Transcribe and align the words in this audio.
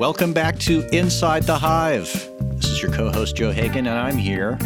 Welcome 0.00 0.32
back 0.32 0.58
to 0.60 0.88
Inside 0.96 1.42
the 1.42 1.58
Hive. 1.58 2.10
This 2.56 2.70
is 2.70 2.80
your 2.80 2.90
co 2.90 3.12
host, 3.12 3.36
Joe 3.36 3.50
Hagan, 3.50 3.86
and 3.86 3.98
I'm 3.98 4.16
here 4.16 4.56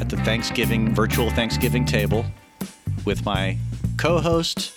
at 0.00 0.08
the 0.08 0.16
Thanksgiving, 0.16 0.94
virtual 0.94 1.28
Thanksgiving 1.28 1.84
table 1.84 2.24
with 3.04 3.22
my 3.26 3.58
co 3.98 4.18
host 4.18 4.72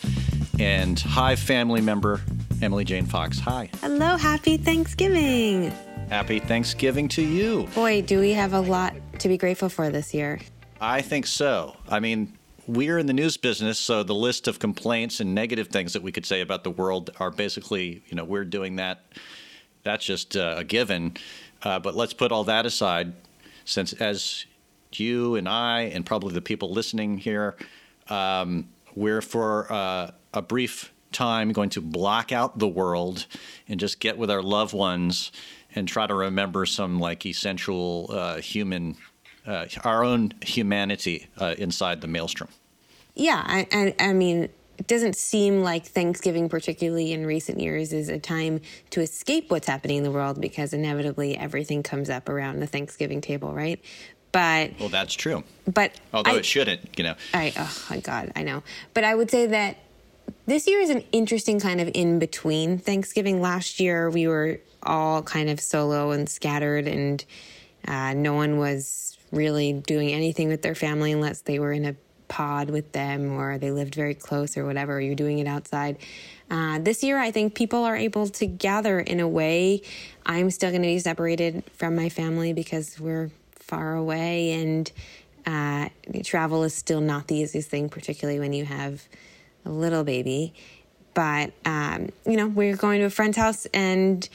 and 0.60 1.00
Hive 1.00 1.40
family 1.40 1.80
member, 1.80 2.20
Emily 2.62 2.84
Jane 2.84 3.06
Fox. 3.06 3.40
Hi. 3.40 3.70
Hello, 3.80 4.18
happy 4.18 4.58
Thanksgiving. 4.58 5.72
Happy 6.10 6.40
Thanksgiving 6.40 7.08
to 7.08 7.22
you. 7.22 7.66
Boy, 7.74 8.02
do 8.02 8.20
we 8.20 8.34
have 8.34 8.52
a 8.52 8.60
lot 8.60 8.94
to 9.20 9.30
be 9.30 9.38
grateful 9.38 9.70
for 9.70 9.90
this 9.90 10.14
year. 10.14 10.42
I 10.82 11.02
think 11.02 11.26
so. 11.26 11.78
I 11.88 12.02
mean, 12.02 12.38
we're 12.68 12.98
in 12.98 13.06
the 13.06 13.14
news 13.14 13.38
business, 13.38 13.80
so 13.80 14.04
the 14.04 14.14
list 14.14 14.50
of 14.50 14.60
complaints 14.60 15.22
and 15.22 15.34
negative 15.34 15.70
things 15.70 15.94
that 15.94 16.04
we 16.04 16.12
could 16.12 16.26
say 16.26 16.42
about 16.42 16.66
the 16.66 16.70
world 16.72 17.12
are 17.22 17.32
basically, 17.32 18.04
you 18.08 18.18
know, 18.18 18.26
we're 18.26 18.44
doing 18.44 18.76
that. 18.76 19.06
That's 19.84 20.06
just 20.06 20.36
uh, 20.36 20.56
a 20.58 20.64
given. 20.64 21.16
Uh, 21.62 21.80
but 21.80 21.96
let's 21.96 22.14
put 22.14 22.32
all 22.32 22.44
that 22.46 22.66
aside, 22.66 23.14
since 23.66 23.94
as 23.94 24.46
you 24.94 25.36
and 25.36 25.48
I, 25.48 25.82
and 25.82 26.06
probably 26.06 26.34
the 26.34 26.42
people 26.42 26.72
listening 26.72 27.18
here, 27.18 27.56
um, 28.10 28.70
we're 28.96 29.22
for 29.22 29.72
uh, 29.72 30.12
a 30.34 30.42
brief 30.42 30.92
time 31.12 31.52
going 31.52 31.70
to 31.72 31.82
block 31.82 32.32
out 32.32 32.60
the 32.60 32.68
world 32.68 33.26
and 33.68 33.80
just 33.80 34.00
get 34.00 34.18
with 34.18 34.30
our 34.30 34.42
loved 34.42 34.74
ones 34.74 35.32
and 35.76 35.88
try 35.88 36.08
to 36.08 36.14
remember 36.14 36.66
some 36.66 37.00
like 37.00 37.26
essential 37.26 38.10
uh, 38.12 38.38
human, 38.38 38.96
uh, 39.46 39.66
our 39.84 40.04
own 40.04 40.34
humanity 40.42 41.28
uh, 41.38 41.56
inside 41.58 42.02
the 42.02 42.08
maelstrom. 42.08 42.50
Yeah, 43.16 43.44
I, 43.46 43.68
I, 43.72 43.96
I 44.10 44.14
mean, 44.14 44.50
it 44.80 44.88
doesn't 44.88 45.18
seem 45.18 45.62
like 45.62 45.86
Thanksgiving, 45.86 46.48
particularly 46.48 47.12
in 47.12 47.26
recent 47.26 47.60
years, 47.60 47.92
is 47.92 48.08
a 48.08 48.18
time 48.18 48.62
to 48.92 49.02
escape 49.02 49.52
what's 49.52 49.68
happening 49.68 49.98
in 49.98 50.04
the 50.04 50.12
world 50.12 50.40
because 50.40 50.74
inevitably 50.74 51.38
everything 51.38 51.84
comes 51.84 52.10
up 52.10 52.30
around 52.30 52.62
the 52.62 52.68
Thanksgiving 52.68 53.20
table, 53.20 53.54
right? 53.54 53.80
But 54.32 54.72
well, 54.80 54.90
that's 54.90 55.14
true. 55.14 55.44
But 55.68 55.92
although 56.14 56.32
I, 56.32 56.38
it 56.38 56.46
shouldn't, 56.46 56.98
you 56.98 57.04
know. 57.04 57.16
I 57.34 57.54
oh 57.58 57.86
my 57.90 58.00
god, 58.00 58.32
I 58.36 58.44
know. 58.44 58.64
But 58.94 59.04
I 59.04 59.16
would 59.16 59.30
say 59.30 59.48
that 59.48 59.78
this 60.46 60.66
year 60.66 60.80
is 60.80 60.92
an 60.92 61.04
interesting 61.12 61.60
kind 61.60 61.82
of 61.82 61.90
in 61.94 62.20
between 62.20 62.78
Thanksgiving. 62.78 63.42
Last 63.42 63.80
year 63.80 64.10
we 64.10 64.28
were 64.28 64.62
all 64.84 65.24
kind 65.24 65.50
of 65.50 65.60
solo 65.60 66.12
and 66.12 66.30
scattered, 66.30 66.88
and 66.88 67.26
uh, 67.86 68.14
no 68.14 68.34
one 68.34 68.60
was 68.60 69.18
really 69.32 69.74
doing 69.74 70.12
anything 70.12 70.48
with 70.48 70.62
their 70.62 70.76
family 70.76 71.12
unless 71.12 71.42
they 71.42 71.60
were 71.60 71.74
in 71.74 71.86
a 71.86 71.96
pod 72.30 72.70
with 72.70 72.94
them 72.94 73.34
or 73.34 73.58
they 73.58 73.72
lived 73.72 73.96
very 73.96 74.14
close 74.14 74.56
or 74.56 74.66
whatever, 74.66 74.98
or 74.98 75.02
you're 75.02 75.16
doing 75.16 75.40
it 75.40 75.48
outside. 75.48 75.98
Uh, 76.50 76.80
this 76.80 77.04
year, 77.04 77.20
I 77.20 77.32
think 77.32 77.56
people 77.56 77.84
are 77.84 77.98
able 77.98 78.28
to 78.28 78.46
gather 78.46 79.00
in 79.00 79.20
a 79.20 79.28
way. 79.28 79.82
I'm 80.26 80.50
still 80.50 80.70
going 80.70 80.84
to 80.84 80.88
be 80.88 81.00
separated 81.00 81.64
from 81.76 81.96
my 81.96 82.10
family 82.10 82.54
because 82.54 83.00
we're 83.00 83.30
far 83.52 83.96
away, 83.96 84.54
and 84.54 84.92
uh, 85.46 85.90
travel 86.24 86.64
is 86.64 86.74
still 86.74 87.02
not 87.02 87.28
the 87.28 87.36
easiest 87.36 87.70
thing, 87.70 87.90
particularly 87.90 88.40
when 88.40 88.54
you 88.54 88.66
have 88.66 89.04
a 89.66 89.70
little 89.70 90.04
baby. 90.04 90.54
But, 91.14 91.52
um, 91.66 92.10
you 92.26 92.38
know, 92.38 92.48
we're 92.48 92.76
going 92.76 93.00
to 93.00 93.06
a 93.06 93.10
friend's 93.10 93.38
house 93.38 93.66
and 93.74 94.28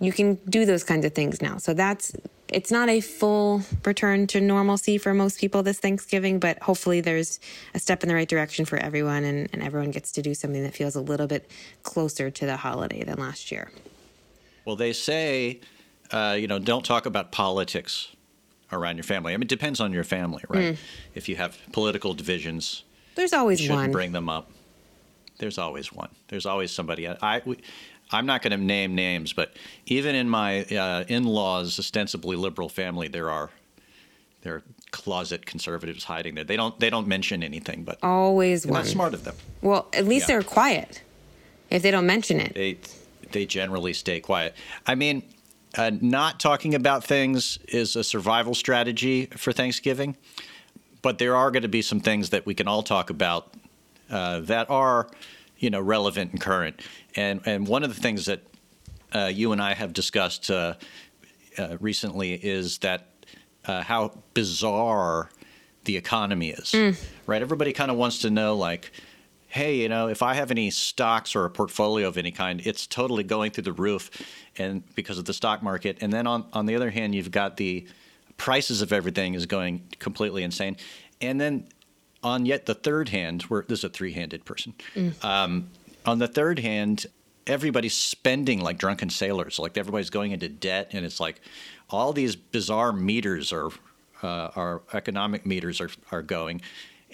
you 0.00 0.12
can 0.12 0.34
do 0.48 0.66
those 0.66 0.84
kinds 0.84 1.06
of 1.06 1.14
things 1.14 1.40
now. 1.40 1.56
So 1.56 1.72
that's 1.72 2.12
it's 2.48 2.70
not 2.70 2.88
a 2.88 3.00
full 3.00 3.62
return 3.84 4.26
to 4.28 4.40
normalcy 4.40 4.98
for 4.98 5.12
most 5.12 5.38
people 5.38 5.62
this 5.62 5.78
Thanksgiving, 5.80 6.38
but 6.38 6.62
hopefully 6.62 7.00
there's 7.00 7.40
a 7.74 7.78
step 7.78 8.02
in 8.02 8.08
the 8.08 8.14
right 8.14 8.28
direction 8.28 8.64
for 8.64 8.78
everyone 8.78 9.24
and, 9.24 9.48
and 9.52 9.62
everyone 9.62 9.90
gets 9.90 10.12
to 10.12 10.22
do 10.22 10.34
something 10.34 10.62
that 10.62 10.74
feels 10.74 10.94
a 10.94 11.00
little 11.00 11.26
bit 11.26 11.50
closer 11.82 12.30
to 12.30 12.46
the 12.46 12.56
holiday 12.56 13.02
than 13.02 13.18
last 13.18 13.50
year. 13.50 13.70
Well, 14.64 14.76
they 14.76 14.92
say, 14.92 15.60
uh, 16.12 16.36
you 16.38 16.46
know, 16.46 16.58
don't 16.58 16.84
talk 16.84 17.06
about 17.06 17.32
politics 17.32 18.14
around 18.72 18.96
your 18.96 19.04
family. 19.04 19.32
I 19.32 19.36
mean, 19.36 19.44
it 19.44 19.48
depends 19.48 19.80
on 19.80 19.92
your 19.92 20.04
family, 20.04 20.42
right? 20.48 20.74
Mm. 20.74 20.78
If 21.14 21.28
you 21.28 21.36
have 21.36 21.58
political 21.72 22.14
divisions, 22.14 22.84
there's 23.14 23.32
always 23.32 23.60
you 23.60 23.66
shouldn't 23.66 23.82
one. 23.84 23.92
Bring 23.92 24.12
them 24.12 24.28
up. 24.28 24.50
There's 25.38 25.58
always 25.58 25.92
one. 25.92 26.10
There's 26.28 26.46
always 26.46 26.70
somebody. 26.70 27.08
I, 27.08 27.42
we, 27.44 27.58
I'm 28.12 28.26
not 28.26 28.42
going 28.42 28.52
to 28.52 28.64
name 28.64 28.94
names, 28.94 29.32
but 29.32 29.56
even 29.86 30.14
in 30.14 30.28
my 30.28 30.64
uh, 30.64 31.04
in-laws' 31.08 31.78
ostensibly 31.78 32.36
liberal 32.36 32.68
family, 32.68 33.08
there 33.08 33.30
are 33.30 33.50
there 34.42 34.54
are 34.56 34.62
closet 34.92 35.44
conservatives 35.44 36.04
hiding 36.04 36.36
there. 36.36 36.44
They 36.44 36.56
don't 36.56 36.78
they 36.78 36.90
don't 36.90 37.08
mention 37.08 37.42
anything, 37.42 37.82
but 37.82 37.98
always. 38.02 38.62
That's 38.62 38.90
smart 38.90 39.12
of 39.14 39.24
them. 39.24 39.34
Well, 39.60 39.88
at 39.92 40.06
least 40.06 40.28
yeah. 40.28 40.36
they're 40.36 40.42
quiet. 40.42 41.02
If 41.68 41.82
they 41.82 41.90
don't 41.90 42.06
mention 42.06 42.40
it, 42.40 42.54
they 42.54 42.78
they 43.32 43.44
generally 43.44 43.92
stay 43.92 44.20
quiet. 44.20 44.54
I 44.86 44.94
mean, 44.94 45.24
uh, 45.76 45.90
not 46.00 46.38
talking 46.38 46.74
about 46.74 47.02
things 47.02 47.58
is 47.68 47.96
a 47.96 48.04
survival 48.04 48.54
strategy 48.54 49.26
for 49.26 49.52
Thanksgiving, 49.52 50.16
but 51.02 51.18
there 51.18 51.34
are 51.34 51.50
going 51.50 51.62
to 51.62 51.68
be 51.68 51.82
some 51.82 52.00
things 52.00 52.30
that 52.30 52.46
we 52.46 52.54
can 52.54 52.68
all 52.68 52.82
talk 52.82 53.10
about 53.10 53.52
uh, 54.10 54.40
that 54.40 54.70
are 54.70 55.08
you 55.58 55.70
know 55.70 55.80
relevant 55.80 56.32
and 56.32 56.40
current. 56.40 56.80
And 57.14 57.40
and 57.46 57.66
one 57.66 57.84
of 57.84 57.94
the 57.94 58.00
things 58.00 58.26
that 58.26 58.42
uh, 59.14 59.30
you 59.32 59.52
and 59.52 59.60
I 59.60 59.74
have 59.74 59.92
discussed 59.92 60.50
uh, 60.50 60.74
uh, 61.58 61.76
recently 61.80 62.34
is 62.34 62.78
that 62.78 63.08
uh, 63.64 63.82
how 63.82 64.12
bizarre 64.34 65.30
the 65.84 65.96
economy 65.96 66.50
is. 66.50 66.72
Mm. 66.72 67.04
Right? 67.26 67.42
Everybody 67.42 67.72
kind 67.72 67.90
of 67.90 67.96
wants 67.96 68.20
to 68.20 68.30
know 68.30 68.56
like. 68.56 68.92
Hey, 69.48 69.76
you 69.76 69.88
know, 69.88 70.08
if 70.08 70.22
I 70.22 70.34
have 70.34 70.50
any 70.50 70.70
stocks 70.70 71.34
or 71.34 71.46
a 71.46 71.50
portfolio 71.50 72.08
of 72.08 72.18
any 72.18 72.30
kind, 72.30 72.60
it's 72.66 72.86
totally 72.86 73.22
going 73.22 73.52
through 73.52 73.62
the 73.62 73.72
roof, 73.72 74.10
and 74.58 74.82
because 74.94 75.18
of 75.18 75.24
the 75.24 75.32
stock 75.32 75.62
market. 75.62 75.98
And 76.02 76.12
then 76.12 76.26
on 76.26 76.44
on 76.52 76.66
the 76.66 76.74
other 76.74 76.90
hand, 76.90 77.14
you've 77.14 77.30
got 77.30 77.56
the 77.56 77.86
prices 78.36 78.82
of 78.82 78.92
everything 78.92 79.34
is 79.34 79.46
going 79.46 79.82
completely 79.98 80.42
insane. 80.42 80.76
And 81.20 81.40
then 81.40 81.68
on 82.26 82.44
yet 82.44 82.66
the 82.66 82.74
third 82.74 83.10
hand, 83.10 83.42
where 83.42 83.64
this 83.68 83.78
is 83.78 83.84
a 83.84 83.88
three-handed 83.88 84.44
person. 84.44 84.74
Mm. 84.96 85.24
Um, 85.24 85.70
on 86.04 86.18
the 86.18 86.26
third 86.26 86.58
hand, 86.58 87.06
everybody's 87.46 87.96
spending 87.96 88.60
like 88.60 88.78
drunken 88.78 89.10
sailors. 89.10 89.60
Like 89.60 89.78
everybody's 89.78 90.10
going 90.10 90.32
into 90.32 90.48
debt, 90.48 90.90
and 90.92 91.06
it's 91.06 91.20
like 91.20 91.40
all 91.88 92.12
these 92.12 92.34
bizarre 92.34 92.92
meters 92.92 93.52
are, 93.52 93.68
uh, 94.24 94.50
our 94.56 94.82
economic 94.92 95.46
meters 95.46 95.80
are 95.80 95.90
are 96.10 96.22
going, 96.22 96.62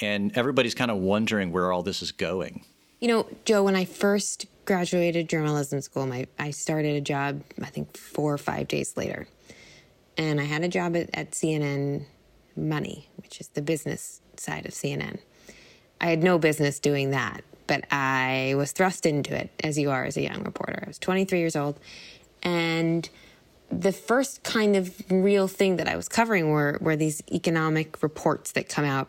and 0.00 0.34
everybody's 0.34 0.74
kind 0.74 0.90
of 0.90 0.96
wondering 0.96 1.52
where 1.52 1.70
all 1.70 1.82
this 1.82 2.00
is 2.00 2.10
going. 2.10 2.64
You 2.98 3.08
know, 3.08 3.26
Joe, 3.44 3.64
when 3.64 3.76
I 3.76 3.84
first 3.84 4.46
graduated 4.64 5.28
journalism 5.28 5.82
school, 5.82 6.06
my 6.06 6.26
I 6.38 6.52
started 6.52 6.96
a 6.96 7.02
job 7.02 7.42
I 7.60 7.66
think 7.66 7.98
four 7.98 8.32
or 8.32 8.38
five 8.38 8.66
days 8.66 8.96
later, 8.96 9.28
and 10.16 10.40
I 10.40 10.44
had 10.44 10.64
a 10.64 10.68
job 10.68 10.96
at, 10.96 11.10
at 11.12 11.32
CNN 11.32 12.06
Money, 12.56 13.08
which 13.16 13.42
is 13.42 13.48
the 13.48 13.60
business 13.60 14.21
side 14.40 14.66
of 14.66 14.72
CNN. 14.72 15.18
I 16.00 16.06
had 16.06 16.22
no 16.22 16.38
business 16.38 16.80
doing 16.80 17.10
that, 17.10 17.44
but 17.66 17.84
I 17.92 18.54
was 18.56 18.72
thrust 18.72 19.06
into 19.06 19.34
it, 19.34 19.50
as 19.62 19.78
you 19.78 19.90
are 19.90 20.04
as 20.04 20.16
a 20.16 20.22
young 20.22 20.42
reporter. 20.42 20.82
I 20.84 20.88
was 20.88 20.98
23 20.98 21.38
years 21.38 21.56
old, 21.56 21.78
and 22.42 23.08
the 23.70 23.92
first 23.92 24.42
kind 24.42 24.76
of 24.76 24.92
real 25.10 25.48
thing 25.48 25.76
that 25.76 25.88
I 25.88 25.96
was 25.96 26.08
covering 26.08 26.50
were, 26.50 26.76
were 26.82 26.94
these 26.94 27.22
economic 27.32 28.02
reports 28.02 28.52
that 28.52 28.68
come 28.68 28.84
out. 28.84 29.08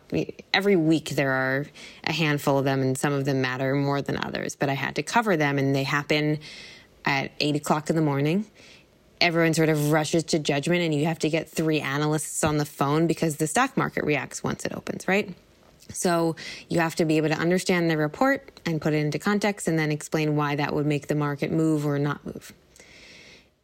Every 0.54 0.76
week 0.76 1.10
there 1.10 1.32
are 1.32 1.66
a 2.04 2.12
handful 2.12 2.58
of 2.58 2.64
them, 2.64 2.80
and 2.80 2.96
some 2.96 3.12
of 3.12 3.24
them 3.24 3.42
matter 3.42 3.74
more 3.74 4.00
than 4.00 4.16
others, 4.16 4.56
but 4.56 4.68
I 4.70 4.74
had 4.74 4.96
to 4.96 5.02
cover 5.02 5.36
them, 5.36 5.58
and 5.58 5.74
they 5.74 5.82
happen 5.82 6.38
at 7.04 7.32
8 7.40 7.56
o'clock 7.56 7.90
in 7.90 7.96
the 7.96 8.02
morning 8.02 8.46
everyone 9.20 9.54
sort 9.54 9.68
of 9.68 9.92
rushes 9.92 10.24
to 10.24 10.38
judgment 10.38 10.82
and 10.82 10.94
you 10.94 11.06
have 11.06 11.18
to 11.20 11.30
get 11.30 11.48
three 11.48 11.80
analysts 11.80 12.44
on 12.44 12.58
the 12.58 12.64
phone 12.64 13.06
because 13.06 13.36
the 13.36 13.46
stock 13.46 13.76
market 13.76 14.04
reacts 14.04 14.42
once 14.42 14.64
it 14.64 14.72
opens, 14.74 15.06
right? 15.08 15.34
So 15.92 16.36
you 16.68 16.80
have 16.80 16.94
to 16.96 17.04
be 17.04 17.16
able 17.16 17.28
to 17.28 17.38
understand 17.38 17.90
the 17.90 17.96
report 17.96 18.60
and 18.64 18.80
put 18.80 18.94
it 18.94 18.98
into 18.98 19.18
context 19.18 19.68
and 19.68 19.78
then 19.78 19.92
explain 19.92 20.36
why 20.36 20.56
that 20.56 20.74
would 20.74 20.86
make 20.86 21.08
the 21.08 21.14
market 21.14 21.52
move 21.52 21.86
or 21.86 21.98
not 21.98 22.24
move. 22.24 22.52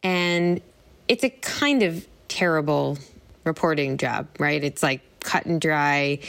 And 0.03 0.61
it's 1.07 1.23
a 1.23 1.29
kind 1.29 1.83
of 1.83 2.07
terrible 2.27 2.97
reporting 3.43 3.97
job, 3.97 4.27
right? 4.39 4.63
It's 4.63 4.83
like 4.83 5.01
cut 5.19 5.45
and 5.45 5.59
dry. 5.59 6.19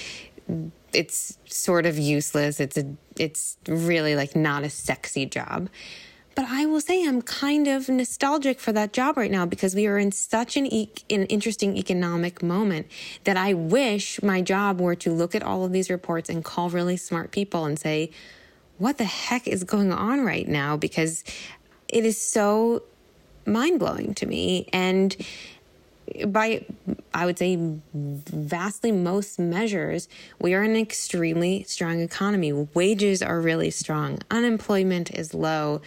It's 0.93 1.39
sort 1.47 1.87
of 1.87 1.99
useless. 1.99 2.61
It's 2.61 2.77
a 2.77 2.97
it's 3.17 3.57
really 3.69 4.17
like 4.17 4.35
not 4.35 4.65
a 4.65 4.71
sexy 4.71 5.27
job. 5.27 5.69
But 6.35 6.47
I 6.49 6.65
will 6.65 6.81
say 6.81 7.07
I'm 7.07 7.21
kind 7.23 7.69
of 7.69 7.89
nostalgic 7.89 8.59
for 8.59 8.73
that 8.73 8.93
job 8.93 9.17
right 9.17 9.31
now 9.31 9.45
because 9.45 9.75
we 9.75 9.87
are 9.87 9.99
in 9.99 10.13
such 10.13 10.57
an, 10.57 10.67
e- 10.67 10.91
an 11.11 11.27
interesting 11.27 11.77
economic 11.77 12.43
moment 12.43 12.87
that 13.25 13.37
I 13.37 13.53
wish 13.55 14.23
my 14.23 14.41
job 14.41 14.81
were 14.81 14.95
to 14.97 15.13
look 15.13 15.35
at 15.35 15.43
all 15.43 15.65
of 15.65 15.73
these 15.73 15.91
reports 15.91 16.31
and 16.31 16.45
call 16.45 16.71
really 16.71 16.97
smart 16.97 17.33
people 17.33 17.65
and 17.65 17.79
say, 17.79 18.11
what 18.79 18.99
the 18.99 19.05
heck 19.05 19.47
is 19.47 19.65
going 19.65 19.93
on 19.93 20.23
right 20.23 20.49
now? 20.49 20.77
Because 20.77 21.23
it 21.89 22.05
is 22.05 22.21
so 22.21 22.83
mind 23.45 23.79
blowing 23.79 24.15
to 24.15 24.27
me. 24.27 24.69
And 24.73 25.15
by, 26.27 26.65
I 27.15 27.27
would 27.27 27.39
say, 27.39 27.59
vastly 27.95 28.93
most 28.93 29.39
measures, 29.39 30.09
we 30.41 30.55
are 30.55 30.63
in 30.63 30.73
an 30.73 30.77
extremely 30.77 31.63
strong 31.65 32.01
economy. 32.01 32.53
Wages 32.53 33.23
are 33.23 33.41
really 33.41 33.71
strong, 33.71 34.19
unemployment 34.31 35.11
is 35.11 35.35
low 35.35 35.81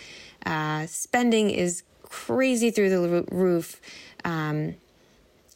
uh, 0.45 0.86
spending 0.88 1.50
is 1.50 1.83
crazy 2.03 2.71
through 2.71 2.89
the 2.89 3.25
roof. 3.31 3.81
Um, 4.24 4.75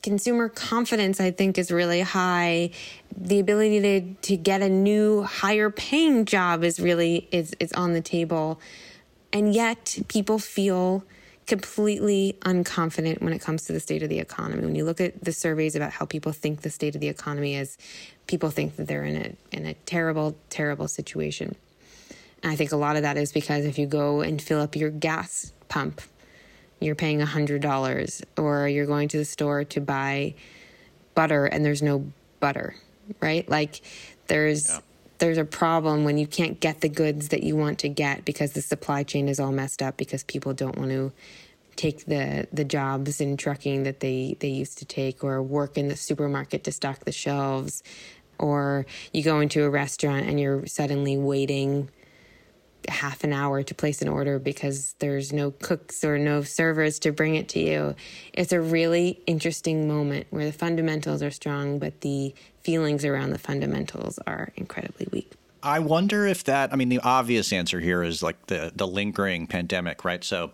consumer 0.01 0.47
confidence 0.47 1.19
i 1.19 1.29
think 1.29 1.57
is 1.57 1.71
really 1.71 2.01
high. 2.01 2.71
The 3.15 3.39
ability 3.39 3.81
to 3.81 4.13
to 4.29 4.37
get 4.37 4.61
a 4.61 4.69
new 4.69 5.23
higher 5.23 5.69
paying 5.69 6.25
job 6.25 6.63
is 6.63 6.79
really 6.79 7.27
is 7.31 7.55
is 7.59 7.73
on 7.73 7.93
the 7.93 8.01
table. 8.01 8.59
And 9.31 9.53
yet 9.53 9.99
people 10.07 10.39
feel 10.39 11.03
completely 11.45 12.37
unconfident 12.41 13.21
when 13.21 13.33
it 13.33 13.39
comes 13.39 13.65
to 13.65 13.73
the 13.73 13.79
state 13.79 14.03
of 14.03 14.09
the 14.09 14.19
economy. 14.19 14.63
When 14.63 14.75
you 14.75 14.85
look 14.85 15.01
at 15.01 15.23
the 15.23 15.33
surveys 15.33 15.75
about 15.75 15.91
how 15.91 16.05
people 16.05 16.31
think 16.31 16.61
the 16.61 16.69
state 16.69 16.95
of 16.95 17.01
the 17.01 17.07
economy 17.07 17.55
is 17.55 17.77
people 18.27 18.51
think 18.51 18.75
that 18.77 18.87
they're 18.87 19.03
in 19.03 19.17
a 19.17 19.55
in 19.55 19.65
a 19.65 19.73
terrible 19.85 20.35
terrible 20.49 20.87
situation 20.87 21.55
and 22.43 22.51
i 22.51 22.55
think 22.55 22.71
a 22.71 22.77
lot 22.77 22.95
of 22.95 23.03
that 23.03 23.17
is 23.17 23.31
because 23.31 23.65
if 23.65 23.77
you 23.77 23.85
go 23.85 24.21
and 24.21 24.41
fill 24.41 24.61
up 24.61 24.75
your 24.75 24.89
gas 24.89 25.53
pump 25.67 26.01
you're 26.79 26.95
paying 26.95 27.19
$100 27.19 28.23
or 28.37 28.67
you're 28.67 28.85
going 28.85 29.07
to 29.09 29.17
the 29.17 29.25
store 29.25 29.63
to 29.65 29.81
buy 29.81 30.33
butter 31.13 31.45
and 31.45 31.65
there's 31.65 31.81
no 31.81 32.11
butter, 32.39 32.75
right? 33.19 33.47
Like 33.49 33.81
there's 34.27 34.69
yeah. 34.69 34.79
there's 35.17 35.37
a 35.37 35.45
problem 35.45 36.05
when 36.05 36.17
you 36.17 36.27
can't 36.27 36.59
get 36.59 36.81
the 36.81 36.89
goods 36.89 37.29
that 37.29 37.43
you 37.43 37.55
want 37.55 37.79
to 37.79 37.89
get 37.89 38.23
because 38.25 38.53
the 38.53 38.61
supply 38.61 39.03
chain 39.03 39.27
is 39.27 39.39
all 39.39 39.51
messed 39.51 39.81
up 39.81 39.97
because 39.97 40.23
people 40.23 40.53
don't 40.53 40.77
want 40.77 40.91
to 40.91 41.11
take 41.75 42.05
the 42.05 42.47
the 42.51 42.63
jobs 42.63 43.21
in 43.21 43.37
trucking 43.37 43.83
that 43.83 43.99
they 43.99 44.35
they 44.39 44.49
used 44.49 44.77
to 44.77 44.85
take 44.85 45.23
or 45.23 45.41
work 45.41 45.77
in 45.77 45.87
the 45.87 45.95
supermarket 45.95 46.63
to 46.65 46.71
stock 46.71 47.05
the 47.05 47.11
shelves 47.11 47.83
or 48.37 48.85
you 49.13 49.23
go 49.23 49.39
into 49.39 49.63
a 49.63 49.69
restaurant 49.69 50.25
and 50.27 50.39
you're 50.39 50.65
suddenly 50.65 51.17
waiting 51.17 51.89
half 52.87 53.23
an 53.23 53.33
hour 53.33 53.61
to 53.63 53.75
place 53.75 54.01
an 54.01 54.07
order 54.07 54.39
because 54.39 54.95
there's 54.99 55.33
no 55.33 55.51
cooks 55.51 56.03
or 56.03 56.17
no 56.17 56.41
servers 56.43 56.99
to 56.99 57.11
bring 57.11 57.35
it 57.35 57.49
to 57.49 57.59
you. 57.59 57.95
It's 58.33 58.51
a 58.51 58.61
really 58.61 59.21
interesting 59.27 59.87
moment 59.87 60.27
where 60.29 60.45
the 60.45 60.53
fundamentals 60.53 61.21
are 61.21 61.31
strong, 61.31 61.79
but 61.79 62.01
the 62.01 62.33
feelings 62.63 63.05
around 63.05 63.31
the 63.31 63.39
fundamentals 63.39 64.19
are 64.27 64.51
incredibly 64.55 65.07
weak. 65.11 65.33
I 65.61 65.79
wonder 65.79 66.25
if 66.25 66.45
that, 66.45 66.71
I 66.71 66.77
mean, 66.77 66.89
the 66.89 66.99
obvious 66.99 67.51
answer 67.51 67.79
here 67.79 68.01
is 68.01 68.23
like 68.23 68.47
the, 68.47 68.71
the 68.73 68.87
lingering 68.87 69.45
pandemic, 69.45 70.05
right? 70.05 70.23
So 70.23 70.51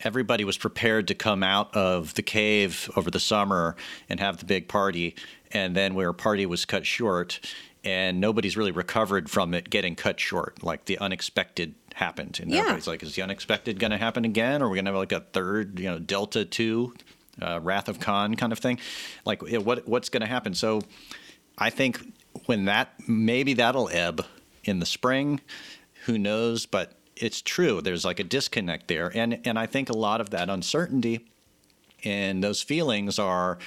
everybody 0.00 0.44
was 0.44 0.58
prepared 0.58 1.08
to 1.08 1.14
come 1.14 1.42
out 1.42 1.74
of 1.76 2.14
the 2.14 2.22
cave 2.22 2.90
over 2.96 3.10
the 3.10 3.20
summer 3.20 3.76
and 4.08 4.18
have 4.18 4.38
the 4.38 4.44
big 4.44 4.68
party. 4.68 5.14
And 5.52 5.76
then 5.76 5.94
where 5.94 6.12
party 6.12 6.46
was 6.46 6.64
cut 6.64 6.86
short, 6.86 7.38
and 7.84 8.20
nobody's 8.20 8.56
really 8.56 8.70
recovered 8.70 9.28
from 9.28 9.54
it 9.54 9.70
getting 9.70 9.94
cut 9.94 10.20
short. 10.20 10.62
Like 10.62 10.84
the 10.84 10.98
unexpected 10.98 11.74
happened, 11.94 12.38
and 12.40 12.50
yeah. 12.50 12.60
everybody's 12.60 12.86
like, 12.86 13.02
"Is 13.02 13.14
the 13.14 13.22
unexpected 13.22 13.78
going 13.78 13.90
to 13.90 13.98
happen 13.98 14.24
again? 14.24 14.62
Or 14.62 14.66
are 14.66 14.68
we 14.68 14.76
going 14.76 14.84
to 14.86 14.90
have 14.90 14.98
like 14.98 15.12
a 15.12 15.20
third, 15.20 15.78
you 15.78 15.90
know, 15.90 15.98
Delta 15.98 16.44
two, 16.44 16.94
uh, 17.40 17.60
Wrath 17.60 17.88
of 17.88 18.00
Khan 18.00 18.34
kind 18.34 18.52
of 18.52 18.58
thing? 18.58 18.78
Like, 19.24 19.42
what 19.42 19.86
what's 19.86 20.08
going 20.08 20.22
to 20.22 20.26
happen?" 20.26 20.54
So, 20.54 20.82
I 21.58 21.70
think 21.70 22.00
when 22.46 22.66
that 22.66 22.94
maybe 23.08 23.54
that'll 23.54 23.88
ebb 23.90 24.24
in 24.64 24.78
the 24.78 24.86
spring. 24.86 25.40
Who 26.06 26.18
knows? 26.18 26.66
But 26.66 26.94
it's 27.14 27.40
true. 27.42 27.80
There's 27.80 28.04
like 28.04 28.20
a 28.20 28.24
disconnect 28.24 28.88
there, 28.88 29.10
and 29.14 29.40
and 29.44 29.58
I 29.58 29.66
think 29.66 29.88
a 29.88 29.96
lot 29.96 30.20
of 30.20 30.30
that 30.30 30.48
uncertainty 30.48 31.26
and 32.04 32.42
those 32.42 32.62
feelings 32.62 33.18
are 33.18 33.58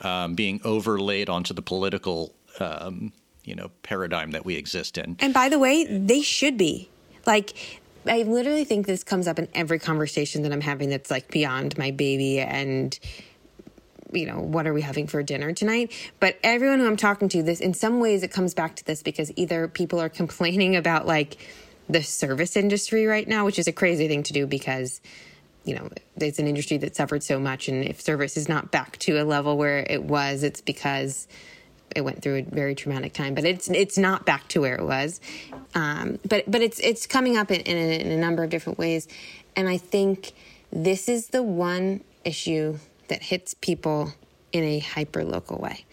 um, 0.00 0.34
being 0.34 0.60
overlaid 0.64 1.28
onto 1.28 1.54
the 1.54 1.62
political. 1.62 2.34
Um, 2.60 3.12
you 3.44 3.54
know 3.54 3.70
paradigm 3.82 4.32
that 4.32 4.44
we 4.44 4.56
exist 4.56 4.98
in. 4.98 5.16
And 5.20 5.32
by 5.34 5.48
the 5.48 5.58
way, 5.58 5.84
they 5.84 6.22
should 6.22 6.56
be 6.56 6.88
like. 7.26 7.80
I 8.06 8.20
literally 8.20 8.64
think 8.64 8.86
this 8.86 9.02
comes 9.02 9.26
up 9.26 9.38
in 9.38 9.48
every 9.54 9.78
conversation 9.78 10.42
that 10.42 10.52
I'm 10.52 10.60
having 10.60 10.90
that's 10.90 11.10
like 11.10 11.30
beyond 11.30 11.78
my 11.78 11.90
baby 11.90 12.38
and 12.38 12.98
you 14.14 14.26
know, 14.26 14.40
what 14.40 14.66
are 14.66 14.72
we 14.72 14.82
having 14.82 15.06
for 15.06 15.22
dinner 15.22 15.52
tonight? 15.52 15.92
But 16.20 16.38
everyone 16.42 16.80
who 16.80 16.86
I'm 16.86 16.96
talking 16.96 17.28
to, 17.30 17.42
this 17.42 17.60
in 17.60 17.74
some 17.74 18.00
ways 18.00 18.22
it 18.22 18.30
comes 18.30 18.54
back 18.54 18.76
to 18.76 18.84
this 18.84 19.02
because 19.02 19.32
either 19.36 19.68
people 19.68 20.00
are 20.00 20.08
complaining 20.10 20.76
about 20.76 21.06
like 21.06 21.36
the 21.88 22.02
service 22.02 22.56
industry 22.56 23.06
right 23.06 23.28
now, 23.28 23.44
which 23.44 23.58
is 23.58 23.66
a 23.66 23.72
crazy 23.72 24.08
thing 24.08 24.22
to 24.24 24.32
do 24.32 24.46
because 24.46 25.00
you 25.64 25.74
know, 25.74 25.88
it's 26.16 26.38
an 26.38 26.46
industry 26.46 26.76
that 26.76 26.94
suffered 26.94 27.22
so 27.22 27.40
much 27.40 27.68
and 27.68 27.84
if 27.84 27.98
service 28.00 28.36
is 28.36 28.50
not 28.50 28.70
back 28.70 28.98
to 28.98 29.20
a 29.20 29.24
level 29.24 29.56
where 29.56 29.86
it 29.88 30.04
was, 30.04 30.42
it's 30.42 30.60
because 30.60 31.26
it 31.94 32.02
went 32.02 32.22
through 32.22 32.36
a 32.36 32.42
very 32.42 32.74
traumatic 32.74 33.12
time, 33.12 33.34
but 33.34 33.44
it's 33.44 33.68
it's 33.68 33.98
not 33.98 34.26
back 34.26 34.48
to 34.48 34.60
where 34.60 34.74
it 34.74 34.84
was. 34.84 35.20
Um, 35.74 36.18
but 36.28 36.50
but 36.50 36.62
it's 36.62 36.80
it's 36.80 37.06
coming 37.06 37.36
up 37.36 37.50
in, 37.50 37.60
in, 37.62 37.76
a, 37.76 38.00
in 38.00 38.12
a 38.12 38.16
number 38.16 38.44
of 38.44 38.50
different 38.50 38.78
ways, 38.78 39.08
and 39.56 39.68
I 39.68 39.76
think 39.76 40.32
this 40.72 41.08
is 41.08 41.28
the 41.28 41.42
one 41.42 42.02
issue 42.24 42.78
that 43.08 43.22
hits 43.22 43.54
people 43.54 44.12
in 44.52 44.64
a 44.64 44.78
hyper 44.78 45.24
local 45.24 45.58
way, 45.58 45.84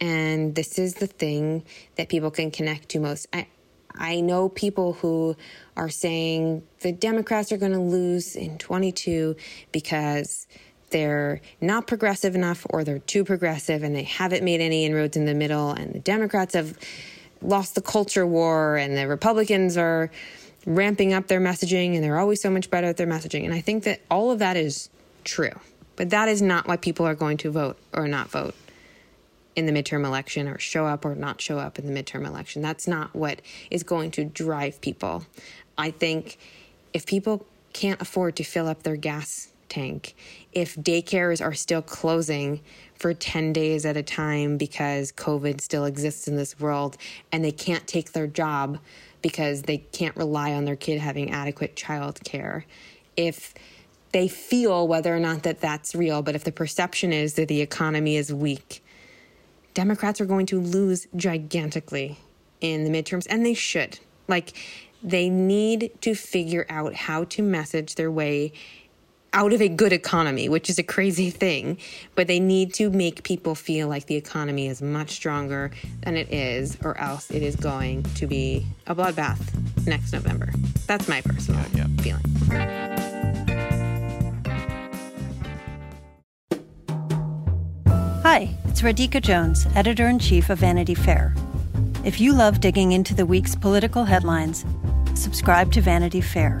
and 0.00 0.54
this 0.54 0.78
is 0.78 0.94
the 0.94 1.06
thing 1.06 1.64
that 1.96 2.08
people 2.08 2.30
can 2.30 2.50
connect 2.50 2.88
to 2.90 3.00
most. 3.00 3.26
I 3.32 3.46
I 3.94 4.20
know 4.20 4.48
people 4.48 4.94
who 4.94 5.36
are 5.76 5.88
saying 5.88 6.62
the 6.80 6.92
Democrats 6.92 7.50
are 7.52 7.56
going 7.56 7.72
to 7.72 7.80
lose 7.80 8.36
in 8.36 8.58
22 8.58 9.36
because 9.72 10.46
they're 10.90 11.40
not 11.60 11.86
progressive 11.86 12.34
enough 12.34 12.66
or 12.70 12.84
they're 12.84 12.98
too 13.00 13.24
progressive 13.24 13.82
and 13.82 13.94
they 13.94 14.02
haven't 14.02 14.44
made 14.44 14.60
any 14.60 14.84
inroads 14.84 15.16
in 15.16 15.24
the 15.24 15.34
middle 15.34 15.70
and 15.70 15.94
the 15.94 15.98
democrats 15.98 16.54
have 16.54 16.78
lost 17.42 17.74
the 17.74 17.82
culture 17.82 18.26
war 18.26 18.76
and 18.76 18.96
the 18.96 19.06
republicans 19.06 19.76
are 19.76 20.10
ramping 20.66 21.12
up 21.12 21.28
their 21.28 21.40
messaging 21.40 21.94
and 21.94 22.02
they're 22.02 22.18
always 22.18 22.40
so 22.40 22.50
much 22.50 22.68
better 22.70 22.88
at 22.88 22.96
their 22.96 23.06
messaging. 23.06 23.44
And 23.44 23.54
i 23.54 23.60
think 23.60 23.84
that 23.84 24.00
all 24.10 24.30
of 24.30 24.38
that 24.40 24.56
is 24.56 24.90
true 25.24 25.58
but 25.96 26.10
that 26.10 26.28
is 26.28 26.40
not 26.40 26.68
why 26.68 26.76
people 26.76 27.06
are 27.06 27.16
going 27.16 27.36
to 27.38 27.50
vote 27.50 27.76
or 27.92 28.06
not 28.06 28.30
vote 28.30 28.54
in 29.58 29.66
the 29.66 29.72
midterm 29.72 30.06
election 30.06 30.46
or 30.46 30.56
show 30.56 30.86
up 30.86 31.04
or 31.04 31.16
not 31.16 31.40
show 31.40 31.58
up 31.58 31.80
in 31.80 31.92
the 31.92 32.02
midterm 32.02 32.24
election. 32.24 32.62
That's 32.62 32.86
not 32.86 33.12
what 33.12 33.42
is 33.72 33.82
going 33.82 34.12
to 34.12 34.24
drive 34.24 34.80
people. 34.80 35.26
I 35.76 35.90
think 35.90 36.38
if 36.94 37.04
people 37.04 37.44
can't 37.72 38.00
afford 38.00 38.36
to 38.36 38.44
fill 38.44 38.68
up 38.68 38.84
their 38.84 38.94
gas 38.94 39.48
tank 39.68 40.14
if 40.52 40.74
daycares 40.76 41.44
are 41.44 41.54
still 41.54 41.82
closing 41.82 42.60
for 42.94 43.14
10 43.14 43.52
days 43.52 43.86
at 43.86 43.96
a 43.96 44.02
time 44.02 44.56
because 44.56 45.12
COVID 45.12 45.60
still 45.60 45.84
exists 45.84 46.26
in 46.26 46.36
this 46.36 46.58
world 46.58 46.96
and 47.30 47.44
they 47.44 47.52
can't 47.52 47.86
take 47.86 48.12
their 48.12 48.26
job 48.26 48.78
because 49.22 49.62
they 49.62 49.78
can't 49.78 50.16
rely 50.16 50.52
on 50.52 50.64
their 50.64 50.76
kid 50.76 50.98
having 51.00 51.30
adequate 51.30 51.76
child 51.76 52.20
care. 52.24 52.66
If 53.16 53.54
they 54.12 54.28
feel 54.28 54.88
whether 54.88 55.14
or 55.14 55.20
not 55.20 55.42
that 55.42 55.60
that's 55.60 55.94
real, 55.94 56.22
but 56.22 56.34
if 56.34 56.44
the 56.44 56.52
perception 56.52 57.12
is 57.12 57.34
that 57.34 57.48
the 57.48 57.60
economy 57.60 58.16
is 58.16 58.32
weak, 58.32 58.82
Democrats 59.74 60.20
are 60.20 60.26
going 60.26 60.46
to 60.46 60.60
lose 60.60 61.06
gigantically 61.14 62.18
in 62.60 62.84
the 62.84 62.90
midterms, 62.90 63.26
and 63.28 63.44
they 63.44 63.54
should. 63.54 63.98
Like, 64.26 64.56
they 65.02 65.30
need 65.30 65.92
to 66.00 66.14
figure 66.14 66.66
out 66.68 66.94
how 66.94 67.24
to 67.24 67.42
message 67.42 67.94
their 67.94 68.10
way 68.10 68.52
out 69.32 69.52
of 69.52 69.60
a 69.60 69.68
good 69.68 69.92
economy, 69.92 70.48
which 70.48 70.70
is 70.70 70.78
a 70.78 70.82
crazy 70.82 71.30
thing, 71.30 71.78
but 72.14 72.26
they 72.26 72.40
need 72.40 72.72
to 72.74 72.90
make 72.90 73.22
people 73.22 73.54
feel 73.54 73.88
like 73.88 74.06
the 74.06 74.16
economy 74.16 74.68
is 74.68 74.80
much 74.80 75.10
stronger 75.10 75.70
than 76.02 76.16
it 76.16 76.32
is, 76.32 76.78
or 76.82 76.96
else 76.98 77.30
it 77.30 77.42
is 77.42 77.56
going 77.56 78.02
to 78.02 78.26
be 78.26 78.66
a 78.86 78.94
bloodbath 78.94 79.38
next 79.86 80.12
November. 80.12 80.50
That's 80.86 81.08
my 81.08 81.20
personal 81.20 81.60
yeah, 81.74 81.86
yeah. 81.86 82.02
feeling. 82.02 82.22
Hi, 88.22 88.54
it's 88.66 88.82
Radhika 88.82 89.22
Jones, 89.22 89.66
editor 89.74 90.08
in 90.08 90.18
chief 90.18 90.50
of 90.50 90.58
Vanity 90.58 90.94
Fair. 90.94 91.34
If 92.04 92.20
you 92.20 92.32
love 92.32 92.60
digging 92.60 92.92
into 92.92 93.14
the 93.14 93.26
week's 93.26 93.54
political 93.54 94.04
headlines, 94.04 94.64
subscribe 95.14 95.72
to 95.72 95.80
Vanity 95.80 96.20
Fair 96.20 96.60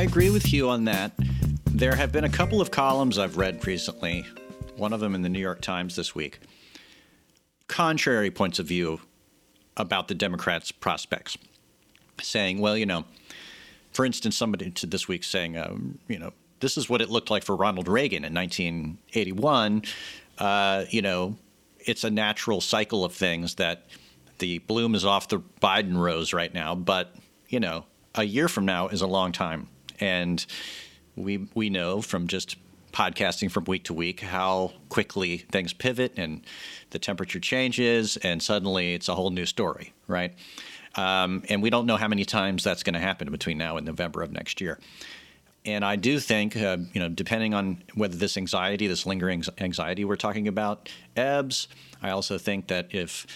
I 0.00 0.04
agree 0.04 0.30
with 0.30 0.50
you 0.50 0.70
on 0.70 0.86
that. 0.86 1.12
There 1.66 1.94
have 1.94 2.10
been 2.10 2.24
a 2.24 2.30
couple 2.30 2.62
of 2.62 2.70
columns 2.70 3.18
I've 3.18 3.36
read 3.36 3.66
recently, 3.66 4.24
one 4.76 4.94
of 4.94 5.00
them 5.00 5.14
in 5.14 5.20
the 5.20 5.28
New 5.28 5.38
York 5.38 5.60
Times 5.60 5.94
this 5.94 6.14
week, 6.14 6.40
contrary 7.66 8.30
points 8.30 8.58
of 8.58 8.64
view 8.64 9.02
about 9.76 10.08
the 10.08 10.14
Democrats' 10.14 10.72
prospects, 10.72 11.36
saying, 12.18 12.60
well, 12.60 12.78
you 12.78 12.86
know, 12.86 13.04
for 13.92 14.06
instance, 14.06 14.38
somebody 14.38 14.72
this 14.82 15.06
week 15.06 15.22
saying, 15.22 15.58
um, 15.58 15.98
you 16.08 16.18
know, 16.18 16.32
this 16.60 16.78
is 16.78 16.88
what 16.88 17.02
it 17.02 17.10
looked 17.10 17.30
like 17.30 17.44
for 17.44 17.54
Ronald 17.54 17.86
Reagan 17.86 18.24
in 18.24 18.32
1981. 18.32 19.82
Uh, 20.38 20.86
you 20.88 21.02
know, 21.02 21.36
it's 21.78 22.04
a 22.04 22.10
natural 22.10 22.62
cycle 22.62 23.04
of 23.04 23.12
things 23.12 23.56
that 23.56 23.84
the 24.38 24.60
bloom 24.60 24.94
is 24.94 25.04
off 25.04 25.28
the 25.28 25.40
Biden 25.60 25.98
rose 25.98 26.32
right 26.32 26.54
now, 26.54 26.74
but 26.74 27.14
you 27.50 27.60
know, 27.60 27.84
a 28.14 28.24
year 28.24 28.48
from 28.48 28.64
now 28.64 28.88
is 28.88 29.02
a 29.02 29.06
long 29.06 29.32
time, 29.32 29.68
and 30.00 30.44
we 31.16 31.48
we 31.54 31.70
know 31.70 32.00
from 32.02 32.26
just 32.26 32.56
podcasting 32.92 33.50
from 33.50 33.64
week 33.64 33.84
to 33.84 33.94
week 33.94 34.20
how 34.20 34.72
quickly 34.88 35.38
things 35.38 35.72
pivot 35.72 36.12
and 36.16 36.42
the 36.90 36.98
temperature 36.98 37.40
changes, 37.40 38.16
and 38.18 38.42
suddenly 38.42 38.94
it's 38.94 39.08
a 39.08 39.14
whole 39.14 39.30
new 39.30 39.46
story, 39.46 39.92
right? 40.08 40.34
Um, 40.96 41.44
and 41.48 41.62
we 41.62 41.70
don't 41.70 41.86
know 41.86 41.96
how 41.96 42.08
many 42.08 42.24
times 42.24 42.64
that's 42.64 42.82
going 42.82 42.94
to 42.94 43.00
happen 43.00 43.30
between 43.30 43.58
now 43.58 43.76
and 43.76 43.86
November 43.86 44.22
of 44.22 44.32
next 44.32 44.60
year. 44.60 44.80
And 45.64 45.84
I 45.84 45.96
do 45.96 46.18
think, 46.18 46.56
uh, 46.56 46.78
you 46.92 47.00
know, 47.00 47.08
depending 47.08 47.54
on 47.54 47.82
whether 47.94 48.16
this 48.16 48.36
anxiety, 48.36 48.86
this 48.86 49.06
lingering 49.06 49.44
anxiety 49.58 50.04
we're 50.04 50.16
talking 50.16 50.48
about, 50.48 50.88
ebbs, 51.16 51.68
I 52.02 52.10
also 52.10 52.38
think 52.38 52.68
that 52.68 52.88
if, 52.92 53.26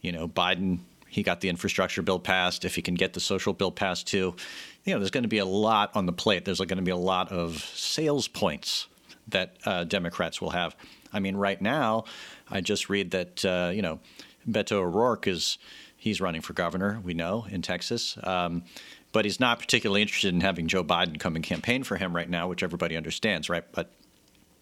you 0.00 0.12
know, 0.12 0.28
Biden 0.28 0.80
he 1.12 1.22
got 1.22 1.42
the 1.42 1.50
infrastructure 1.50 2.00
bill 2.00 2.18
passed. 2.18 2.64
If 2.64 2.74
he 2.74 2.80
can 2.80 2.94
get 2.94 3.12
the 3.12 3.20
social 3.20 3.52
bill 3.52 3.70
passed 3.70 4.06
too, 4.06 4.34
you 4.84 4.92
know, 4.92 4.98
there's 4.98 5.10
going 5.10 5.22
to 5.22 5.28
be 5.28 5.38
a 5.38 5.46
lot 5.46 5.94
on 5.94 6.06
the 6.06 6.12
plate. 6.12 6.44
There's 6.44 6.58
going 6.58 6.76
to 6.76 6.82
be 6.82 6.90
a 6.90 6.96
lot 6.96 7.30
of 7.30 7.58
sales 7.74 8.28
points 8.28 8.88
that 9.28 9.56
uh, 9.64 9.84
Democrats 9.84 10.40
will 10.40 10.50
have. 10.50 10.74
I 11.12 11.20
mean, 11.20 11.36
right 11.36 11.60
now, 11.60 12.04
I 12.50 12.60
just 12.60 12.88
read 12.88 13.12
that 13.12 13.44
uh, 13.44 13.70
you 13.72 13.82
know, 13.82 14.00
Beto 14.48 14.72
O'Rourke 14.72 15.26
is 15.26 15.58
he's 15.96 16.20
running 16.20 16.40
for 16.40 16.52
governor. 16.52 17.00
We 17.04 17.14
know 17.14 17.46
in 17.48 17.62
Texas. 17.62 18.18
Um, 18.24 18.64
but 19.12 19.26
he's 19.26 19.38
not 19.38 19.58
particularly 19.58 20.02
interested 20.02 20.34
in 20.34 20.40
having 20.40 20.66
Joe 20.66 20.82
Biden 20.82 21.20
come 21.20 21.36
and 21.36 21.44
campaign 21.44 21.84
for 21.84 21.96
him 21.96 22.16
right 22.16 22.28
now, 22.28 22.48
which 22.48 22.62
everybody 22.62 22.96
understands, 22.96 23.48
right? 23.48 23.64
But 23.72 23.92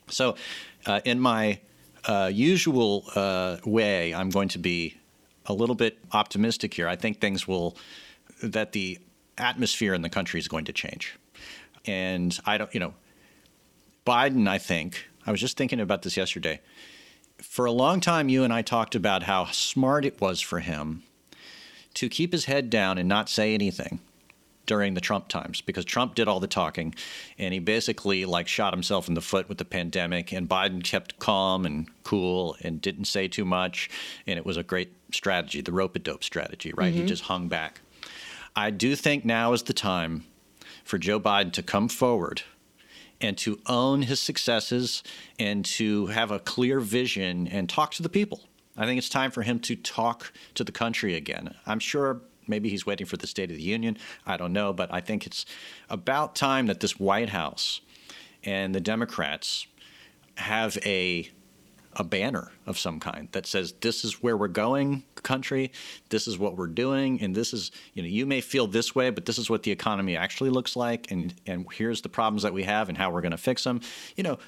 so, 0.09 0.35
uh, 0.87 1.01
in 1.05 1.21
my 1.21 1.61
uh, 2.05 2.31
usual 2.33 3.05
uh, 3.15 3.59
way, 3.65 4.13
I'm 4.13 4.31
going 4.31 4.49
to 4.49 4.59
be 4.59 4.97
a 5.47 5.53
little 5.53 5.77
bit 5.77 5.99
optimistic 6.13 6.75
here. 6.75 6.89
I 6.89 6.97
think 6.97 7.21
things 7.21 7.47
will, 7.47 7.77
that 8.43 8.73
the 8.73 8.99
atmosphere 9.41 9.95
in 9.95 10.03
the 10.03 10.11
country 10.11 10.39
is 10.39 10.49
going 10.49 10.67
to 10.67 10.73
change. 10.73 11.17
And 11.87 12.39
I 12.45 12.59
don't, 12.59 12.73
you 12.75 12.81
know, 12.81 12.95
Biden, 14.07 14.49
I 14.49 14.59
think, 14.59 15.07
I 15.27 15.31
was 15.31 15.41
just 15.41 15.57
thinking 15.57 15.81
about 15.81 16.03
this 16.03 16.17
yesterday. 16.17 16.61
For 17.39 17.65
a 17.65 17.73
long 17.73 18.01
time, 18.01 18.29
you 18.29 18.45
and 18.45 18.53
I 18.53 18.63
talked 18.63 18.95
about 18.95 19.23
how 19.23 19.47
smart 19.47 20.05
it 20.05 20.21
was 20.21 20.41
for 20.41 20.61
him 20.61 21.03
to 21.95 22.09
keep 22.09 22.33
his 22.33 22.45
head 22.45 22.71
down 22.71 22.99
and 22.99 23.09
not 23.09 23.29
say 23.29 23.55
anything 23.55 24.01
during 24.67 24.95
the 24.95 25.01
Trump 25.01 25.27
times 25.27 25.61
because 25.61 25.85
Trump 25.85 26.15
did 26.15 26.29
all 26.29 26.39
the 26.39 26.47
talking 26.47 26.95
and 27.39 27.53
he 27.53 27.59
basically 27.59 28.25
like 28.25 28.47
shot 28.47 28.73
himself 28.73 29.09
in 29.09 29.15
the 29.15 29.21
foot 29.21 29.49
with 29.49 29.59
the 29.59 29.65
pandemic 29.65 30.33
and 30.33 30.49
Biden 30.49 30.85
kept 30.85 31.19
calm 31.19 31.67
and 31.67 31.89
cool 32.05 32.57
and 32.63 32.81
didn't 32.81 33.07
say 33.07 33.27
too 33.27 33.45
much 33.45 33.91
and 34.29 34.39
it 34.39 34.47
was 34.47 34.57
a 34.57 34.63
great 34.63 34.93
strategy, 35.13 35.61
the 35.61 35.73
rope 35.73 35.97
a 35.97 35.99
dope 35.99 36.23
strategy, 36.23 36.73
right? 36.77 36.93
Mm-hmm. 36.93 37.03
He 37.03 37.09
just 37.09 37.25
hung 37.25 37.49
back. 37.49 37.81
I 38.55 38.71
do 38.71 38.97
think 38.97 39.25
now 39.25 39.53
is 39.53 39.63
the 39.63 39.73
time 39.73 40.25
for 40.85 40.99
Joe 40.99 41.21
Biden 41.21 41.53
to 41.53 41.63
come 41.63 41.89
forward 41.89 42.43
and 43.21 43.37
to 43.39 43.61
own 43.67 44.03
his 44.03 44.19
successes 44.19 45.03
and 45.39 45.65
to 45.65 46.07
have 46.07 46.31
a 46.31 46.39
clear 46.39 46.81
vision 46.81 47.47
and 47.47 47.69
talk 47.69 47.93
to 47.93 48.03
the 48.03 48.09
people. 48.09 48.43
I 48.77 48.87
think 48.87 48.99
it's 48.99 49.09
time 49.09 49.31
for 49.31 49.43
him 49.43 49.61
to 49.61 49.77
talk 49.77 50.33
to 50.55 50.65
the 50.65 50.73
country 50.73 51.15
again. 51.15 51.55
I'm 51.67 51.81
sure 51.81 52.23
Maybe 52.51 52.69
he's 52.69 52.85
waiting 52.85 53.07
for 53.07 53.17
the 53.17 53.27
State 53.27 53.51
of 53.51 53.57
the 53.57 53.63
Union. 53.63 53.97
I 54.27 54.37
don't 54.37 54.53
know. 54.53 54.73
But 54.73 54.93
I 54.93 55.01
think 55.01 55.27
it's 55.27 55.47
about 55.89 56.35
time 56.35 56.67
that 56.67 56.81
this 56.81 56.99
White 56.99 57.31
House 57.31 57.81
and 58.43 58.75
the 58.75 58.81
Democrats 58.81 59.67
have 60.37 60.77
a 60.85 61.31
a 61.95 62.05
banner 62.05 62.53
of 62.67 62.79
some 62.79 63.01
kind 63.01 63.29
that 63.33 63.47
says 63.47 63.75
this 63.81 64.05
is 64.05 64.23
where 64.23 64.37
we're 64.37 64.49
going 64.49 65.03
country. 65.17 65.73
This 66.09 66.27
is 66.29 66.39
what 66.39 66.57
we're 66.57 66.67
doing. 66.67 67.21
And 67.21 67.35
this 67.35 67.53
is 67.53 67.71
you 67.95 68.03
know 68.03 68.09
you 68.09 68.27
may 68.27 68.41
feel 68.41 68.67
this 68.67 68.95
way 68.95 69.11
but 69.11 69.27
this 69.27 69.39
is 69.39 69.51
what 69.51 69.65
the 69.65 69.71
economy 69.71 70.17
actually 70.17 70.51
looks 70.51 70.77
like. 70.77 71.11
And 71.11 71.35
and 71.47 71.67
here's 71.73 72.03
the 72.03 72.09
problems 72.09 72.43
that 72.43 72.53
we 72.53 72.63
have 72.63 72.89
and 72.89 72.97
how 72.97 73.11
we're 73.11 73.23
going 73.23 73.33
to 73.33 73.39
fix 73.39 73.65
them 73.65 73.81
you 74.17 74.23
know 74.23 74.39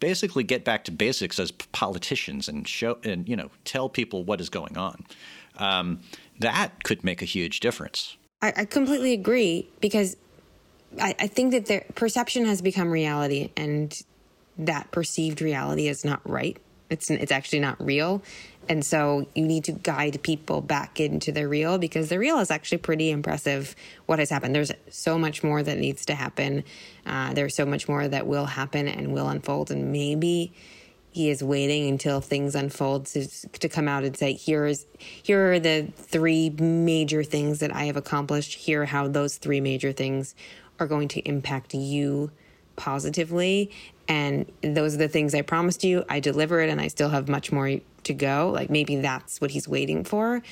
basically 0.00 0.44
get 0.44 0.64
back 0.64 0.84
to 0.84 0.92
basics 0.92 1.38
as 1.38 1.50
politicians 1.50 2.48
and 2.48 2.66
show 2.66 2.98
and 3.04 3.28
you 3.28 3.36
know 3.36 3.50
tell 3.64 3.88
people 3.88 4.24
what 4.24 4.40
is 4.40 4.48
going 4.48 4.76
on. 4.76 5.04
Um, 5.58 6.00
that 6.40 6.84
could 6.84 7.02
make 7.02 7.22
a 7.22 7.24
huge 7.24 7.60
difference. 7.60 8.16
I, 8.42 8.52
I 8.56 8.64
completely 8.66 9.14
agree 9.14 9.68
because 9.80 10.16
I, 11.00 11.14
I 11.18 11.26
think 11.26 11.52
that 11.52 11.66
their 11.66 11.84
perception 11.94 12.44
has 12.44 12.60
become 12.60 12.90
reality, 12.90 13.50
and 13.56 13.98
that 14.58 14.90
perceived 14.90 15.40
reality 15.40 15.88
is 15.88 16.04
not 16.04 16.20
right. 16.28 16.58
It's 16.88 17.10
it's 17.10 17.32
actually 17.32 17.60
not 17.60 17.84
real, 17.84 18.22
and 18.68 18.84
so 18.84 19.26
you 19.34 19.44
need 19.44 19.64
to 19.64 19.72
guide 19.72 20.22
people 20.22 20.60
back 20.60 21.00
into 21.00 21.32
the 21.32 21.48
real 21.48 21.78
because 21.78 22.08
the 22.08 22.18
real 22.18 22.38
is 22.38 22.50
actually 22.50 22.78
pretty 22.78 23.10
impressive. 23.10 23.74
What 24.06 24.18
has 24.18 24.30
happened? 24.30 24.54
There's 24.54 24.72
so 24.90 25.18
much 25.18 25.42
more 25.42 25.62
that 25.62 25.78
needs 25.78 26.06
to 26.06 26.14
happen. 26.14 26.64
Uh, 27.04 27.34
there's 27.34 27.56
so 27.56 27.66
much 27.66 27.88
more 27.88 28.06
that 28.06 28.26
will 28.26 28.46
happen 28.46 28.86
and 28.86 29.12
will 29.12 29.28
unfold, 29.28 29.70
and 29.70 29.90
maybe 29.92 30.52
he 31.16 31.30
is 31.30 31.42
waiting 31.42 31.88
until 31.88 32.20
things 32.20 32.54
unfold 32.54 33.06
to, 33.06 33.26
to 33.48 33.70
come 33.70 33.88
out 33.88 34.04
and 34.04 34.14
say 34.14 34.34
here 34.34 34.66
is 34.66 34.84
here 35.22 35.52
are 35.52 35.58
the 35.58 35.88
three 35.96 36.50
major 36.50 37.24
things 37.24 37.60
that 37.60 37.74
I 37.74 37.84
have 37.84 37.96
accomplished 37.96 38.52
here 38.52 38.82
are 38.82 38.84
how 38.84 39.08
those 39.08 39.38
three 39.38 39.62
major 39.62 39.92
things 39.92 40.34
are 40.78 40.86
going 40.86 41.08
to 41.08 41.20
impact 41.20 41.72
you 41.72 42.30
positively 42.76 43.70
and 44.08 44.50
those 44.62 44.94
are 44.94 44.98
the 44.98 45.08
things 45.08 45.34
I 45.34 45.42
promised 45.42 45.84
you 45.84 46.04
I 46.08 46.20
deliver 46.20 46.60
it 46.60 46.70
and 46.70 46.80
I 46.80 46.88
still 46.88 47.08
have 47.10 47.28
much 47.28 47.52
more 47.52 47.78
to 48.04 48.14
go 48.14 48.50
like 48.54 48.70
maybe 48.70 48.96
that's 48.96 49.40
what 49.40 49.50
he's 49.50 49.68
waiting 49.68 50.04
for 50.04 50.42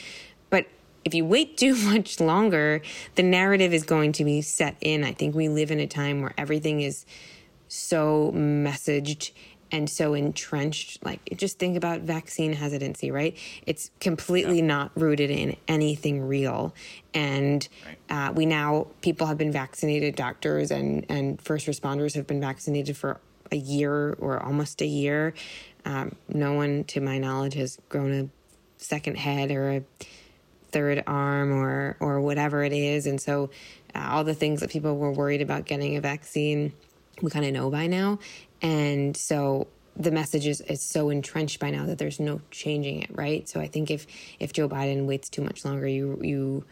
but 0.51 0.67
if 1.05 1.15
you 1.15 1.25
wait 1.25 1.57
too 1.65 1.75
much 1.77 2.21
longer 2.21 2.83
the 3.15 3.23
narrative 3.23 3.73
is 3.73 3.85
going 3.85 4.13
to 4.13 4.25
be 4.25 4.43
set 4.43 4.77
in 4.81 5.05
I 5.05 5.13
think 5.13 5.35
we 5.35 5.49
live 5.49 5.71
in 5.71 5.81
a 5.81 5.87
time 5.87 6.23
where 6.23 6.35
everything 6.37 6.81
is 6.81 7.05
so 7.69 8.33
messaged 8.35 9.33
and 9.75 9.91
so 9.91 10.15
entrenched. 10.15 11.05
Like, 11.05 11.21
just 11.37 11.59
think 11.59 11.77
about 11.77 12.03
vaccine 12.03 12.53
hesitancy, 12.53 13.11
right? 13.11 13.37
It's 13.67 13.91
completely 13.99 14.59
yeah. 14.59 14.67
not 14.67 14.93
rooted 14.95 15.31
in 15.31 15.57
anything 15.67 16.23
real. 16.23 16.73
And 17.13 17.67
right. 17.85 18.29
uh, 18.29 18.33
we 18.33 18.47
now, 18.47 18.87
people 19.01 19.27
have 19.27 19.37
been 19.37 19.51
vaccinated, 19.51 20.15
doctors 20.15 20.71
and, 20.71 21.05
and 21.09 21.43
first 21.43 21.67
responders 21.67 22.15
have 22.15 22.27
been 22.27 22.41
vaccinated 22.41 22.97
for 22.97 23.21
a 23.51 23.57
year 23.57 24.15
or 24.19 24.43
almost 24.43 24.81
a 24.83 24.87
year. 24.87 25.35
Um, 25.85 26.15
no 26.29 26.55
one, 26.55 26.85
to 26.85 27.01
my 27.01 27.19
knowledge, 27.19 27.55
has 27.55 27.79
grown 27.89 28.13
a 28.13 28.29
second 28.83 29.17
head 29.17 29.51
or 29.51 29.71
a 29.71 29.85
third 30.73 31.05
arm 31.07 31.53
or 31.53 31.97
or 32.01 32.21
whatever 32.21 32.65
it 32.65 32.73
is. 32.73 33.07
And 33.07 33.21
so, 33.21 33.51
uh, 33.95 34.09
all 34.11 34.25
the 34.25 34.35
things 34.35 34.61
that 34.61 34.71
people 34.71 34.97
were 34.97 35.13
worried 35.13 35.41
about 35.41 35.67
getting 35.67 35.97
a 35.97 36.01
vaccine, 36.01 36.73
we 37.23 37.31
kind 37.31 37.45
of 37.45 37.53
know 37.53 37.71
by 37.71 37.87
now. 37.87 38.19
And 38.61 39.17
so 39.17 39.69
the 39.97 40.11
message 40.11 40.47
is, 40.47 40.61
is 40.63 40.83
so 40.83 41.11
entrenched 41.11 41.61
by 41.61 41.71
now 41.71 41.87
that 41.87 41.99
there's 41.99 42.19
no 42.19 42.41
changing 42.51 43.03
it, 43.03 43.11
right? 43.13 43.49
So 43.49 43.61
I 43.61 43.69
think 43.69 43.91
if 43.91 44.07
if 44.41 44.53
Joe 44.53 44.69
Biden 44.69 45.07
waits 45.07 45.29
too 45.29 45.43
much 45.43 45.65
longer, 45.65 45.87
you 45.87 46.19
you 46.23 46.65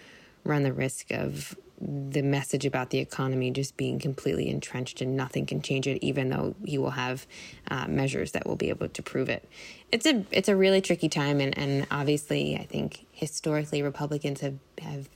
run 0.44 0.62
the 0.64 0.72
risk 0.72 1.10
of 1.12 1.56
the 1.84 2.22
message 2.22 2.64
about 2.64 2.90
the 2.90 2.98
economy 2.98 3.50
just 3.50 3.76
being 3.76 3.98
completely 3.98 4.48
entrenched 4.48 5.00
and 5.00 5.16
nothing 5.16 5.46
can 5.46 5.60
change 5.60 5.86
it, 5.88 5.98
even 6.02 6.28
though 6.28 6.54
he 6.64 6.78
will 6.78 6.90
have 6.90 7.26
uh, 7.70 7.86
measures 7.88 8.32
that 8.32 8.46
will 8.46 8.56
be 8.56 8.68
able 8.68 8.88
to 8.88 9.02
prove 9.02 9.28
it. 9.28 9.48
It's 9.90 10.06
a 10.06 10.24
it's 10.30 10.48
a 10.48 10.56
really 10.56 10.80
tricky 10.80 11.08
time, 11.08 11.40
and, 11.40 11.56
and 11.58 11.86
obviously, 11.90 12.56
I 12.56 12.64
think 12.64 13.06
historically 13.12 13.82
Republicans 13.82 14.40
have 14.40 14.58
have 14.80 15.08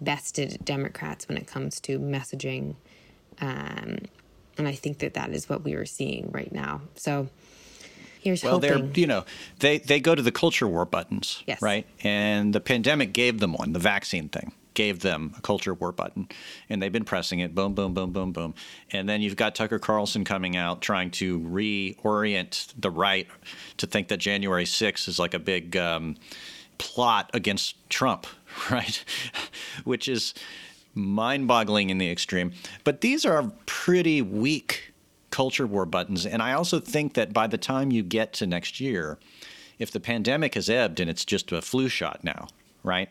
bested 0.00 0.58
Democrats 0.64 1.28
when 1.28 1.36
it 1.36 1.46
comes 1.46 1.78
to 1.80 1.98
messaging. 1.98 2.76
Um, 3.40 3.98
and 4.56 4.68
I 4.68 4.72
think 4.72 4.98
that 5.00 5.14
that 5.14 5.30
is 5.30 5.48
what 5.48 5.62
we 5.62 5.74
are 5.74 5.86
seeing 5.86 6.30
right 6.30 6.52
now. 6.52 6.80
So 6.94 7.28
here's 8.20 8.42
well, 8.42 8.54
hoping. 8.54 8.92
they're 8.92 9.00
you 9.00 9.06
know 9.06 9.24
they 9.58 9.78
they 9.78 10.00
go 10.00 10.14
to 10.14 10.22
the 10.22 10.32
culture 10.32 10.66
war 10.66 10.86
buttons, 10.86 11.42
yes. 11.46 11.60
right? 11.60 11.86
And 12.02 12.54
the 12.54 12.60
pandemic 12.60 13.12
gave 13.12 13.40
them 13.40 13.52
one. 13.52 13.72
The 13.72 13.78
vaccine 13.78 14.28
thing 14.28 14.52
gave 14.74 15.00
them 15.00 15.34
a 15.38 15.40
culture 15.40 15.74
war 15.74 15.92
button, 15.92 16.28
and 16.68 16.82
they've 16.82 16.92
been 16.92 17.04
pressing 17.04 17.40
it. 17.40 17.54
Boom, 17.54 17.74
boom, 17.74 17.94
boom, 17.94 18.12
boom, 18.12 18.32
boom. 18.32 18.54
And 18.90 19.08
then 19.08 19.22
you've 19.22 19.36
got 19.36 19.54
Tucker 19.54 19.78
Carlson 19.78 20.24
coming 20.24 20.56
out 20.56 20.82
trying 20.82 21.10
to 21.12 21.40
reorient 21.40 22.72
the 22.78 22.90
right 22.90 23.26
to 23.78 23.86
think 23.86 24.08
that 24.08 24.18
January 24.18 24.64
6th 24.64 25.08
is 25.08 25.18
like 25.18 25.34
a 25.34 25.38
big 25.38 25.76
um, 25.76 26.16
plot 26.78 27.30
against 27.32 27.88
Trump, 27.88 28.26
right? 28.70 29.04
Which 29.84 30.08
is 30.08 30.34
mind 30.94 31.48
boggling 31.48 31.90
in 31.90 31.98
the 31.98 32.10
extreme. 32.10 32.52
But 32.84 33.00
these 33.00 33.24
are 33.24 33.50
pretty 33.66 34.22
weak 34.22 34.92
culture 35.30 35.66
war 35.66 35.84
buttons. 35.84 36.24
And 36.24 36.40
I 36.40 36.52
also 36.52 36.78
think 36.78 37.14
that 37.14 37.32
by 37.32 37.48
the 37.48 37.58
time 37.58 37.90
you 37.90 38.02
get 38.02 38.32
to 38.34 38.46
next 38.46 38.78
year, 38.80 39.18
if 39.78 39.90
the 39.90 39.98
pandemic 39.98 40.54
has 40.54 40.70
ebbed 40.70 41.00
and 41.00 41.10
it's 41.10 41.24
just 41.24 41.50
a 41.50 41.60
flu 41.60 41.88
shot 41.88 42.22
now, 42.22 42.46
right? 42.84 43.10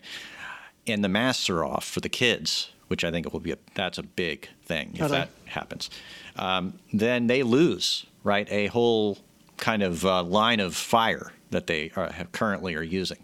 And 0.88 1.04
the 1.04 1.10
masks 1.10 1.50
are 1.50 1.64
off 1.64 1.86
for 1.86 2.00
the 2.02 2.10
kids, 2.10 2.72
which 2.88 3.04
I 3.04 3.12
think 3.12 3.32
will 3.32 3.40
be 3.40 3.52
a, 3.52 3.58
that's 3.76 3.98
a 3.98 4.04
big 4.04 4.50
thing 4.66 4.90
if 4.94 5.00
Totally. 5.00 5.20
that 5.20 5.30
happens. 5.46 5.90
Um, 6.36 6.74
then 6.92 7.28
they 7.28 7.44
lose 7.44 8.06
right 8.24 8.48
a 8.52 8.68
whole 8.68 9.18
kind 9.58 9.82
of 9.84 10.06
uh, 10.06 10.24
line 10.24 10.60
of 10.60 10.76
fire 10.76 11.32
that 11.52 11.68
they 11.68 11.92
are, 11.96 12.12
have 12.12 12.32
currently 12.32 12.76
are 12.76 12.84
using. 12.84 13.20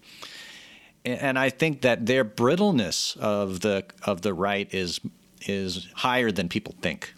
And- 1.06 1.20
And 1.20 1.40
I 1.40 1.50
think 1.50 1.82
that 1.82 2.06
their 2.06 2.24
brittleness 2.26 3.16
of 3.18 3.60
the 3.62 3.84
of 4.04 4.22
the 4.22 4.34
right 4.34 4.74
is 4.74 5.00
is 5.48 5.88
higher 5.96 6.32
than 6.32 6.50
people 6.50 6.76
think. 6.82 7.14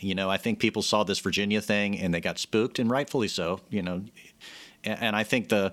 You 0.00 0.14
know, 0.14 0.30
I 0.30 0.36
think 0.38 0.58
people 0.60 0.82
saw 0.82 1.04
this 1.04 1.18
Virginia 1.20 1.60
thing 1.60 1.98
and 1.98 2.12
they 2.14 2.20
got 2.20 2.38
spooked, 2.38 2.78
and 2.78 2.88
rightfully 2.90 3.28
so. 3.28 3.60
You 3.70 3.82
know, 3.82 4.04
and, 4.84 4.98
and 5.02 5.16
I 5.16 5.24
think 5.24 5.48
the 5.48 5.72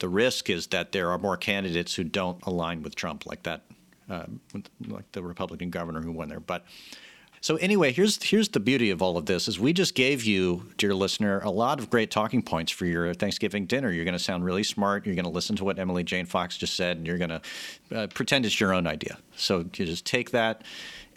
the 0.00 0.08
risk 0.08 0.50
is 0.50 0.66
that 0.68 0.92
there 0.92 1.10
are 1.10 1.18
more 1.18 1.36
candidates 1.36 1.94
who 1.94 2.04
don't 2.04 2.44
align 2.46 2.82
with 2.82 2.94
Trump, 2.94 3.26
like 3.26 3.42
that, 3.44 3.62
uh, 4.10 4.24
like 4.86 5.10
the 5.12 5.22
Republican 5.22 5.70
governor 5.70 6.00
who 6.00 6.12
won 6.12 6.28
there. 6.28 6.40
But 6.40 6.64
so 7.40 7.56
anyway, 7.56 7.92
here's 7.92 8.22
here's 8.22 8.48
the 8.48 8.60
beauty 8.60 8.90
of 8.90 9.02
all 9.02 9.16
of 9.16 9.26
this: 9.26 9.46
is 9.46 9.60
we 9.60 9.72
just 9.72 9.94
gave 9.94 10.24
you, 10.24 10.70
dear 10.78 10.94
listener, 10.94 11.40
a 11.40 11.50
lot 11.50 11.78
of 11.78 11.90
great 11.90 12.10
talking 12.10 12.42
points 12.42 12.72
for 12.72 12.86
your 12.86 13.14
Thanksgiving 13.14 13.66
dinner. 13.66 13.90
You're 13.90 14.04
going 14.04 14.18
to 14.18 14.18
sound 14.18 14.44
really 14.44 14.64
smart. 14.64 15.06
You're 15.06 15.14
going 15.14 15.26
to 15.26 15.30
listen 15.30 15.54
to 15.56 15.64
what 15.64 15.78
Emily 15.78 16.02
Jane 16.02 16.26
Fox 16.26 16.56
just 16.56 16.74
said, 16.74 16.96
and 16.96 17.06
you're 17.06 17.18
going 17.18 17.30
to 17.30 17.40
uh, 17.94 18.06
pretend 18.08 18.46
it's 18.46 18.58
your 18.58 18.72
own 18.72 18.86
idea. 18.86 19.18
So 19.36 19.58
you 19.58 19.86
just 19.86 20.04
take 20.04 20.32
that 20.32 20.62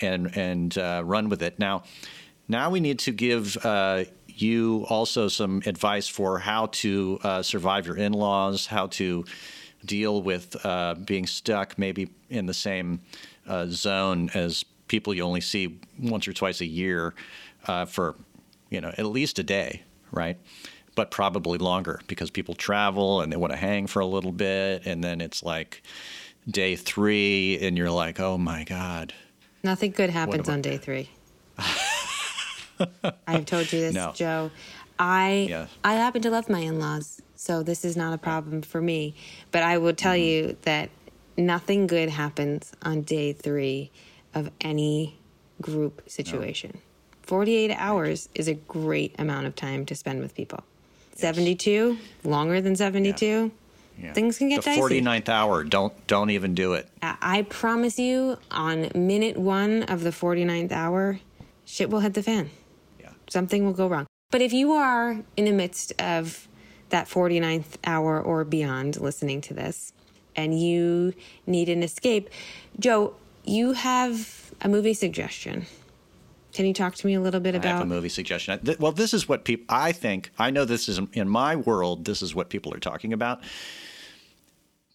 and 0.01 0.35
and 0.37 0.77
uh, 0.77 1.01
run 1.03 1.29
with 1.29 1.41
it. 1.41 1.57
Now, 1.57 1.83
now 2.47 2.69
we 2.69 2.79
need 2.79 2.99
to 2.99 3.11
give. 3.11 3.57
Uh, 3.65 4.05
you 4.41 4.85
also 4.89 5.27
some 5.27 5.61
advice 5.65 6.07
for 6.07 6.39
how 6.39 6.67
to 6.67 7.19
uh, 7.23 7.41
survive 7.41 7.85
your 7.85 7.97
in-laws, 7.97 8.65
how 8.67 8.87
to 8.87 9.25
deal 9.85 10.21
with 10.21 10.55
uh, 10.65 10.95
being 10.95 11.25
stuck 11.25 11.77
maybe 11.77 12.09
in 12.29 12.45
the 12.45 12.53
same 12.53 12.99
uh, 13.47 13.65
zone 13.69 14.29
as 14.33 14.65
people 14.87 15.13
you 15.13 15.23
only 15.23 15.41
see 15.41 15.79
once 15.99 16.27
or 16.27 16.33
twice 16.33 16.61
a 16.61 16.65
year 16.65 17.13
uh, 17.67 17.85
for 17.85 18.15
you 18.69 18.81
know 18.81 18.93
at 18.97 19.05
least 19.05 19.39
a 19.39 19.43
day, 19.43 19.83
right? 20.11 20.37
But 20.95 21.11
probably 21.11 21.57
longer 21.57 22.01
because 22.07 22.29
people 22.29 22.55
travel 22.55 23.21
and 23.21 23.31
they 23.31 23.37
want 23.37 23.53
to 23.53 23.57
hang 23.57 23.87
for 23.87 23.99
a 23.99 24.05
little 24.05 24.31
bit, 24.31 24.85
and 24.85 25.03
then 25.03 25.21
it's 25.21 25.43
like 25.43 25.81
day 26.49 26.75
three, 26.75 27.59
and 27.61 27.77
you're 27.77 27.91
like, 27.91 28.19
oh 28.19 28.37
my 28.37 28.63
god, 28.63 29.13
Nothing 29.63 29.91
good 29.91 30.09
happens 30.09 30.47
on 30.47 30.61
day 30.61 30.77
three. 30.77 31.09
I've 33.27 33.45
told 33.45 33.71
you 33.71 33.79
this, 33.79 33.93
No. 33.95 34.11
Joe. 34.15 34.51
I 34.97 35.47
Yeah. 35.49 35.67
I 35.83 35.93
happen 35.95 36.21
to 36.23 36.29
love 36.29 36.49
my 36.49 36.59
in-laws, 36.59 37.21
so 37.35 37.63
this 37.63 37.85
is 37.85 37.95
not 37.95 38.13
a 38.13 38.17
problem 38.17 38.61
for 38.61 38.81
me. 38.81 39.15
But 39.51 39.63
I 39.63 39.77
will 39.77 39.93
tell 39.93 40.13
Mm-hmm. 40.13 40.49
you 40.49 40.57
that 40.63 40.89
nothing 41.37 41.87
good 41.87 42.09
happens 42.09 42.71
on 42.81 43.01
day 43.03 43.31
three 43.33 43.91
of 44.33 44.51
any 44.61 45.17
group 45.61 46.01
situation. 46.07 46.79
Forty-eight 47.21 47.71
hours 47.71 48.27
is 48.35 48.47
a 48.47 48.55
great 48.55 49.15
amount 49.19 49.45
of 49.47 49.55
time 49.55 49.85
to 49.85 49.95
spend 49.95 50.21
with 50.21 50.35
people. 50.35 50.63
Seventy-two, 51.15 51.97
longer 52.23 52.59
than 52.61 52.75
seventy-two. 52.75 53.51
Yeah. 54.01 54.13
Things 54.13 54.37
can 54.37 54.47
get 54.47 54.63
the 54.63 54.69
dicey. 54.71 55.01
49th 55.01 55.27
hour. 55.29 55.63
Don't 55.65 55.93
don't 56.07 56.29
even 56.29 56.55
do 56.55 56.73
it. 56.73 56.87
I 57.01 57.17
I 57.21 57.41
promise 57.43 57.99
you, 57.99 58.37
on 58.51 58.89
minute 58.95 59.37
one 59.37 59.83
of 59.83 60.03
the 60.03 60.11
49th 60.11 60.71
hour, 60.71 61.19
shit 61.65 61.89
will 61.89 61.99
hit 61.99 62.13
the 62.13 62.23
fan. 62.23 62.49
Something 63.29 63.65
will 63.65 63.73
go 63.73 63.87
wrong. 63.87 64.07
But 64.31 64.41
if 64.41 64.53
you 64.53 64.73
are 64.73 65.17
in 65.37 65.45
the 65.45 65.51
midst 65.51 65.93
of 65.99 66.47
that 66.89 67.07
49th 67.07 67.77
hour 67.85 68.21
or 68.21 68.43
beyond 68.43 68.99
listening 68.99 69.41
to 69.41 69.53
this 69.53 69.93
and 70.35 70.59
you 70.59 71.13
need 71.47 71.69
an 71.69 71.83
escape, 71.83 72.29
Joe, 72.79 73.15
you 73.43 73.73
have 73.73 74.51
a 74.61 74.69
movie 74.69 74.93
suggestion. 74.93 75.65
Can 76.53 76.65
you 76.65 76.73
talk 76.73 76.95
to 76.95 77.07
me 77.07 77.13
a 77.13 77.21
little 77.21 77.39
bit 77.39 77.53
I 77.53 77.57
have 77.57 77.65
about 77.65 77.81
a 77.83 77.85
movie 77.85 78.09
suggestion. 78.09 78.59
Well, 78.79 78.91
this 78.91 79.13
is 79.13 79.29
what 79.29 79.45
people. 79.45 79.65
I 79.69 79.91
think. 79.91 80.31
I 80.39 80.49
know 80.49 80.65
this 80.65 80.89
is 80.89 80.99
in 81.13 81.29
my 81.29 81.55
world. 81.55 82.05
This 82.05 82.21
is 82.21 82.33
what 82.33 82.49
people 82.49 82.73
are 82.73 82.79
talking 82.79 83.13
about. 83.13 83.41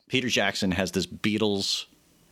Peter 0.08 0.28
Jackson 0.28 0.72
has 0.72 0.90
this 0.92 1.06
Beatles 1.06 1.86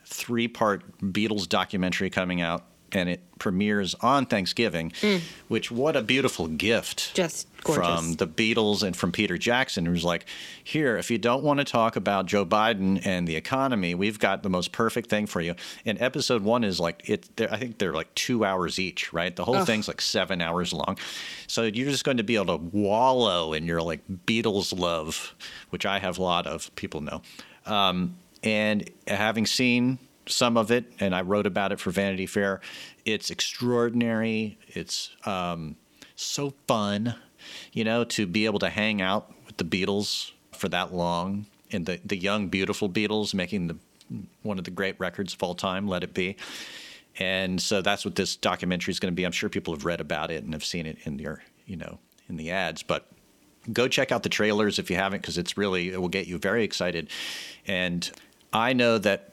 three-part 0.05 0.99
Beatles 0.99 1.49
documentary 1.49 2.11
coming 2.11 2.41
out, 2.41 2.65
and 2.93 3.09
it 3.09 3.21
premieres 3.39 3.95
on 4.01 4.27
Thanksgiving. 4.27 4.93
Which 5.49 5.71
what 5.71 5.97
a 5.97 6.03
beautiful 6.03 6.47
gift! 6.47 7.11
Mm. 7.11 7.15
Just 7.15 7.49
gorgeous. 7.63 7.87
from 7.87 8.15
the 8.15 8.27
Beatles 8.27 8.83
and 8.83 8.97
from 8.97 9.13
Peter 9.13 9.39
Jackson, 9.39 9.87
who's 9.87 10.05
like, 10.05 10.27
here, 10.63 10.97
if 10.97 11.11
you 11.11 11.19
don't 11.19 11.43
want 11.43 11.59
to 11.59 11.65
talk 11.65 11.97
about 11.97 12.27
Joe 12.27 12.45
Biden 12.45 13.05
and 13.05 13.27
the 13.27 13.37
economy, 13.37 13.95
we've 13.95 14.19
got 14.19 14.43
the 14.43 14.51
most 14.51 14.73
perfect 14.73 15.11
thing 15.11 15.27
for 15.27 15.41
you. 15.41 15.55
And 15.85 16.01
episode 16.01 16.43
one 16.43 16.65
is 16.65 16.79
like 16.81 17.09
it. 17.09 17.29
I 17.51 17.57
think 17.57 17.79
they're 17.79 17.95
like 17.95 18.15
two 18.15 18.45
hours 18.45 18.79
each, 18.79 19.13
right? 19.13 19.35
The 19.35 19.45
whole 19.45 19.65
thing's 19.65 19.89
like 19.89 20.01
seven 20.01 20.41
hours 20.41 20.73
long. 20.73 20.99
So 21.47 21.63
you're 21.63 21.91
just 21.91 22.05
going 22.05 22.19
to 22.19 22.25
be 22.25 22.37
able 22.37 22.59
to 22.59 22.65
wallow 22.77 23.53
in 23.53 23.67
your 23.67 23.83
like 23.83 24.01
Beatles 24.27 24.79
love, 24.79 25.35
which 25.71 25.87
I 25.87 25.99
have 25.99 26.19
a 26.19 26.23
lot 26.23 26.47
of. 26.47 26.75
People 26.77 27.01
know. 27.01 27.23
Um, 27.67 28.17
and 28.43 28.89
having 29.07 29.47
seen 29.47 29.99
some 30.27 30.57
of 30.57 30.71
it, 30.71 30.93
and 31.01 31.15
I 31.15 31.23
wrote 31.23 31.47
about 31.47 31.73
it 31.73 31.81
for 31.81 31.91
Vanity 31.91 32.27
Fair, 32.27 32.61
it's 33.05 33.31
extraordinary. 33.31 34.59
It's 34.69 35.11
um, 35.25 35.77
so 36.15 36.55
fun, 36.67 37.15
you 37.73 37.85
know, 37.85 38.05
to 38.05 38.27
be 38.27 38.47
able 38.47 38.59
to 38.61 38.71
hang 38.71 39.03
out 39.03 39.33
with 39.47 39.57
the 39.57 39.65
Beatles 39.65 40.33
for 40.53 40.69
that 40.69 40.95
long 40.95 41.47
and 41.71 41.87
the, 41.87 42.01
the 42.05 42.17
young, 42.17 42.49
beautiful 42.49 42.89
Beatles 42.89 43.35
making 43.35 43.69
the 43.69 43.77
one 44.43 44.59
of 44.59 44.65
the 44.65 44.71
great 44.71 44.99
records 45.01 45.33
of 45.33 45.43
all 45.43 45.55
time, 45.55 45.89
Let 45.89 46.05
It 46.05 46.13
Be. 46.13 46.37
And 47.19 47.61
so 47.61 47.81
that's 47.81 48.05
what 48.05 48.15
this 48.15 48.37
documentary 48.37 48.93
is 48.93 49.01
going 49.01 49.13
to 49.13 49.17
be. 49.17 49.25
I'm 49.25 49.33
sure 49.33 49.49
people 49.49 49.75
have 49.75 49.87
read 49.87 50.01
about 50.01 50.31
it 50.31 50.45
and 50.45 50.53
have 50.53 50.65
seen 50.65 50.87
it 50.87 50.99
in 51.05 51.17
their, 51.17 51.43
you 51.67 51.77
know, 51.77 51.99
in 52.29 52.37
the 52.37 52.51
ads, 52.51 52.83
but 52.83 53.07
go 53.73 53.89
check 53.89 54.11
out 54.11 54.23
the 54.23 54.29
trailers 54.29 54.79
if 54.79 54.91
you 54.91 54.97
haven't 54.97 55.21
because 55.21 55.39
it's 55.39 55.57
really 55.57 55.91
it 55.91 56.01
will 56.01 56.09
get 56.09 56.27
you 56.27 56.39
very 56.39 56.65
excited 56.65 57.09
and 57.67 58.11
i 58.53 58.73
know 58.73 58.99
that 58.99 59.32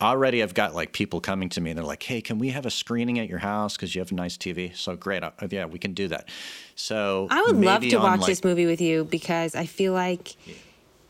already 0.00 0.42
i've 0.42 0.54
got 0.54 0.74
like 0.74 0.92
people 0.92 1.20
coming 1.20 1.48
to 1.48 1.60
me 1.60 1.70
and 1.70 1.78
they're 1.78 1.84
like 1.84 2.02
hey 2.02 2.20
can 2.20 2.38
we 2.38 2.48
have 2.50 2.66
a 2.66 2.70
screening 2.70 3.18
at 3.18 3.28
your 3.28 3.38
house 3.38 3.76
because 3.76 3.94
you 3.94 4.00
have 4.00 4.10
a 4.10 4.14
nice 4.14 4.36
tv 4.36 4.74
so 4.76 4.96
great 4.96 5.22
uh, 5.22 5.30
yeah 5.50 5.64
we 5.66 5.78
can 5.78 5.92
do 5.94 6.08
that 6.08 6.28
so 6.74 7.28
I 7.30 7.42
would 7.42 7.56
love 7.56 7.82
to 7.82 7.96
watch 7.98 8.20
like- 8.20 8.28
this 8.28 8.42
movie 8.42 8.64
with 8.66 8.80
you 8.80 9.04
because 9.04 9.54
I 9.54 9.66
feel 9.66 9.92
like 9.92 10.34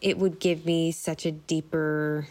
it 0.00 0.18
would 0.18 0.40
give 0.40 0.66
me 0.66 0.90
such 0.90 1.24
a 1.24 1.30
deeper 1.30 2.26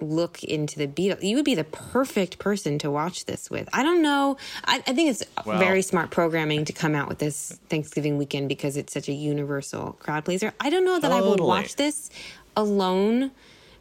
look 0.00 0.42
into 0.44 0.78
the 0.78 0.86
Beatles. 0.86 1.22
You 1.22 1.36
would 1.36 1.44
be 1.44 1.54
the 1.54 1.64
perfect 1.64 2.38
person 2.38 2.78
to 2.80 2.90
watch 2.90 3.24
this 3.24 3.48
with. 3.50 3.68
I 3.72 3.82
don't 3.82 4.02
know. 4.02 4.36
I, 4.66 4.82
I 4.86 4.92
think 4.92 5.10
it's 5.10 5.22
Well- 5.46 5.58
very 5.58 5.80
smart 5.80 6.10
programming 6.10 6.64
to 6.66 6.72
come 6.72 6.94
out 6.94 7.08
with 7.08 7.18
this 7.18 7.58
Thanksgiving 7.68 8.18
weekend 8.18 8.48
because 8.48 8.76
it's 8.76 8.92
such 8.92 9.08
a 9.08 9.12
universal 9.12 9.92
crowd 10.00 10.24
pleaser. 10.24 10.52
I 10.60 10.68
don't 10.68 10.84
know 10.84 10.98
that 10.98 11.12
I 11.12 11.20
would 11.22 11.40
watch 11.40 11.76
this 11.76 12.10
alone. 12.56 13.30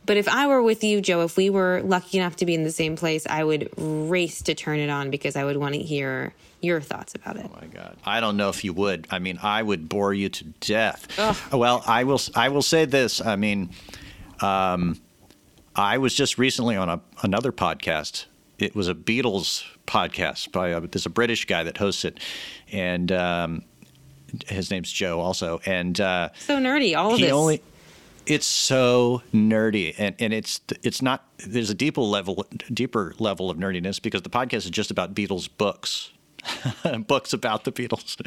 But 0.06 0.18
if 0.18 0.28
I 0.28 0.48
were 0.48 0.62
with 0.62 0.84
you, 0.84 1.00
Joe, 1.02 1.22
if 1.22 1.38
we 1.38 1.50
were 1.50 1.82
lucky 1.84 2.18
enough 2.18 2.36
to 2.38 2.46
be 2.46 2.54
in 2.54 2.63
the 2.63 2.72
same 2.72 2.96
place, 2.98 3.26
I 3.26 3.44
would 3.44 3.70
race 3.78 4.42
to 4.44 4.54
turn 4.54 4.80
it 4.80 4.89
on 4.89 5.10
because 5.10 5.36
I 5.36 5.46
would 5.46 5.58
want 5.58 5.76
to 5.76 5.82
hear 5.82 6.34
your 6.62 6.82
thoughts 6.82 7.16
about 7.16 7.38
it. 7.38 7.46
Oh 7.50 7.58
my 7.62 7.68
God! 7.68 7.98
I 8.06 8.20
don't 8.20 8.36
know 8.38 8.50
if 8.50 8.63
you 8.63 8.74
would. 8.74 9.08
I 9.12 9.20
mean, 9.20 9.39
I 9.42 9.62
would 9.63 9.88
bore 9.88 10.13
you 10.13 10.30
to 10.30 10.44
death. 10.60 11.08
Well, 11.54 11.84
I 11.88 12.04
will. 12.04 12.20
I 12.36 12.50
will 12.50 12.62
say 12.62 12.86
this. 12.86 13.22
I 13.22 13.36
mean, 13.38 13.70
um, 14.42 15.00
I 15.76 15.98
was 15.98 16.13
just 16.13 16.38
recently 16.38 16.76
on 16.76 16.89
a, 16.89 17.02
another 17.22 17.52
podcast. 17.52 18.26
It 18.60 18.76
was 18.76 18.88
a 18.88 18.94
Beatles 18.94 19.63
podcast 19.88 20.52
by 20.52 20.70
a, 20.70 20.80
there's 20.82 21.06
a 21.06 21.10
British 21.10 21.46
guy 21.46 21.63
that 21.63 21.78
hosts 21.78 22.06
it, 22.06 22.20
and 22.72 23.12
um, 23.12 23.63
his 24.48 24.70
name's 24.72 24.92
Joe 24.92 25.20
also. 25.20 25.60
And 25.66 26.00
uh, 26.00 26.30
So 26.39 26.58
nerdy, 26.60 26.96
all 26.98 27.13
of 27.13 27.18
he 27.20 27.26
this. 27.26 27.34
only 27.34 27.62
it's 28.26 28.46
so 28.46 29.22
nerdy 29.34 29.94
and, 29.98 30.16
and 30.20 30.34
it's 30.34 30.62
it's 30.82 31.02
not 31.02 31.28
there's 31.46 31.70
a 31.70 31.74
deeper 31.74 32.02
level 32.02 32.46
deeper 32.74 33.14
level 33.20 33.50
of 33.50 33.58
nerdiness 33.58 34.02
because 34.02 34.22
the 34.22 34.30
podcast 34.30 34.66
is 34.66 34.70
just 34.70 34.92
about 34.92 35.14
Beatles 35.14 35.50
books 35.58 36.12
books 37.08 37.34
about 37.34 37.64
the 37.64 37.72
Beatles. 37.72 38.20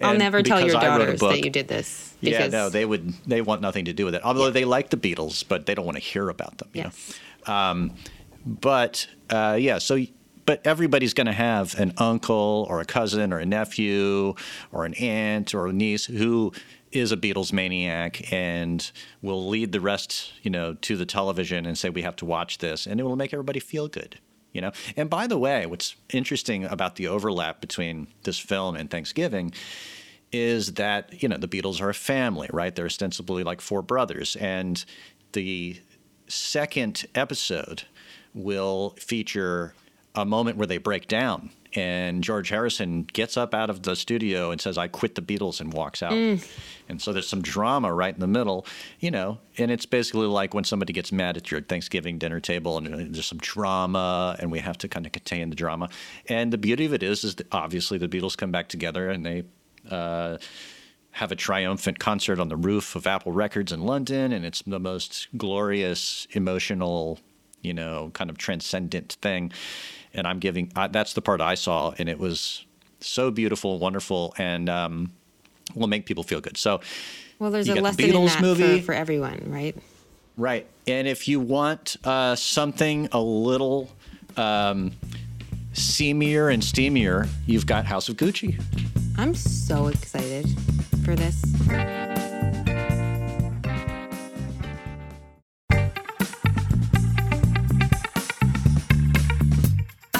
I'll 0.00 0.16
never 0.16 0.42
tell 0.42 0.60
your 0.60 0.76
I 0.76 0.88
wrote 0.88 0.94
a 0.94 0.98
daughters 0.98 1.20
book- 1.20 1.32
that 1.32 1.44
you 1.44 1.50
did 1.50 1.68
this. 1.68 2.14
yeah, 2.20 2.48
no, 2.48 2.68
they 2.68 2.84
would. 2.84 3.14
They 3.26 3.40
want 3.40 3.60
nothing 3.62 3.84
to 3.84 3.92
do 3.92 4.04
with 4.04 4.14
it. 4.14 4.22
Although 4.24 4.50
they 4.50 4.64
like 4.64 4.90
the 4.90 4.96
Beatles, 4.96 5.44
but 5.46 5.66
they 5.66 5.74
don't 5.74 5.84
want 5.84 5.96
to 5.96 6.02
hear 6.02 6.28
about 6.28 6.58
them. 6.58 6.68
Yes. 6.72 7.18
Um, 7.46 7.94
but 8.44 9.06
uh, 9.30 9.56
yeah, 9.60 9.78
so 9.78 9.98
but 10.44 10.66
everybody's 10.66 11.14
going 11.14 11.28
to 11.28 11.32
have 11.32 11.78
an 11.78 11.92
uncle 11.98 12.66
or 12.68 12.80
a 12.80 12.84
cousin 12.84 13.32
or 13.32 13.38
a 13.38 13.46
nephew 13.46 14.34
or 14.72 14.84
an 14.84 14.94
aunt 14.94 15.54
or 15.54 15.68
a 15.68 15.72
niece 15.72 16.06
who 16.06 16.52
is 16.92 17.10
a 17.12 17.16
Beatles 17.16 17.52
maniac 17.52 18.32
and 18.32 18.90
will 19.20 19.48
lead 19.48 19.72
the 19.72 19.80
rest, 19.80 20.32
you 20.42 20.50
know, 20.50 20.74
to 20.74 20.96
the 20.96 21.06
television 21.06 21.66
and 21.66 21.76
say 21.76 21.90
we 21.90 22.02
have 22.02 22.16
to 22.16 22.24
watch 22.24 22.58
this, 22.58 22.86
and 22.86 23.00
it 23.00 23.02
will 23.02 23.16
make 23.16 23.32
everybody 23.32 23.60
feel 23.60 23.88
good. 23.88 24.18
You 24.52 24.60
know, 24.60 24.72
and 24.96 25.08
by 25.08 25.26
the 25.26 25.38
way, 25.38 25.64
what's 25.64 25.96
interesting 26.12 26.64
about 26.64 26.96
the 26.96 27.08
overlap 27.08 27.62
between 27.62 28.08
this 28.24 28.38
film 28.38 28.76
and 28.76 28.90
Thanksgiving 28.90 29.54
is 30.30 30.74
that 30.74 31.22
you 31.22 31.28
know 31.28 31.38
the 31.38 31.48
Beatles 31.48 31.80
are 31.80 31.88
a 31.88 31.94
family, 31.94 32.48
right? 32.52 32.74
They're 32.74 32.86
ostensibly 32.86 33.44
like 33.44 33.62
four 33.62 33.80
brothers, 33.80 34.36
and 34.36 34.84
the 35.32 35.80
second 36.28 37.06
episode 37.14 37.84
will 38.34 38.90
feature 38.98 39.74
a 40.14 40.26
moment 40.26 40.58
where 40.58 40.66
they 40.66 40.78
break 40.78 41.08
down 41.08 41.50
and 41.74 42.22
George 42.22 42.50
Harrison 42.50 43.04
gets 43.04 43.36
up 43.36 43.54
out 43.54 43.70
of 43.70 43.82
the 43.82 43.96
studio 43.96 44.50
and 44.50 44.60
says, 44.60 44.76
I 44.76 44.88
quit 44.88 45.14
the 45.14 45.22
Beatles 45.22 45.60
and 45.60 45.72
walks 45.72 46.02
out. 46.02 46.12
Mm. 46.12 46.46
And 46.88 47.00
so 47.00 47.12
there's 47.12 47.28
some 47.28 47.40
drama 47.40 47.92
right 47.92 48.12
in 48.12 48.20
the 48.20 48.26
middle, 48.26 48.66
you 49.00 49.10
know, 49.10 49.38
and 49.56 49.70
it's 49.70 49.86
basically 49.86 50.26
like 50.26 50.52
when 50.52 50.64
somebody 50.64 50.92
gets 50.92 51.12
mad 51.12 51.36
at 51.36 51.50
your 51.50 51.62
Thanksgiving 51.62 52.18
dinner 52.18 52.40
table 52.40 52.76
and 52.76 53.14
there's 53.14 53.26
some 53.26 53.38
drama 53.38 54.36
and 54.38 54.50
we 54.52 54.58
have 54.58 54.76
to 54.78 54.88
kind 54.88 55.06
of 55.06 55.12
contain 55.12 55.48
the 55.48 55.56
drama. 55.56 55.88
And 56.28 56.52
the 56.52 56.58
beauty 56.58 56.84
of 56.84 56.92
it 56.92 57.02
is, 57.02 57.24
is 57.24 57.36
obviously 57.50 57.96
the 57.96 58.08
Beatles 58.08 58.36
come 58.36 58.52
back 58.52 58.68
together 58.68 59.08
and 59.08 59.24
they, 59.24 59.44
uh, 59.90 60.38
have 61.12 61.30
a 61.30 61.36
triumphant 61.36 61.98
concert 61.98 62.38
on 62.38 62.48
the 62.48 62.56
roof 62.56 62.96
of 62.96 63.06
Apple 63.06 63.32
Records 63.32 63.70
in 63.70 63.82
London, 63.82 64.32
and 64.32 64.46
it's 64.46 64.62
the 64.62 64.80
most 64.80 65.28
glorious, 65.36 66.26
emotional, 66.30 67.20
you 67.60 67.74
know, 67.74 68.10
kind 68.14 68.30
of 68.30 68.38
transcendent 68.38 69.18
thing 69.20 69.52
and 70.14 70.26
I'm 70.26 70.38
giving. 70.38 70.72
Uh, 70.74 70.88
that's 70.88 71.12
the 71.12 71.22
part 71.22 71.40
I 71.40 71.54
saw, 71.54 71.94
and 71.98 72.08
it 72.08 72.18
was 72.18 72.64
so 73.00 73.30
beautiful, 73.30 73.78
wonderful, 73.78 74.34
and 74.38 74.68
um, 74.68 75.12
will 75.74 75.86
make 75.88 76.06
people 76.06 76.22
feel 76.22 76.40
good. 76.40 76.56
So, 76.56 76.80
well, 77.38 77.50
there's 77.50 77.68
a 77.68 77.74
lesson 77.74 78.10
the 78.10 78.16
in 78.16 78.24
that 78.26 78.40
movie. 78.40 78.80
For, 78.80 78.86
for 78.86 78.94
everyone, 78.94 79.44
right? 79.46 79.76
Right, 80.36 80.66
and 80.86 81.06
if 81.06 81.28
you 81.28 81.40
want 81.40 81.96
uh, 82.04 82.34
something 82.36 83.08
a 83.12 83.20
little 83.20 83.90
um, 84.36 84.92
seamier 85.74 86.52
and 86.52 86.62
steamier, 86.62 87.28
you've 87.46 87.66
got 87.66 87.84
House 87.86 88.08
of 88.08 88.16
Gucci. 88.16 88.62
I'm 89.18 89.34
so 89.34 89.88
excited 89.88 90.46
for 91.04 91.14
this. 91.14 91.42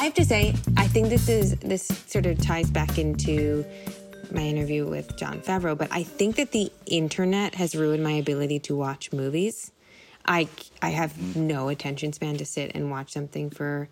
Have 0.05 0.15
to 0.15 0.25
say, 0.25 0.55
I 0.77 0.88
think 0.88 1.09
this 1.09 1.29
is 1.29 1.57
this 1.57 1.87
sort 1.87 2.27
of 2.27 2.38
ties 2.38 2.71
back 2.71 2.99
into 2.99 3.65
my 4.33 4.41
interview 4.41 4.87
with 4.87 5.17
Jon 5.17 5.41
Favreau, 5.41 5.77
but 5.77 5.88
I 5.93 6.03
think 6.03 6.37
that 6.37 6.53
the 6.53 6.73
internet 6.87 7.55
has 7.55 7.75
ruined 7.75 8.03
my 8.03 8.12
ability 8.12 8.59
to 8.61 8.77
watch 8.77 9.12
movies. 9.12 9.71
I 10.27 10.49
I 10.81 10.91
have 10.91 11.37
no 11.37 11.69
attention 11.69 12.12
span 12.12 12.37
to 12.38 12.45
sit 12.45 12.73
and 12.75 12.91
watch 12.91 13.12
something 13.12 13.51
for 13.51 13.88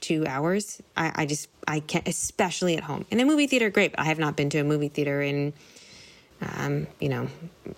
two 0.00 0.26
hours. 0.26 0.82
I, 0.96 1.12
I 1.14 1.26
just 1.26 1.48
I 1.66 1.80
can't, 1.80 2.08
especially 2.08 2.76
at 2.76 2.84
home. 2.84 3.04
In 3.10 3.20
a 3.20 3.24
movie 3.24 3.46
theater, 3.46 3.70
great. 3.70 3.94
I 3.98 4.04
have 4.04 4.18
not 4.18 4.36
been 4.36 4.50
to 4.50 4.58
a 4.58 4.64
movie 4.64 4.88
theater 4.88 5.22
in, 5.22 5.52
um, 6.40 6.86
you 6.98 7.08
know, 7.08 7.28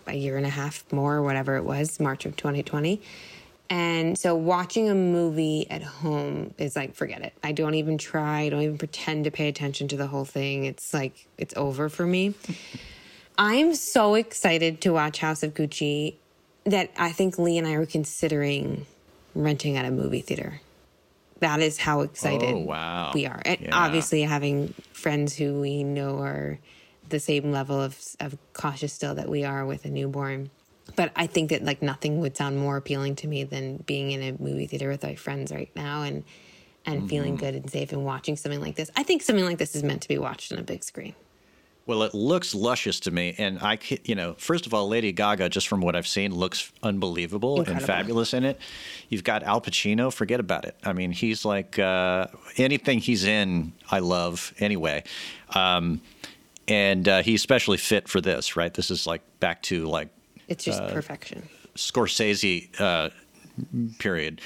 a 0.07 0.15
year 0.15 0.37
and 0.37 0.47
a 0.47 0.51
half 0.51 0.91
more, 0.93 1.17
or 1.17 1.23
whatever 1.23 1.57
it 1.57 1.65
was, 1.65 2.01
March 2.01 2.25
of 2.25 2.37
2020. 2.37 3.03
And 3.73 4.19
so 4.19 4.35
watching 4.35 4.91
a 4.91 4.95
movie 4.95 5.67
at 5.71 5.83
home 5.83 6.53
is 6.59 6.77
like, 6.77 6.95
forget 6.95 7.23
it. 7.23 7.33
I 7.43 7.53
don't 7.53 7.73
even 7.73 7.97
try. 7.97 8.43
I 8.43 8.49
don't 8.51 8.61
even 8.61 8.77
pretend 8.77 9.25
to 9.25 9.31
pay 9.31 9.49
attention 9.49 9.89
to 9.89 9.97
the 9.97 10.07
whole 10.07 10.27
thing. 10.27 10.67
It's 10.67 10.93
like, 10.93 11.27
it's 11.39 11.55
over 11.57 11.89
for 11.89 12.05
me. 12.05 12.35
I'm 13.39 13.75
so 13.75 14.15
excited 14.15 14.83
to 14.83 14.91
watch 14.91 15.21
House 15.21 15.43
of 15.43 15.55
Gucci 15.55 16.17
that 16.65 16.91
I 16.99 17.13
think 17.13 17.39
Lee 17.39 17.57
and 17.57 17.67
I 17.67 17.73
are 17.73 17.87
considering 17.87 18.85
renting 19.35 19.79
at 19.79 19.87
a 19.87 19.91
movie 19.91 20.21
theater. 20.21 20.61
That 21.39 21.61
is 21.61 21.79
how 21.79 22.03
excited 22.03 22.55
oh, 22.55 22.59
wow. 22.59 23.13
we 23.15 23.25
are. 23.25 23.41
And 23.43 23.59
yeah. 23.59 23.71
obviously, 23.73 24.21
having 24.21 24.75
friends 24.93 25.35
who 25.35 25.63
we 25.63 25.83
know 25.83 26.19
are 26.19 26.59
the 27.09 27.19
same 27.19 27.51
level 27.51 27.81
of, 27.81 27.99
of 28.21 28.37
cautious 28.53 28.93
still 28.93 29.15
that 29.15 29.31
we 29.31 29.45
are 29.45 29.65
with 29.65 29.87
a 29.87 29.89
newborn 29.89 30.51
but 30.97 31.13
I 31.17 31.27
think 31.27 31.51
that 31.51 31.65
like 31.65 31.83
nothing 31.83 32.21
would 32.21 32.37
sound 32.37 32.59
more 32.59 32.77
appealing 32.77 33.17
to 33.17 33.29
me 33.29 33.45
than 33.45 33.79
being 33.79 34.11
in 34.11 34.23
a 34.23 34.43
movie 34.43 34.67
theater 34.67 34.89
with 34.89 35.03
my 35.03 35.15
friends 35.15 35.53
right 35.53 35.71
now 35.75 36.03
and 36.03 36.25
and 36.85 37.01
mm-hmm. 37.01 37.09
feeling 37.09 37.37
good 37.37 37.55
and 37.55 37.71
safe 37.71 37.93
and 37.93 38.05
watching 38.05 38.37
something 38.37 38.61
like 38.61 38.75
this. 38.75 38.91
I 38.97 39.03
think 39.03 39.23
something 39.23 39.45
like 39.45 39.59
this 39.59 39.77
is 39.77 39.83
meant 39.83 40.03
to 40.03 40.09
be 40.09 40.19
watched 40.19 40.53
on 40.53 40.59
a 40.59 40.63
big 40.63 40.83
screen. 40.83 41.15
Well, 41.85 42.05
it 42.05 42.15
looks 42.15 42.55
luscious 42.55 43.01
to 43.01 43.11
me, 43.11 43.35
and 43.39 43.59
I, 43.59 43.77
you 44.05 44.15
know, 44.15 44.35
first 44.39 44.67
of 44.67 44.75
all, 44.75 44.87
Lady 44.87 45.11
Gaga, 45.11 45.49
just 45.49 45.67
from 45.67 45.81
what 45.81 45.97
I've 45.97 46.07
seen, 46.07 46.33
looks 46.33 46.71
unbelievable 46.81 47.57
Incredible. 47.59 47.79
and 47.79 47.87
fabulous 47.87 48.35
in 48.35 48.45
it. 48.45 48.61
You've 49.09 49.25
got 49.25 49.43
Al 49.43 49.61
Pacino, 49.61 50.13
forget 50.13 50.39
about 50.39 50.65
it. 50.65 50.77
I 50.85 50.93
mean, 50.93 51.11
he's 51.11 51.45
like 51.45 51.81
uh, 51.81 52.29
anything 52.57 53.01
he's 53.01 53.25
in, 53.25 53.73
I 53.91 53.99
love 53.99 54.55
anyway. 54.61 55.03
Um, 55.57 56.01
and 56.69 57.09
uh, 57.09 57.23
he's 57.23 57.41
especially 57.41 57.79
fit 57.79 58.09
for 58.09 58.21
this, 58.21 58.57
right? 58.57 58.73
This 58.73 58.93
is 58.93 59.05
like 59.05 59.23
back 59.41 59.63
to 59.63 59.87
like 59.87 60.09
it's 60.53 60.65
just 60.65 60.83
uh, 60.83 60.93
perfection. 60.93 61.49
Scorsese 61.77 62.69
uh, 62.81 63.11
period. 63.99 64.41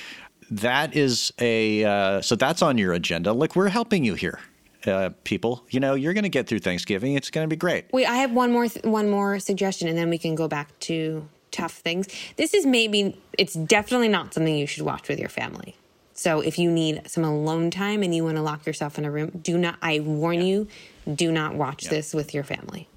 That 0.51 0.95
is 0.95 1.33
a 1.40 1.85
uh, 1.85 2.21
so 2.21 2.37
that's 2.37 2.62
on 2.62 2.79
your 2.79 2.92
agenda. 2.92 3.33
Look, 3.33 3.57
we're 3.57 3.69
helping 3.69 4.05
you 4.05 4.14
here. 4.14 4.40
Uh, 4.87 5.11
people, 5.25 5.64
you 5.71 5.81
know, 5.81 5.95
you're 5.95 6.14
going 6.14 6.23
to 6.23 6.29
get 6.29 6.47
through 6.47 6.61
Thanksgiving. 6.61 7.14
It's 7.14 7.29
going 7.29 7.45
to 7.45 7.49
be 7.49 7.57
great. 7.57 7.87
Wait, 7.92 8.07
I 8.07 8.16
have 8.16 8.31
one 8.31 8.53
more 8.53 8.69
th- 8.69 8.85
one 8.85 9.11
more 9.11 9.40
suggestion, 9.40 9.88
and 9.88 9.99
then 9.99 10.09
we 10.09 10.19
can 10.19 10.37
go 10.37 10.47
back 10.47 10.79
to 10.81 11.29
tough 11.51 11.73
things. 11.73 12.07
This 12.37 12.55
is 12.55 12.64
maybe 12.64 13.21
it's 13.37 13.55
definitely 13.55 14.09
not 14.09 14.33
something 14.33 14.55
you 14.55 14.66
should 14.66 14.85
watch 14.85 15.09
with 15.09 15.19
your 15.19 15.29
family. 15.29 15.75
So 16.14 16.40
if 16.40 16.59
you 16.59 16.71
need 16.71 17.03
some 17.11 17.25
alone 17.25 17.71
time 17.71 18.03
and 18.03 18.14
you 18.14 18.25
want 18.25 18.37
to 18.37 18.42
lock 18.42 18.64
yourself 18.64 18.99
in 18.99 19.05
a 19.05 19.11
room, 19.11 19.31
do 19.42 19.59
not. 19.59 19.77
I 19.83 20.01
warn 20.01 20.37
yeah. 20.37 20.45
you, 20.45 20.69
do 21.12 21.33
not 21.33 21.57
watch 21.57 21.85
yeah. 21.85 21.90
this 21.90 22.14
with 22.14 22.33
your 22.33 22.45
family. 22.45 22.88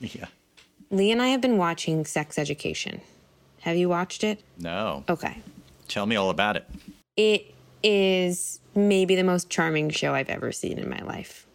Yeah. 0.00 0.26
Lee 0.92 1.10
and 1.10 1.22
I 1.22 1.28
have 1.28 1.40
been 1.40 1.56
watching 1.56 2.04
Sex 2.04 2.38
Education. 2.38 3.00
Have 3.62 3.76
you 3.76 3.88
watched 3.88 4.22
it? 4.22 4.42
No. 4.58 5.04
Okay. 5.08 5.38
Tell 5.88 6.04
me 6.04 6.16
all 6.16 6.28
about 6.28 6.56
it. 6.56 6.68
It 7.16 7.54
is 7.82 8.60
maybe 8.74 9.16
the 9.16 9.24
most 9.24 9.48
charming 9.48 9.88
show 9.88 10.12
I've 10.12 10.28
ever 10.28 10.52
seen 10.52 10.78
in 10.78 10.90
my 10.90 11.00
life. 11.00 11.46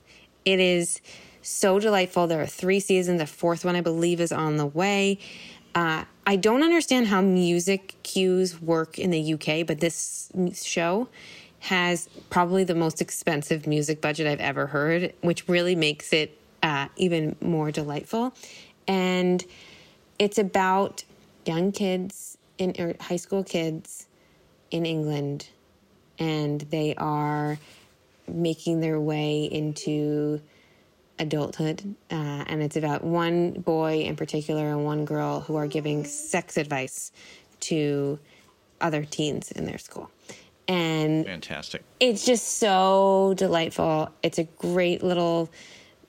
It 0.44 0.60
is 0.60 1.02
so 1.44 1.80
delightful. 1.80 2.26
There 2.26 2.42
are 2.42 2.48
three 2.48 2.80
seasons. 2.80 3.20
The 3.20 3.28
fourth 3.28 3.64
one, 3.64 3.76
I 3.76 3.82
believe, 3.82 4.20
is 4.20 4.32
on 4.32 4.58
the 4.58 4.66
way. 4.66 5.20
Uh, 5.76 6.06
I 6.26 6.36
don't 6.36 6.64
understand 6.64 7.06
how 7.06 7.22
music 7.22 7.96
cues 8.02 8.60
work 8.60 8.98
in 8.98 9.12
the 9.12 9.34
UK, 9.36 9.68
but 9.68 9.80
this 9.80 10.32
show 10.64 11.10
has 11.60 12.10
probably 12.32 12.64
the 12.64 12.76
most 12.76 13.02
expensive 13.02 13.68
music 13.68 14.02
budget 14.02 14.26
I've 14.26 14.40
ever 14.40 14.66
heard, 14.66 15.14
which 15.22 15.48
really 15.48 15.76
makes 15.76 16.12
it 16.12 16.40
uh, 16.64 16.88
even 16.96 17.36
more 17.40 17.72
delightful 17.72 18.34
and 18.88 19.44
it's 20.20 20.38
about 20.38 21.04
young 21.46 21.72
kids 21.72 22.38
in 22.58 22.74
or 22.80 22.96
high 23.00 23.16
school 23.18 23.44
kids 23.44 24.08
in 24.72 24.86
England, 24.86 25.50
and 26.20 26.62
they 26.62 26.96
are 26.96 27.58
making 28.28 28.82
their 28.82 29.00
way 29.00 29.46
into 29.46 30.42
adulthood. 31.20 31.96
Uh, 32.12 32.44
and 32.48 32.62
it's 32.62 32.76
about 32.76 33.04
one 33.04 33.52
boy 33.52 34.02
in 34.02 34.16
particular 34.16 34.70
and 34.70 34.86
one 34.86 35.06
girl 35.06 35.42
who 35.42 35.56
are 35.56 35.68
giving 35.68 36.04
sex 36.04 36.58
advice 36.58 37.12
to 37.60 38.20
other 38.82 39.04
teens 39.06 39.52
in 39.52 39.66
their 39.66 39.78
school. 39.78 40.12
And 40.68 41.26
fantastic. 41.26 41.84
It's 42.00 42.26
just 42.26 42.58
so 42.58 43.34
delightful. 43.38 44.12
It's 44.22 44.38
a 44.38 44.44
great 44.44 45.02
little 45.02 45.50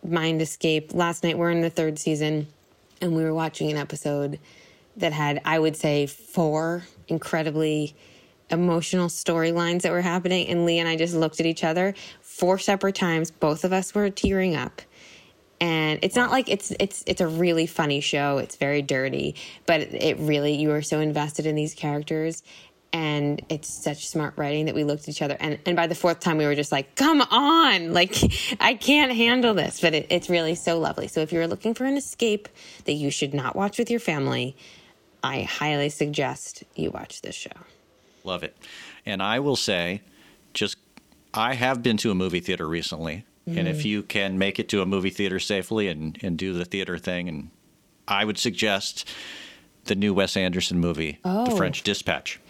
mind 0.05 0.43
escape. 0.43 0.93
Last 0.93 1.23
night, 1.23 1.39
we're 1.39 1.51
in 1.51 1.61
the 1.61 1.71
third 1.71 1.99
season 1.99 2.49
and 3.01 3.15
we 3.15 3.23
were 3.23 3.35
watching 3.35 3.71
an 3.71 3.77
episode 3.77 4.39
that 4.97 5.13
had, 5.13 5.41
I 5.45 5.59
would 5.59 5.77
say, 5.77 6.07
four 6.07 6.85
incredibly 7.07 7.95
emotional 8.51 9.09
storylines 9.09 9.83
that 9.83 9.93
were 9.93 10.01
happening. 10.01 10.49
And 10.49 10.65
Lee 10.65 10.79
and 10.79 10.89
I 10.89 10.97
just 10.97 11.15
looked 11.15 11.41
at 11.41 11.47
each 11.47 11.65
other 11.65 11.95
four 12.21 12.59
separate 12.59 12.95
times. 12.95 13.31
Both 13.31 13.65
of 13.65 13.73
us 13.73 13.95
were 13.95 14.11
tearing 14.11 14.57
up. 14.57 14.83
And 15.61 15.99
it's 16.03 16.15
not 16.15 16.31
like 16.31 16.49
it's 16.49 16.73
it's 16.79 17.03
it's 17.05 17.21
a 17.21 17.27
really 17.27 17.67
funny 17.67 18.01
show. 18.01 18.39
It's 18.39 18.55
very 18.55 18.81
dirty, 18.81 19.35
but 19.67 19.81
it 19.81 20.17
really 20.21 20.55
you 20.55 20.71
are 20.71 20.83
so 20.83 21.01
invested 21.01 21.47
in 21.47 21.57
these 21.57 21.75
characters 21.75 22.45
and 22.93 23.43
it's 23.49 23.69
such 23.69 24.09
smart 24.09 24.35
writing 24.37 24.67
that 24.67 24.75
we 24.75 24.85
looked 24.85 25.03
at 25.05 25.09
each 25.11 25.23
other. 25.23 25.37
And, 25.39 25.59
and 25.67 25.77
by 25.77 25.87
the 25.87 25.95
fourth 25.95 26.21
time 26.21 26.39
we 26.39 26.47
were 26.47 26.55
just 26.55 26.73
like 26.73 26.95
come 26.95 27.21
on 27.21 27.93
like 27.93 28.17
i 28.61 28.75
can't 28.75 29.13
handle 29.13 29.55
this. 29.55 29.81
But 29.81 29.95
it, 29.95 30.07
it's 30.11 30.31
really 30.31 30.55
so 30.55 30.79
lovely. 30.79 31.09
So 31.09 31.21
if 31.21 31.33
you're 31.33 31.47
looking 31.47 31.75
for 31.75 31.85
an 31.85 31.97
escape 31.97 32.49
that 32.85 32.95
you 32.95 33.11
should 33.11 33.35
not 33.35 33.57
watch 33.57 33.79
with 33.79 33.91
your 33.91 34.01
family 34.01 34.57
i 35.23 35.43
highly 35.43 35.89
suggest 35.89 36.65
you 36.75 36.91
watch 36.91 37.23
this 37.23 37.35
show. 37.35 37.51
Love 38.25 38.43
it. 38.43 38.57
And 39.05 39.23
i 39.23 39.39
will 39.39 39.57
say 39.57 40.03
just 40.55 40.79
i 41.35 41.55
have 41.55 41.83
been 41.83 41.97
to 41.99 42.11
a 42.11 42.15
movie 42.15 42.41
theater 42.41 42.67
recently. 42.69 43.25
Mm. 43.47 43.59
and 43.59 43.69
if 43.69 43.79
mm. 43.79 43.85
you 43.85 44.03
can 44.03 44.39
make 44.39 44.59
it 44.59 44.69
to 44.71 44.83
a 44.83 44.87
movie 44.87 45.11
theater 45.11 45.39
safely 45.39 45.89
and, 45.89 46.19
and 46.23 46.37
do 46.37 46.53
the 46.53 46.65
theater 46.65 46.99
thing 46.99 47.29
and 47.29 47.51
i 48.07 48.25
would 48.25 48.39
suggest 48.39 49.09
the 49.89 49.95
new 49.95 50.15
Wes 50.15 50.37
Anderson 50.37 50.79
movie, 50.79 51.19
oh. 51.25 51.47
The 51.47 51.57
French 51.57 51.83
Dispatch. 51.83 52.41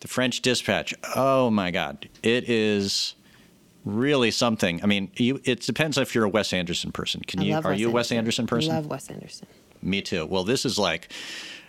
The 0.00 0.08
French 0.08 0.40
Dispatch. 0.40 0.94
Oh 1.16 1.50
my 1.50 1.70
God, 1.70 2.08
it 2.22 2.48
is 2.48 3.14
really 3.84 4.30
something. 4.30 4.82
I 4.82 4.86
mean, 4.86 5.10
you, 5.16 5.40
it 5.44 5.60
depends 5.60 5.98
if 5.98 6.14
you're 6.14 6.24
a 6.24 6.28
Wes 6.28 6.52
Anderson 6.52 6.92
person. 6.92 7.22
Can 7.22 7.40
I 7.40 7.42
you? 7.44 7.54
Are 7.56 7.62
Wes 7.62 7.78
you 7.80 7.88
a 7.88 7.92
Wes 7.92 8.12
Anderson 8.12 8.46
person? 8.46 8.72
I 8.72 8.76
love 8.76 8.86
Wes 8.86 9.10
Anderson. 9.10 9.48
Me 9.82 10.00
too. 10.00 10.24
Well, 10.26 10.44
this 10.44 10.64
is 10.64 10.78
like 10.78 11.12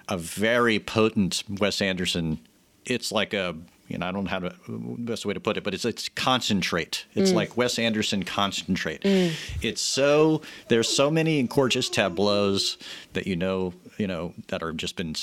a 0.08 0.18
very 0.18 0.80
potent 0.80 1.44
Wes 1.60 1.82
Anderson 1.82 2.40
it's 2.86 3.12
like 3.12 3.34
a 3.34 3.56
you 3.88 3.98
know 3.98 4.08
I 4.08 4.12
don't 4.12 4.24
know 4.24 4.30
how 4.30 4.40
to 4.40 4.54
best 4.68 5.26
way 5.26 5.34
to 5.34 5.40
put 5.40 5.58
it, 5.58 5.64
but 5.64 5.74
it's 5.74 5.86
it's 5.86 6.10
concentrate. 6.10 7.06
It's 7.14 7.32
mm. 7.32 7.36
like 7.36 7.58
Wes 7.58 7.78
Anderson 7.78 8.24
concentrate. 8.24 9.02
Mm. 9.02 9.34
It's 9.62 9.82
so 9.82 10.42
there's 10.70 10.90
so 10.90 11.12
many 11.12 11.44
gorgeous 11.44 11.90
tableaus 11.90 12.78
that 13.14 13.28
you 13.28 13.36
know 13.36 13.74
you 13.98 14.08
know 14.08 14.34
that 14.48 14.64
are 14.64 14.72
just 14.72 14.96
been 14.96 15.16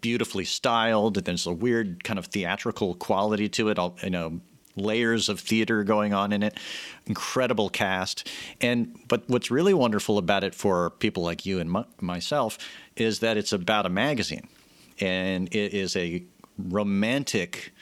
beautifully 0.00 0.44
styled. 0.44 1.16
There's 1.24 1.46
a 1.46 1.52
weird 1.52 2.04
kind 2.04 2.18
of 2.18 2.26
theatrical 2.26 2.94
quality 2.94 3.48
to 3.50 3.68
it. 3.68 3.78
All 3.78 3.96
you 4.02 4.10
know 4.10 4.40
layers 4.76 5.28
of 5.28 5.40
theater 5.40 5.84
going 5.84 6.14
on 6.14 6.32
in 6.32 6.42
it 6.42 6.58
incredible 7.06 7.68
cast 7.68 8.26
and 8.60 8.98
but 9.06 9.22
what's 9.28 9.50
really 9.50 9.74
wonderful 9.74 10.16
about 10.16 10.44
it 10.44 10.54
for 10.54 10.90
people 10.90 11.22
like 11.22 11.44
you 11.44 11.60
and 11.60 11.70
my, 11.70 11.84
myself 12.00 12.56
is 12.96 13.20
that 13.20 13.36
it's 13.36 13.52
about 13.52 13.84
a 13.84 13.90
magazine 13.90 14.48
and 14.98 15.54
it 15.54 15.74
is 15.74 15.94
a 15.96 16.24
romantic 16.58 17.72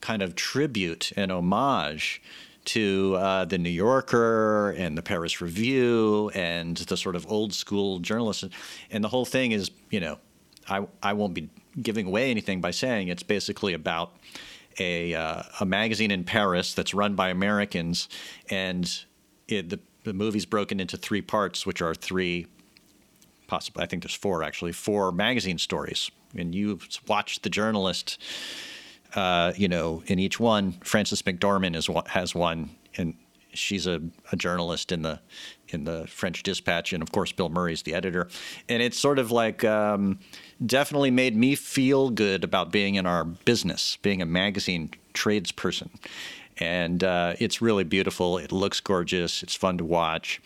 kind 0.00 0.22
of 0.22 0.34
tribute 0.34 1.12
and 1.16 1.30
homage 1.30 2.22
to 2.64 3.16
uh, 3.16 3.44
the 3.44 3.58
New 3.58 3.70
Yorker 3.70 4.70
and 4.70 4.96
the 4.96 5.02
Paris 5.02 5.40
Review 5.40 6.30
and 6.34 6.76
the 6.76 6.96
sort 6.96 7.16
of 7.16 7.26
old 7.30 7.52
school 7.52 7.98
journalists. 7.98 8.44
And 8.90 9.02
the 9.02 9.08
whole 9.08 9.24
thing 9.24 9.52
is, 9.52 9.70
you 9.90 10.00
know, 10.00 10.18
I, 10.68 10.86
I 11.02 11.14
won't 11.14 11.34
be 11.34 11.48
giving 11.80 12.06
away 12.06 12.30
anything 12.30 12.60
by 12.60 12.70
saying 12.70 13.08
it's 13.08 13.22
basically 13.22 13.74
about 13.74 14.12
a, 14.78 15.14
uh, 15.14 15.42
a 15.60 15.66
magazine 15.66 16.10
in 16.10 16.24
Paris 16.24 16.74
that's 16.74 16.94
run 16.94 17.14
by 17.14 17.30
Americans. 17.30 18.08
And 18.50 18.90
it, 19.48 19.70
the, 19.70 19.80
the 20.04 20.12
movie's 20.12 20.46
broken 20.46 20.80
into 20.80 20.96
three 20.96 21.22
parts, 21.22 21.66
which 21.66 21.82
are 21.82 21.94
three 21.94 22.46
possibly 23.50 23.82
I 23.82 23.86
think 23.86 24.04
there's 24.04 24.14
four 24.14 24.42
actually 24.44 24.72
four 24.72 25.10
magazine 25.10 25.58
stories, 25.58 26.10
and 26.36 26.54
you 26.54 26.78
watch 27.08 27.42
the 27.42 27.50
journalist. 27.50 28.16
Uh, 29.14 29.52
you 29.56 29.66
know, 29.66 30.04
in 30.06 30.20
each 30.20 30.38
one, 30.38 30.72
Frances 30.84 31.20
McDormand 31.22 31.74
is 31.74 31.88
has 32.06 32.32
one, 32.32 32.70
and 32.96 33.14
she's 33.52 33.88
a, 33.88 34.00
a 34.30 34.36
journalist 34.36 34.92
in 34.92 35.02
the 35.02 35.18
in 35.68 35.82
the 35.82 36.06
French 36.06 36.44
Dispatch, 36.44 36.92
and 36.92 37.02
of 37.02 37.10
course 37.10 37.32
Bill 37.32 37.48
Murray's 37.48 37.82
the 37.82 37.92
editor. 37.92 38.28
And 38.68 38.80
it's 38.82 38.98
sort 38.98 39.18
of 39.18 39.32
like 39.32 39.64
um, 39.64 40.20
definitely 40.64 41.10
made 41.10 41.36
me 41.36 41.56
feel 41.56 42.10
good 42.10 42.44
about 42.44 42.70
being 42.70 42.94
in 42.94 43.04
our 43.04 43.24
business, 43.24 43.98
being 44.00 44.22
a 44.22 44.26
magazine 44.26 44.90
tradesperson. 45.12 45.88
And 46.58 47.02
uh, 47.02 47.34
it's 47.40 47.60
really 47.60 47.84
beautiful. 47.84 48.38
It 48.38 48.52
looks 48.52 48.80
gorgeous. 48.80 49.42
It's 49.42 49.56
fun 49.56 49.78
to 49.78 49.84
watch, 49.84 50.40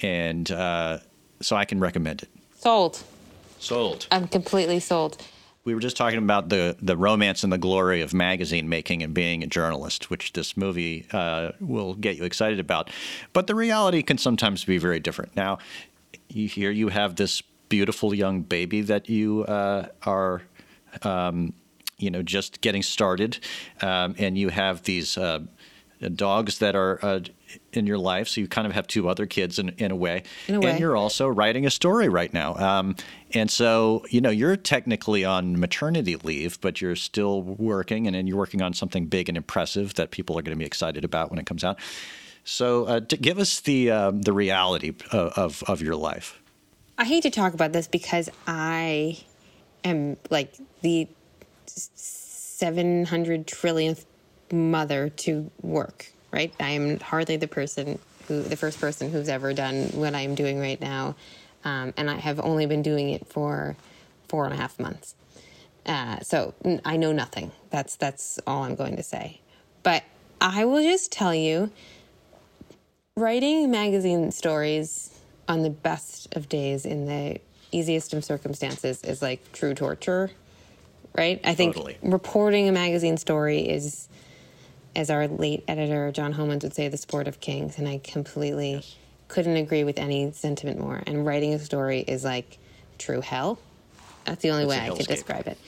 and 0.00 0.50
uh, 0.50 0.98
so 1.40 1.54
I 1.54 1.64
can 1.64 1.78
recommend 1.78 2.22
it. 2.22 2.39
Sold. 2.60 3.02
Sold. 3.58 4.06
I'm 4.10 4.28
completely 4.28 4.80
sold. 4.80 5.16
We 5.64 5.72
were 5.72 5.80
just 5.80 5.96
talking 5.96 6.18
about 6.18 6.50
the 6.50 6.76
the 6.82 6.94
romance 6.94 7.42
and 7.42 7.50
the 7.50 7.56
glory 7.58 8.02
of 8.02 8.12
magazine 8.12 8.68
making 8.68 9.02
and 9.02 9.14
being 9.14 9.42
a 9.42 9.46
journalist, 9.46 10.10
which 10.10 10.34
this 10.34 10.58
movie 10.58 11.06
uh, 11.12 11.52
will 11.58 11.94
get 11.94 12.18
you 12.18 12.24
excited 12.24 12.60
about. 12.60 12.90
But 13.32 13.46
the 13.46 13.54
reality 13.54 14.02
can 14.02 14.18
sometimes 14.18 14.62
be 14.66 14.76
very 14.76 15.00
different. 15.00 15.34
Now, 15.34 15.56
you, 16.28 16.48
here 16.48 16.70
you 16.70 16.88
have 16.88 17.16
this 17.16 17.42
beautiful 17.70 18.14
young 18.14 18.42
baby 18.42 18.82
that 18.82 19.08
you 19.08 19.44
uh, 19.44 19.88
are. 20.02 20.42
Um, 21.02 21.54
you 21.96 22.10
know, 22.10 22.22
just 22.22 22.62
getting 22.62 22.82
started, 22.82 23.38
um, 23.82 24.14
and 24.18 24.36
you 24.38 24.48
have 24.48 24.82
these 24.84 25.18
uh, 25.18 25.40
dogs 26.14 26.58
that 26.58 26.74
are 26.74 26.98
uh, 27.02 27.20
in 27.72 27.86
your 27.86 27.98
life. 27.98 28.28
So 28.28 28.40
you 28.40 28.48
kind 28.48 28.66
of 28.66 28.72
have 28.72 28.86
two 28.86 29.08
other 29.08 29.26
kids 29.26 29.58
in, 29.58 29.70
in 29.70 29.90
a 29.90 29.96
way. 29.96 30.22
In 30.48 30.56
a 30.56 30.60
way. 30.60 30.70
And 30.70 30.80
you're 30.80 30.96
also 30.96 31.28
writing 31.28 31.66
a 31.66 31.70
story 31.70 32.08
right 32.08 32.32
now. 32.32 32.56
Um, 32.56 32.96
and 33.32 33.50
so, 33.50 34.04
you 34.10 34.20
know, 34.20 34.30
you're 34.30 34.56
technically 34.56 35.24
on 35.24 35.58
maternity 35.58 36.16
leave, 36.16 36.60
but 36.60 36.80
you're 36.80 36.96
still 36.96 37.42
working 37.42 38.06
and 38.06 38.16
then 38.16 38.26
you're 38.26 38.36
working 38.36 38.62
on 38.62 38.74
something 38.74 39.06
big 39.06 39.28
and 39.28 39.36
impressive 39.36 39.94
that 39.94 40.10
people 40.10 40.38
are 40.38 40.42
going 40.42 40.56
to 40.56 40.58
be 40.58 40.66
excited 40.66 41.04
about 41.04 41.30
when 41.30 41.38
it 41.38 41.46
comes 41.46 41.64
out. 41.64 41.78
So 42.44 42.84
uh, 42.86 43.00
to 43.00 43.16
give 43.16 43.38
us 43.38 43.60
the, 43.60 43.90
um, 43.90 44.22
the 44.22 44.32
reality 44.32 44.94
of, 45.12 45.32
of, 45.38 45.62
of 45.68 45.82
your 45.82 45.96
life. 45.96 46.40
I 46.98 47.04
hate 47.04 47.22
to 47.22 47.30
talk 47.30 47.54
about 47.54 47.72
this 47.72 47.86
because 47.86 48.28
I 48.46 49.18
am 49.84 50.16
like 50.30 50.54
the 50.82 51.08
700 51.66 53.46
trillionth 53.46 54.04
mother 54.52 55.08
to 55.08 55.50
work, 55.62 56.12
right? 56.32 56.52
I 56.60 56.70
am 56.70 57.00
hardly 57.00 57.36
the 57.36 57.48
person 57.48 57.98
who, 58.28 58.42
the 58.42 58.56
first 58.56 58.80
person 58.80 59.10
who's 59.10 59.28
ever 59.28 59.52
done 59.52 59.84
what 59.92 60.14
I 60.14 60.20
am 60.20 60.34
doing 60.34 60.58
right 60.58 60.80
now. 60.80 61.16
Um, 61.64 61.92
and 61.96 62.10
I 62.10 62.16
have 62.16 62.40
only 62.40 62.66
been 62.66 62.82
doing 62.82 63.10
it 63.10 63.26
for 63.26 63.76
four 64.28 64.44
and 64.44 64.54
a 64.54 64.56
half 64.56 64.78
months. 64.78 65.14
Uh, 65.84 66.20
so 66.20 66.54
I 66.84 66.96
know 66.96 67.12
nothing. 67.12 67.52
That's, 67.70 67.96
that's 67.96 68.38
all 68.46 68.62
I'm 68.62 68.76
going 68.76 68.96
to 68.96 69.02
say. 69.02 69.40
But 69.82 70.04
I 70.40 70.64
will 70.64 70.82
just 70.82 71.10
tell 71.12 71.34
you 71.34 71.70
writing 73.16 73.70
magazine 73.70 74.30
stories 74.30 75.18
on 75.48 75.62
the 75.62 75.70
best 75.70 76.34
of 76.36 76.48
days 76.48 76.86
in 76.86 77.06
the 77.06 77.40
easiest 77.72 78.14
of 78.14 78.24
circumstances 78.24 79.02
is 79.02 79.20
like 79.20 79.52
true 79.52 79.74
torture, 79.74 80.30
right? 81.16 81.40
I 81.44 81.54
think 81.54 81.74
Totally. 81.74 81.98
reporting 82.02 82.68
a 82.68 82.72
magazine 82.72 83.16
story 83.16 83.60
is, 83.60 84.08
as 84.96 85.10
our 85.10 85.28
late 85.28 85.64
editor 85.68 86.10
John 86.12 86.34
Homans 86.34 86.62
would 86.62 86.74
say, 86.74 86.88
the 86.88 86.96
sport 86.96 87.28
of 87.28 87.40
kings, 87.40 87.78
and 87.78 87.88
I 87.88 87.98
completely 87.98 88.84
couldn't 89.28 89.56
agree 89.56 89.84
with 89.84 89.98
any 89.98 90.32
sentiment 90.32 90.80
more. 90.80 91.02
And 91.06 91.24
writing 91.24 91.54
a 91.54 91.58
story 91.58 92.00
is 92.00 92.24
like 92.24 92.58
true 92.98 93.20
hell. 93.20 93.58
That's 94.24 94.42
the 94.42 94.50
only 94.50 94.64
It's 94.64 94.70
way 94.70 94.80
I 94.80 94.90
could 94.90 95.06
describe 95.06 95.46
it. 95.46 95.58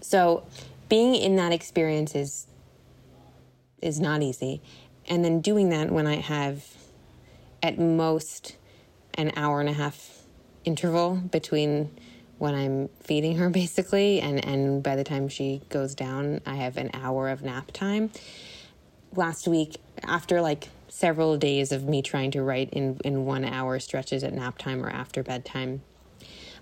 So, 0.00 0.44
being 0.88 1.14
in 1.14 1.36
that 1.36 1.52
experience 1.52 2.14
is 2.14 2.46
is 3.80 3.98
not 3.98 4.22
easy, 4.22 4.60
and 5.08 5.24
then 5.24 5.40
doing 5.40 5.70
that 5.70 5.90
when 5.90 6.06
I 6.06 6.16
have 6.16 6.64
at 7.62 7.78
most 7.78 8.56
an 9.14 9.32
hour 9.36 9.60
and 9.60 9.68
a 9.68 9.72
half 9.72 10.22
interval 10.64 11.16
between 11.16 11.90
when 12.38 12.54
I'm 12.54 12.88
feeding 13.00 13.36
her 13.36 13.50
basically 13.62 14.20
and 14.20 14.44
and 14.44 14.82
by 14.82 14.96
the 14.96 15.04
time 15.04 15.28
she 15.28 15.62
goes 15.68 15.94
down 15.94 16.40
I 16.44 16.56
have 16.56 16.76
an 16.76 16.90
hour 16.94 17.28
of 17.28 17.42
nap 17.42 17.72
time. 17.72 18.10
Last 19.14 19.46
week 19.46 19.76
after 20.02 20.40
like 20.40 20.68
several 20.88 21.36
days 21.36 21.72
of 21.72 21.84
me 21.84 22.02
trying 22.02 22.30
to 22.32 22.42
write 22.42 22.70
in 22.70 22.98
in 23.04 23.24
1 23.24 23.44
hour 23.44 23.78
stretches 23.78 24.24
at 24.24 24.32
nap 24.32 24.58
time 24.58 24.84
or 24.84 24.90
after 24.90 25.22
bedtime 25.22 25.82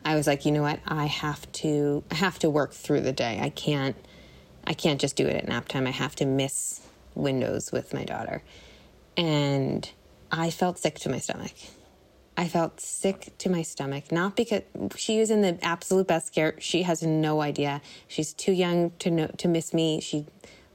I 0.04 0.14
was 0.14 0.26
like, 0.26 0.46
you 0.46 0.52
know 0.52 0.62
what? 0.62 0.80
I 0.86 1.06
have 1.06 1.50
to 1.52 2.02
I 2.10 2.14
have 2.14 2.38
to 2.40 2.50
work 2.50 2.72
through 2.72 3.02
the 3.02 3.12
day. 3.12 3.38
I 3.40 3.50
can't 3.50 3.96
I 4.64 4.74
can't 4.74 5.00
just 5.00 5.16
do 5.16 5.26
it 5.26 5.36
at 5.36 5.48
nap 5.48 5.68
time. 5.68 5.86
I 5.86 5.90
have 5.90 6.16
to 6.16 6.26
miss 6.26 6.80
windows 7.14 7.72
with 7.72 7.92
my 7.92 8.04
daughter. 8.04 8.42
And 9.16 9.90
I 10.30 10.50
felt 10.50 10.78
sick 10.78 10.98
to 11.00 11.08
my 11.08 11.18
stomach. 11.18 11.52
I 12.36 12.48
felt 12.48 12.80
sick 12.80 13.36
to 13.38 13.50
my 13.50 13.60
stomach, 13.62 14.10
not 14.10 14.36
because 14.36 14.62
she 14.96 15.18
is 15.18 15.30
in 15.30 15.42
the 15.42 15.58
absolute 15.62 16.06
best 16.06 16.32
care. 16.32 16.54
She 16.58 16.84
has 16.84 17.02
no 17.02 17.42
idea. 17.42 17.82
She's 18.08 18.32
too 18.32 18.52
young 18.52 18.92
to 19.00 19.10
know 19.10 19.26
to 19.38 19.48
miss 19.48 19.74
me. 19.74 20.00
She 20.00 20.26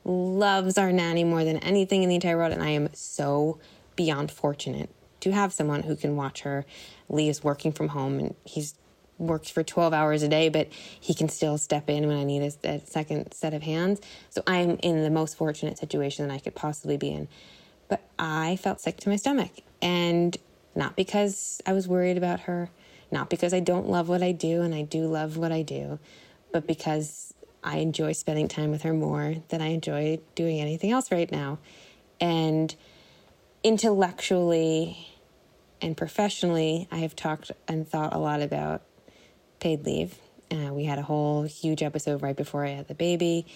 loves 0.06 0.78
our 0.78 0.92
nanny 0.92 1.24
more 1.24 1.44
than 1.44 1.58
anything 1.58 2.04
in 2.04 2.10
the 2.10 2.16
entire 2.16 2.38
world, 2.38 2.54
and 2.54 2.64
I 2.64 2.70
am 2.70 2.90
so 2.94 3.60
beyond 3.96 4.32
fortunate 4.32 4.90
to 5.22 5.32
have 5.32 5.52
someone 5.52 5.84
who 5.84 5.96
can 5.96 6.16
watch 6.16 6.42
her. 6.42 6.66
Lee 7.10 7.30
is 7.30 7.44
working 7.44 7.72
from 7.72 7.90
home, 7.90 8.20
and 8.20 8.36
he's 8.46 8.76
works 9.18 9.50
for 9.50 9.64
12 9.64 9.94
hours 9.94 10.24
a 10.24 10.28
day, 10.28 10.50
but 10.50 10.68
he 11.00 11.14
can 11.14 11.30
still 11.30 11.58
step 11.58 11.90
in 11.90 12.08
when 12.08 12.18
I 12.18 12.24
need 12.24 12.42
a, 12.42 12.70
a 12.70 12.80
second 12.86 13.34
set 13.34 13.54
of 13.54 13.64
hands. 13.64 14.02
So 14.30 14.44
I'm 14.46 14.72
in 14.84 15.04
the 15.04 15.10
most 15.10 15.38
fortunate 15.38 15.78
situation 15.78 16.28
that 16.28 16.34
I 16.34 16.40
could 16.40 16.56
possibly 16.56 16.98
be 16.98 17.12
in. 17.12 17.28
But 17.88 18.02
I 18.20 18.58
felt 18.58 18.82
sick 18.82 18.98
to 18.98 19.10
my 19.10 19.16
stomach. 19.16 19.52
And 19.82 20.36
not 20.76 20.96
because 20.96 21.62
I 21.66 21.74
was 21.74 21.88
worried 21.88 22.18
about 22.18 22.42
her, 22.42 22.70
not 23.12 23.30
because 23.30 23.54
I 23.54 23.60
don't 23.60 23.88
love 23.88 24.10
what 24.10 24.22
I 24.22 24.32
do, 24.32 24.62
and 24.62 24.76
I 24.76 24.82
do 24.82 25.08
love 25.08 25.38
what 25.38 25.52
I 25.52 25.62
do, 25.62 26.00
but 26.52 26.68
because 26.68 27.34
I 27.66 27.78
enjoy 27.78 28.12
spending 28.14 28.48
time 28.48 28.70
with 28.70 28.84
her 28.84 28.94
more 28.94 29.38
than 29.50 29.62
I 29.62 29.70
enjoy 29.70 30.20
doing 30.36 30.62
anything 30.62 30.92
else 30.92 31.12
right 31.12 31.30
now. 31.30 31.58
And 32.22 32.74
intellectually 33.64 35.10
and 35.82 35.98
professionally, 35.98 36.88
I 36.92 36.98
have 36.98 37.16
talked 37.16 37.52
and 37.68 37.88
thought 37.88 38.14
a 38.14 38.20
lot 38.20 38.42
about 38.42 38.84
paid 39.60 39.84
leave. 39.84 40.16
Uh, 40.52 40.72
we 40.72 40.86
had 40.86 41.00
a 41.00 41.02
whole 41.02 41.44
huge 41.44 41.82
episode 41.82 42.22
right 42.22 42.36
before 42.36 42.64
I 42.64 42.70
had 42.70 42.88
the 42.88 42.94
baby. 42.94 43.48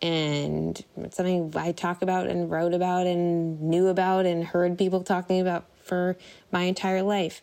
And 0.00 0.82
it's 0.96 1.16
something 1.16 1.52
I 1.56 1.72
talk 1.72 2.02
about 2.02 2.28
and 2.28 2.50
wrote 2.50 2.72
about 2.72 3.06
and 3.06 3.60
knew 3.60 3.88
about 3.88 4.26
and 4.26 4.44
heard 4.44 4.78
people 4.78 5.02
talking 5.02 5.40
about 5.40 5.64
for 5.82 6.16
my 6.52 6.62
entire 6.62 7.02
life. 7.02 7.42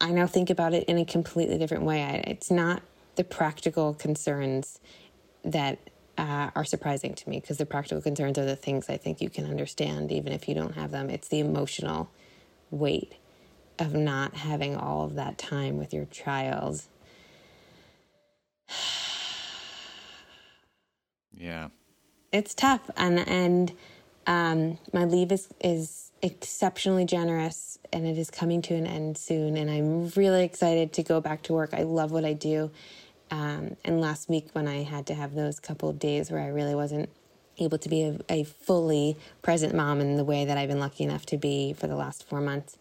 I 0.00 0.10
now 0.10 0.26
think 0.26 0.48
about 0.48 0.72
it 0.72 0.84
in 0.84 0.96
a 0.96 1.04
completely 1.04 1.58
different 1.58 1.84
way. 1.84 2.02
I, 2.02 2.14
it's 2.30 2.50
not 2.50 2.82
the 3.16 3.24
practical 3.24 3.92
concerns 3.92 4.80
that 5.44 5.78
uh, 6.18 6.50
are 6.54 6.64
surprising 6.64 7.14
to 7.14 7.28
me 7.28 7.40
because 7.40 7.58
the 7.58 7.66
practical 7.66 8.02
concerns 8.02 8.38
are 8.38 8.44
the 8.44 8.56
things 8.56 8.88
I 8.88 8.96
think 8.96 9.20
you 9.20 9.30
can 9.30 9.46
understand 9.46 10.12
even 10.12 10.32
if 10.32 10.48
you 10.48 10.54
don't 10.54 10.74
have 10.74 10.90
them. 10.90 11.10
It's 11.10 11.28
the 11.28 11.40
emotional 11.40 12.10
weight 12.70 13.14
of 13.78 13.94
not 13.94 14.34
having 14.34 14.76
all 14.76 15.04
of 15.04 15.14
that 15.14 15.38
time 15.38 15.78
with 15.78 15.92
your 15.92 16.06
child. 16.06 16.82
Yeah. 21.34 21.68
It's 22.30 22.54
tough, 22.54 22.88
and 22.96 23.18
and 23.28 23.72
um, 24.26 24.78
my 24.92 25.04
leave 25.04 25.32
is 25.32 25.48
is 25.60 26.12
exceptionally 26.22 27.04
generous, 27.04 27.78
and 27.92 28.06
it 28.06 28.16
is 28.16 28.30
coming 28.30 28.62
to 28.62 28.74
an 28.74 28.86
end 28.86 29.18
soon. 29.18 29.56
And 29.56 29.68
I'm 29.68 30.08
really 30.10 30.44
excited 30.44 30.92
to 30.94 31.02
go 31.02 31.20
back 31.20 31.42
to 31.44 31.52
work. 31.52 31.74
I 31.74 31.82
love 31.82 32.12
what 32.12 32.24
I 32.24 32.32
do. 32.32 32.70
Um, 33.32 33.78
and 33.82 33.98
last 33.98 34.28
week, 34.28 34.48
when 34.52 34.68
I 34.68 34.82
had 34.82 35.06
to 35.06 35.14
have 35.14 35.34
those 35.34 35.58
couple 35.58 35.88
of 35.88 35.98
days 35.98 36.30
where 36.30 36.42
I 36.42 36.48
really 36.48 36.74
wasn't 36.74 37.08
able 37.56 37.78
to 37.78 37.88
be 37.88 38.02
a, 38.02 38.18
a, 38.28 38.44
fully 38.44 39.16
present 39.40 39.74
mom 39.74 40.02
in 40.02 40.18
the 40.18 40.24
way 40.24 40.44
that 40.44 40.58
I've 40.58 40.68
been 40.68 40.78
lucky 40.78 41.02
enough 41.02 41.24
to 41.26 41.38
be 41.38 41.72
for 41.72 41.86
the 41.86 41.96
last 41.96 42.28
four 42.28 42.42
months, 42.42 42.76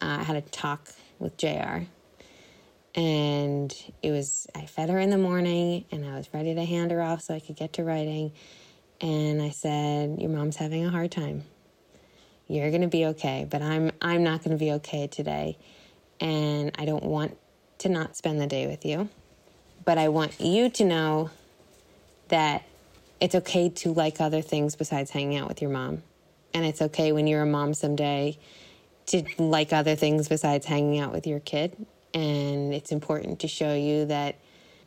uh, 0.00 0.18
I 0.20 0.24
had 0.24 0.34
a 0.34 0.40
talk 0.40 0.88
with 1.20 1.36
JR. 1.36 1.82
And 2.96 3.72
it 4.02 4.10
was, 4.10 4.48
I 4.56 4.66
fed 4.66 4.90
her 4.90 4.98
in 4.98 5.10
the 5.10 5.18
morning 5.18 5.84
and 5.92 6.04
I 6.04 6.16
was 6.16 6.28
ready 6.34 6.52
to 6.52 6.64
hand 6.64 6.90
her 6.90 7.00
off 7.00 7.22
so 7.22 7.34
I 7.34 7.40
could 7.40 7.56
get 7.56 7.74
to 7.74 7.84
writing. 7.84 8.32
And 9.00 9.40
I 9.40 9.50
said, 9.50 10.20
Your 10.20 10.30
mom's 10.30 10.56
having 10.56 10.84
a 10.84 10.90
hard 10.90 11.12
time. 11.12 11.44
You're 12.48 12.70
going 12.70 12.82
to 12.82 12.88
be 12.88 13.06
okay, 13.06 13.46
but 13.48 13.62
I'm, 13.62 13.92
I'm 14.02 14.24
not 14.24 14.42
going 14.42 14.50
to 14.50 14.62
be 14.62 14.72
okay 14.72 15.06
today. 15.06 15.58
And 16.20 16.72
I 16.76 16.86
don't 16.86 17.04
want 17.04 17.38
to 17.78 17.88
not 17.88 18.16
spend 18.16 18.40
the 18.40 18.48
day 18.48 18.66
with 18.66 18.84
you. 18.84 19.08
But 19.84 19.98
I 19.98 20.08
want 20.08 20.40
you 20.40 20.70
to 20.70 20.84
know 20.84 21.30
that 22.28 22.64
it's 23.20 23.34
okay 23.34 23.68
to 23.68 23.92
like 23.92 24.20
other 24.20 24.42
things 24.42 24.76
besides 24.76 25.10
hanging 25.10 25.38
out 25.38 25.48
with 25.48 25.60
your 25.60 25.70
mom. 25.70 26.02
And 26.54 26.64
it's 26.64 26.82
okay 26.82 27.12
when 27.12 27.26
you're 27.26 27.42
a 27.42 27.46
mom 27.46 27.74
someday 27.74 28.38
to 29.06 29.24
like 29.38 29.72
other 29.72 29.96
things 29.96 30.28
besides 30.28 30.66
hanging 30.66 31.00
out 31.00 31.12
with 31.12 31.26
your 31.26 31.40
kid. 31.40 31.86
And 32.14 32.74
it's 32.74 32.92
important 32.92 33.40
to 33.40 33.48
show 33.48 33.74
you 33.74 34.04
that 34.06 34.36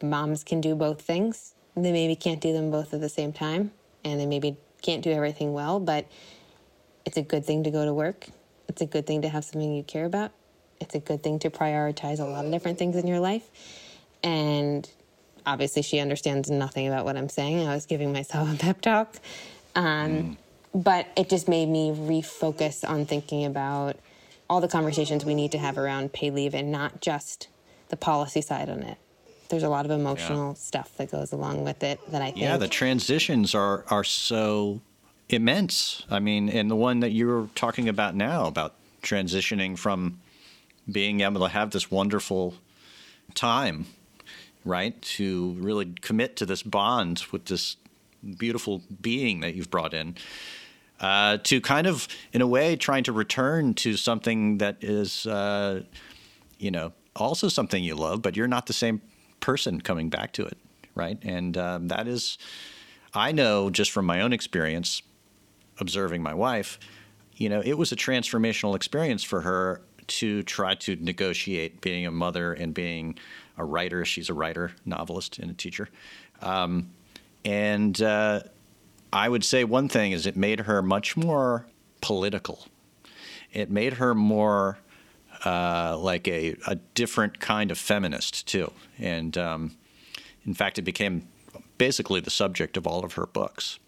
moms 0.02 0.44
can 0.44 0.62
do 0.62 0.76
both 0.76 1.02
things. 1.02 1.54
They 1.76 1.92
maybe 1.92 2.16
can't 2.16 2.40
do 2.40 2.54
them 2.54 2.72
both 2.72 2.94
at 2.94 3.02
the 3.02 3.10
same 3.10 3.34
time, 3.34 3.72
and 4.04 4.20
they 4.20 4.26
maybe 4.26 4.56
can't 4.82 5.04
do 5.04 5.12
everything 5.12 5.54
well, 5.54 5.80
but 5.80 6.06
it's 7.06 7.18
a 7.18 7.22
good 7.22 7.46
thing 7.46 7.64
to 7.64 7.72
go 7.72 7.84
to 7.84 7.94
work. 7.94 8.28
It's 8.70 8.82
a 8.82 8.86
good 8.86 9.06
thing 9.06 9.24
to 9.24 9.30
have 9.30 9.44
something 9.44 9.74
you 9.74 9.84
care 9.84 10.06
about. 10.06 10.32
It's 10.80 10.96
a 10.96 11.00
good 11.00 11.24
thing 11.24 11.40
to 11.40 11.50
prioritize 11.50 12.20
a 12.20 12.26
lot 12.26 12.46
of 12.46 12.52
different 12.52 12.78
things 12.78 12.96
in 12.96 13.08
your 13.08 13.20
life. 13.20 13.50
And 14.26 14.90
obviously, 15.46 15.84
she 15.84 16.00
understands 16.00 16.50
nothing 16.50 16.88
about 16.88 17.06
what 17.06 17.16
I'm 17.16 17.30
saying. 17.30 17.66
I 17.66 17.74
was 17.74 17.86
giving 17.86 18.12
myself 18.12 18.54
a 18.54 18.58
pep 18.58 18.82
talk. 18.82 19.16
Um, 19.76 20.12
mm 20.12 20.38
but 20.76 21.08
it 21.16 21.30
just 21.30 21.48
made 21.48 21.70
me 21.70 21.92
refocus 21.92 22.88
on 22.88 23.06
thinking 23.06 23.46
about 23.46 23.96
all 24.50 24.60
the 24.60 24.68
conversations 24.68 25.24
we 25.24 25.34
need 25.34 25.54
to 25.54 25.58
have 25.58 25.78
around 25.78 26.12
pay 26.12 26.30
leave 26.30 26.54
and 26.54 26.70
not 26.72 27.00
just 27.00 27.48
the 27.88 27.96
policy 27.96 28.42
side 28.42 28.70
on 28.70 28.84
it. 28.84 28.98
There's 29.48 29.64
a 29.64 29.70
lot 29.70 29.86
of 29.86 29.92
emotional 29.92 30.50
yeah. 30.50 30.56
stuff 30.56 30.98
that 30.98 31.12
goes 31.12 31.32
along 31.32 31.64
with 31.64 31.82
it 31.82 32.00
that 32.12 32.22
I 32.22 32.32
think. 32.32 32.38
Yeah, 32.38 32.58
the 32.58 32.68
transitions 32.68 33.56
are 33.56 33.86
are 33.88 34.04
so 34.04 34.82
immense. 35.30 36.04
I 36.10 36.20
mean, 36.20 36.50
and 36.50 36.70
the 36.70 36.76
one 36.76 37.00
that 37.00 37.12
you're 37.12 37.50
talking 37.56 37.88
about 37.88 38.16
now 38.16 38.46
about 38.46 38.74
transitioning 39.02 39.78
from 39.78 40.20
being 40.92 41.22
able 41.22 41.42
to 41.42 41.48
have 41.48 41.72
this 41.72 41.90
wonderful 41.90 42.56
time, 43.34 43.86
right, 44.66 45.00
to 45.02 45.56
really 45.60 45.94
commit 46.02 46.36
to 46.38 46.46
this 46.46 46.64
bond 46.64 47.24
with 47.32 47.46
this 47.46 47.78
beautiful 48.38 48.82
being 49.02 49.40
that 49.42 49.56
you've 49.56 49.70
brought 49.70 49.94
in 49.94 50.16
uh, 51.00 51.38
to 51.44 51.62
kind 51.62 51.88
of, 51.88 52.08
in 52.34 52.42
a 52.42 52.48
way, 52.48 52.76
trying 52.76 53.04
to 53.04 53.12
return 53.12 53.74
to 53.76 53.96
something 53.96 54.58
that 54.58 54.78
is, 54.82 55.26
uh, 55.28 55.82
you 56.58 56.72
know, 56.72 56.94
also 57.16 57.48
something 57.48 57.84
you 57.84 57.96
love, 57.96 58.22
but 58.22 58.36
you're 58.36 58.48
not 58.48 58.66
the 58.66 58.74
same 58.74 59.02
person 59.40 59.82
coming 59.82 60.10
back 60.10 60.34
to 60.34 60.46
it, 60.46 60.58
right? 60.96 61.18
And 61.22 61.58
um, 61.58 61.88
that 61.90 62.08
is, 62.08 62.38
I 63.14 63.32
know 63.32 63.70
just 63.70 63.92
from 63.92 64.06
my 64.06 64.22
own 64.22 64.34
experience, 64.34 65.02
observing 65.80 66.24
my 66.24 66.34
wife, 66.34 66.80
you 67.36 67.50
know, 67.50 67.62
it 67.64 67.78
was 67.78 67.92
a 67.92 67.96
transformational 67.96 68.76
experience 68.76 69.24
for 69.24 69.42
her 69.42 69.82
to 70.08 70.44
try 70.44 70.76
to 70.76 70.96
negotiate 70.98 71.82
being 71.82 72.06
a 72.06 72.12
mother 72.12 72.54
and 72.54 72.74
being 72.74 73.18
a 73.58 73.66
writer. 73.66 74.06
She's 74.06 74.30
a 74.30 74.34
writer, 74.34 74.72
novelist, 74.86 75.40
and 75.40 75.50
a 75.50 75.54
teacher. 75.54 75.90
Um, 76.42 76.92
and 77.44 78.02
uh, 78.02 78.42
I 79.14 79.30
would 79.30 79.44
say 79.44 79.64
one 79.64 79.88
thing 79.88 80.12
is 80.12 80.26
it 80.26 80.36
made 80.36 80.62
her 80.62 80.82
much 80.82 81.16
more 81.16 81.68
political. 82.02 82.68
It 83.54 83.72
made 83.72 83.94
her 83.94 84.14
more 84.14 84.80
uh, 85.46 85.98
like 85.98 86.28
a, 86.28 86.56
a 86.68 86.76
different 86.76 87.40
kind 87.40 87.72
of 87.72 87.78
feminist 87.78 88.48
too, 88.48 88.72
and 89.00 89.38
um, 89.38 89.78
in 90.46 90.54
fact, 90.54 90.78
it 90.78 90.84
became 90.84 91.28
basically 91.78 92.20
the 92.20 92.30
subject 92.30 92.78
of 92.78 92.86
all 92.86 93.04
of 93.04 93.14
her 93.14 93.26
books. 93.26 93.80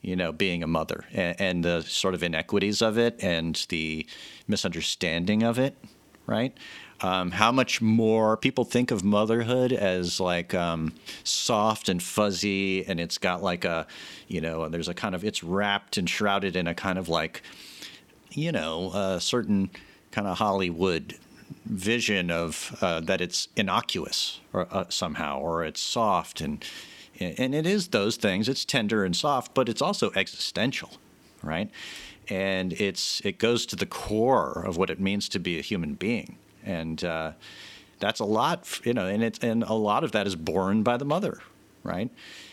You 0.00 0.14
know, 0.14 0.30
being 0.30 0.62
a 0.62 0.68
mother 0.68 1.06
and, 1.12 1.40
and 1.40 1.64
the 1.64 1.82
sort 1.82 2.14
of 2.14 2.22
inequities 2.22 2.82
of 2.82 2.98
it 2.98 3.16
and 3.20 3.66
the 3.68 4.06
misunderstanding 4.46 5.42
of 5.42 5.58
it, 5.58 5.76
right? 6.24 6.56
Um, 7.00 7.30
how 7.30 7.52
much 7.52 7.80
more 7.80 8.36
people 8.36 8.64
think 8.64 8.90
of 8.90 9.04
motherhood 9.04 9.72
as 9.72 10.18
like 10.18 10.54
um, 10.54 10.92
soft 11.24 11.88
and 11.88 12.02
fuzzy, 12.02 12.84
and 12.86 12.98
it's 12.98 13.18
got 13.18 13.42
like 13.42 13.64
a, 13.64 13.86
you 14.26 14.40
know, 14.40 14.68
there's 14.68 14.88
a 14.88 14.94
kind 14.94 15.14
of 15.14 15.24
it's 15.24 15.44
wrapped 15.44 15.96
and 15.96 16.10
shrouded 16.10 16.56
in 16.56 16.66
a 16.66 16.74
kind 16.74 16.98
of 16.98 17.08
like, 17.08 17.42
you 18.30 18.50
know, 18.50 18.90
a 18.92 19.20
certain 19.20 19.70
kind 20.10 20.26
of 20.26 20.38
Hollywood 20.38 21.16
vision 21.64 22.30
of 22.30 22.76
uh, 22.80 23.00
that 23.00 23.20
it's 23.20 23.48
innocuous 23.56 24.40
or 24.52 24.66
uh, 24.70 24.84
somehow, 24.88 25.38
or 25.38 25.64
it's 25.64 25.80
soft 25.80 26.40
and 26.40 26.64
and 27.20 27.52
it 27.52 27.66
is 27.66 27.88
those 27.88 28.16
things. 28.16 28.48
It's 28.48 28.64
tender 28.64 29.04
and 29.04 29.14
soft, 29.14 29.52
but 29.52 29.68
it's 29.68 29.82
also 29.82 30.12
existential, 30.14 30.90
right? 31.42 31.70
And 32.28 32.72
it's 32.74 33.20
it 33.24 33.38
goes 33.38 33.66
to 33.66 33.76
the 33.76 33.86
core 33.86 34.64
of 34.66 34.76
what 34.76 34.90
it 34.90 35.00
means 35.00 35.28
to 35.30 35.38
be 35.38 35.58
a 35.58 35.62
human 35.62 35.94
being 35.94 36.38
and 36.68 37.02
uh, 37.02 37.32
that's 37.98 38.20
a 38.20 38.24
lot, 38.24 38.80
you 38.84 38.94
know, 38.94 39.06
and 39.06 39.22
it's 39.24 39.38
and 39.40 39.64
a 39.64 39.72
lot 39.72 40.04
of 40.04 40.12
that 40.12 40.26
is 40.26 40.36
borne 40.36 40.82
by 40.82 40.96
the 40.96 41.04
mother, 41.04 41.40
right? 41.82 42.10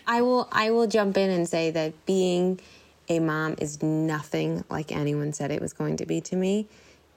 I 0.07 0.21
will 0.21 0.47
I 0.51 0.71
will 0.71 0.87
jump 0.87 1.17
in 1.17 1.29
and 1.29 1.47
say 1.47 1.69
that 1.71 2.05
being 2.05 2.59
a 3.09 3.19
mom 3.19 3.55
is 3.59 3.83
nothing 3.83 4.63
like 4.69 4.91
anyone 4.91 5.33
said 5.33 5.51
it 5.51 5.61
was 5.61 5.73
going 5.73 5.97
to 5.97 6.05
be 6.05 6.21
to 6.21 6.35
me. 6.35 6.67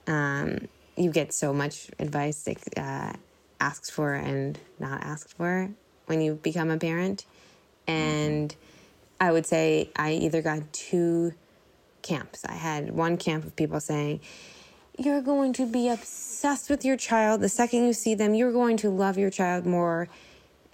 Um, 0.05 0.67
you 0.95 1.11
get 1.11 1.33
so 1.33 1.53
much 1.53 1.89
advice 1.97 2.47
uh, 2.77 3.13
asked 3.59 3.91
for 3.91 4.13
and 4.13 4.59
not 4.79 5.01
asked 5.01 5.33
for 5.35 5.71
when 6.05 6.21
you 6.21 6.35
become 6.35 6.69
a 6.69 6.77
parent, 6.77 7.25
and 7.87 8.55
I 9.19 9.31
would 9.31 9.45
say 9.45 9.89
I 9.95 10.11
either 10.13 10.41
got 10.41 10.71
two 10.73 11.33
camps. 12.01 12.45
I 12.45 12.53
had 12.53 12.91
one 12.91 13.17
camp 13.17 13.45
of 13.45 13.55
people 13.55 13.79
saying 13.79 14.19
you're 14.99 15.21
going 15.21 15.53
to 15.53 15.65
be 15.65 15.87
obsessed 15.87 16.69
with 16.69 16.83
your 16.83 16.97
child. 16.97 17.41
The 17.41 17.49
second 17.49 17.85
you 17.85 17.93
see 17.93 18.15
them, 18.15 18.33
you're 18.33 18.51
going 18.51 18.77
to 18.77 18.89
love 18.89 19.17
your 19.17 19.29
child 19.29 19.65
more. 19.65 20.09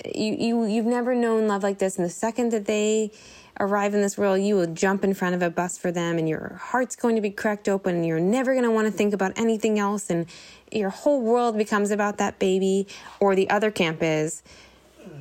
You, 0.03 0.35
you, 0.37 0.65
you've 0.65 0.85
never 0.85 1.13
known 1.13 1.47
love 1.47 1.63
like 1.63 1.77
this. 1.77 1.97
And 1.97 2.05
the 2.05 2.09
second 2.09 2.51
that 2.51 2.65
they 2.65 3.11
arrive 3.59 3.93
in 3.93 4.01
this 4.01 4.17
world, 4.17 4.41
you 4.41 4.55
will 4.55 4.73
jump 4.73 5.03
in 5.03 5.13
front 5.13 5.35
of 5.35 5.41
a 5.41 5.49
bus 5.49 5.77
for 5.77 5.91
them, 5.91 6.17
and 6.17 6.27
your 6.27 6.59
heart's 6.61 6.95
going 6.95 7.15
to 7.15 7.21
be 7.21 7.29
cracked 7.29 7.69
open, 7.69 7.95
and 7.95 8.05
you're 8.05 8.19
never 8.19 8.53
going 8.53 8.65
to 8.65 8.71
want 8.71 8.87
to 8.87 8.91
think 8.91 9.13
about 9.13 9.31
anything 9.37 9.79
else. 9.79 10.09
And 10.09 10.25
your 10.71 10.89
whole 10.89 11.21
world 11.21 11.57
becomes 11.57 11.91
about 11.91 12.17
that 12.17 12.39
baby. 12.39 12.87
Or 13.19 13.35
the 13.35 13.49
other 13.49 13.71
camp 13.71 13.99
is 14.01 14.43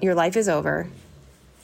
your 0.00 0.14
life 0.14 0.36
is 0.36 0.48
over. 0.48 0.88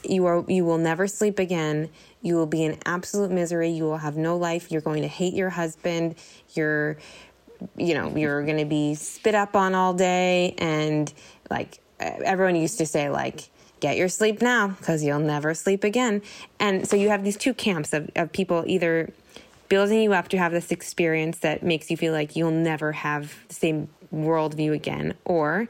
You 0.04 0.26
are 0.26 0.44
you 0.48 0.64
will 0.64 0.78
never 0.78 1.06
sleep 1.06 1.38
again. 1.38 1.90
You 2.22 2.36
will 2.36 2.46
be 2.46 2.64
in 2.64 2.78
absolute 2.84 3.30
misery. 3.30 3.70
You 3.70 3.84
will 3.84 3.98
have 3.98 4.16
no 4.16 4.36
life. 4.36 4.70
You're 4.70 4.80
going 4.80 5.02
to 5.02 5.08
hate 5.08 5.34
your 5.34 5.50
husband. 5.50 6.14
You're 6.54 6.98
you 7.76 7.94
know, 7.94 8.14
you're 8.16 8.44
going 8.44 8.58
to 8.58 8.64
be 8.64 8.94
spit 8.94 9.34
up 9.34 9.56
on 9.56 9.74
all 9.74 9.94
day. 9.94 10.54
And 10.58 11.12
like 11.50 11.80
everyone 11.98 12.56
used 12.56 12.78
to 12.78 12.86
say, 12.86 13.10
like, 13.10 13.50
get 13.80 13.96
your 13.96 14.08
sleep 14.08 14.42
now 14.42 14.68
because 14.68 15.02
you'll 15.02 15.20
never 15.20 15.54
sleep 15.54 15.84
again. 15.84 16.22
And 16.58 16.86
so 16.88 16.96
you 16.96 17.08
have 17.08 17.24
these 17.24 17.36
two 17.36 17.54
camps 17.54 17.92
of, 17.92 18.10
of 18.16 18.32
people 18.32 18.64
either 18.66 19.10
building 19.68 20.02
you 20.02 20.12
up 20.12 20.28
to 20.28 20.36
have 20.36 20.52
this 20.52 20.70
experience 20.70 21.38
that 21.38 21.62
makes 21.62 21.90
you 21.90 21.96
feel 21.96 22.12
like 22.12 22.36
you'll 22.36 22.50
never 22.50 22.92
have 22.92 23.34
the 23.48 23.54
same 23.54 23.88
worldview 24.12 24.72
again, 24.72 25.14
or 25.24 25.68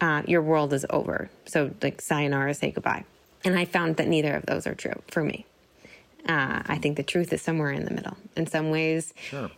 uh, 0.00 0.22
your 0.26 0.42
world 0.42 0.72
is 0.72 0.84
over. 0.90 1.30
So, 1.44 1.70
like, 1.80 2.00
sayonara, 2.00 2.54
say 2.54 2.72
goodbye. 2.72 3.04
And 3.44 3.56
I 3.56 3.64
found 3.64 3.96
that 3.96 4.08
neither 4.08 4.34
of 4.34 4.46
those 4.46 4.66
are 4.66 4.74
true 4.74 5.00
for 5.08 5.22
me. 5.22 5.46
Uh, 6.28 6.62
I 6.66 6.78
think 6.78 6.96
the 6.96 7.04
truth 7.04 7.32
is 7.32 7.40
somewhere 7.40 7.70
in 7.70 7.84
the 7.84 7.94
middle. 7.94 8.16
In 8.36 8.48
some 8.48 8.70
ways, 8.70 9.14
sure. 9.16 9.50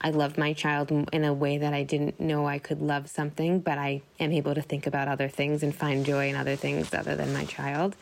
I 0.00 0.10
love 0.10 0.38
my 0.38 0.52
child 0.52 0.90
in 0.90 1.24
a 1.24 1.32
way 1.32 1.58
that 1.58 1.72
I 1.72 1.82
didn't 1.82 2.20
know 2.20 2.46
I 2.46 2.58
could 2.58 2.80
love 2.80 3.08
something, 3.08 3.60
but 3.60 3.78
I 3.78 4.02
am 4.20 4.32
able 4.32 4.54
to 4.54 4.62
think 4.62 4.86
about 4.86 5.08
other 5.08 5.28
things 5.28 5.62
and 5.62 5.74
find 5.74 6.04
joy 6.04 6.28
in 6.28 6.36
other 6.36 6.56
things 6.56 6.92
other 6.92 7.16
than 7.16 7.32
my 7.32 7.44
child. 7.44 7.96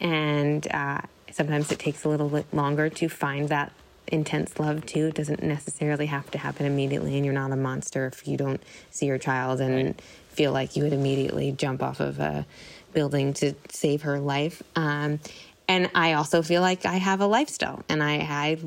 And 0.00 0.66
uh, 0.72 1.02
sometimes 1.30 1.70
it 1.70 1.78
takes 1.78 2.04
a 2.04 2.08
little 2.08 2.28
bit 2.28 2.46
longer 2.52 2.88
to 2.88 3.08
find 3.08 3.48
that 3.50 3.72
intense 4.06 4.58
love 4.58 4.84
too. 4.86 5.06
It 5.06 5.14
doesn't 5.14 5.42
necessarily 5.42 6.06
have 6.06 6.30
to 6.32 6.38
happen 6.38 6.66
immediately, 6.66 7.16
and 7.16 7.24
you're 7.24 7.34
not 7.34 7.52
a 7.52 7.56
monster 7.56 8.06
if 8.06 8.26
you 8.26 8.36
don't 8.36 8.62
see 8.90 9.06
your 9.06 9.18
child 9.18 9.60
and 9.60 10.00
feel 10.30 10.52
like 10.52 10.76
you 10.76 10.82
would 10.82 10.92
immediately 10.92 11.52
jump 11.52 11.82
off 11.82 12.00
of 12.00 12.18
a 12.20 12.46
building 12.92 13.32
to 13.34 13.54
save 13.68 14.02
her 14.02 14.18
life. 14.18 14.62
Um, 14.76 15.20
and 15.68 15.90
I 15.94 16.12
also 16.14 16.42
feel 16.42 16.60
like 16.60 16.84
I 16.84 16.96
have 16.96 17.20
a 17.20 17.26
lifestyle 17.26 17.82
and 17.88 18.02
I, 18.02 18.16
I 18.16 18.58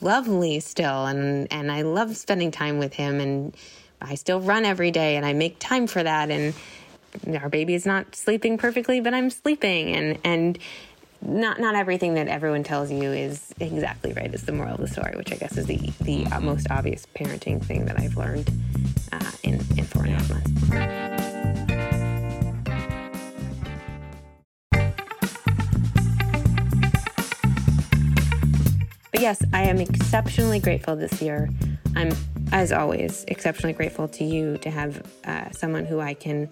love 0.00 0.28
Lee 0.28 0.60
still 0.60 1.06
and, 1.06 1.50
and 1.52 1.70
I 1.70 1.82
love 1.82 2.16
spending 2.16 2.50
time 2.50 2.78
with 2.78 2.92
him 2.92 3.20
and 3.20 3.56
I 4.00 4.16
still 4.16 4.40
run 4.40 4.64
every 4.64 4.90
day 4.90 5.16
and 5.16 5.24
I 5.24 5.32
make 5.32 5.58
time 5.58 5.86
for 5.86 6.02
that 6.02 6.30
and 6.30 6.54
our 7.40 7.48
baby 7.48 7.74
is 7.74 7.86
not 7.86 8.14
sleeping 8.14 8.58
perfectly, 8.58 9.00
but 9.00 9.14
I'm 9.14 9.30
sleeping 9.30 9.94
and, 9.94 10.18
and 10.24 10.58
not 11.22 11.60
not 11.60 11.74
everything 11.74 12.14
that 12.14 12.28
everyone 12.28 12.64
tells 12.64 12.90
you 12.90 13.12
is 13.12 13.52
exactly 13.60 14.12
right 14.14 14.32
is 14.32 14.42
the 14.44 14.52
moral 14.52 14.74
of 14.74 14.80
the 14.80 14.88
story, 14.88 15.14
which 15.16 15.32
I 15.32 15.36
guess 15.36 15.56
is 15.58 15.66
the 15.66 15.76
the 16.00 16.24
most 16.40 16.66
obvious 16.70 17.06
parenting 17.14 17.62
thing 17.62 17.84
that 17.86 18.00
I've 18.00 18.16
learned 18.16 18.50
uh, 19.12 19.30
in 19.42 19.54
in 19.76 19.84
four 19.84 20.04
and 20.04 20.14
a 20.14 20.18
half 20.18 20.30
months. 20.30 21.69
Yes, 29.20 29.44
I 29.52 29.64
am 29.64 29.78
exceptionally 29.78 30.60
grateful 30.60 30.96
this 30.96 31.20
year. 31.20 31.50
I'm, 31.94 32.12
as 32.52 32.72
always, 32.72 33.24
exceptionally 33.28 33.74
grateful 33.74 34.08
to 34.08 34.24
you 34.24 34.56
to 34.58 34.70
have 34.70 35.06
uh, 35.24 35.50
someone 35.50 35.84
who 35.84 36.00
I 36.00 36.14
can 36.14 36.48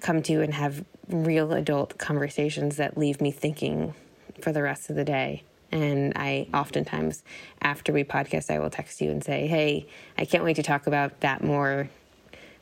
come 0.00 0.22
to 0.22 0.40
and 0.40 0.54
have 0.54 0.82
real 1.08 1.52
adult 1.52 1.98
conversations 1.98 2.76
that 2.76 2.96
leave 2.96 3.20
me 3.20 3.30
thinking 3.30 3.94
for 4.40 4.50
the 4.50 4.62
rest 4.62 4.88
of 4.88 4.96
the 4.96 5.04
day. 5.04 5.42
And 5.72 6.14
I 6.16 6.48
oftentimes, 6.54 7.22
after 7.60 7.92
we 7.92 8.02
podcast, 8.02 8.50
I 8.50 8.58
will 8.60 8.70
text 8.70 9.02
you 9.02 9.10
and 9.10 9.22
say, 9.22 9.46
Hey, 9.46 9.86
I 10.16 10.24
can't 10.24 10.42
wait 10.42 10.56
to 10.56 10.62
talk 10.62 10.86
about 10.86 11.20
that 11.20 11.44
more. 11.44 11.90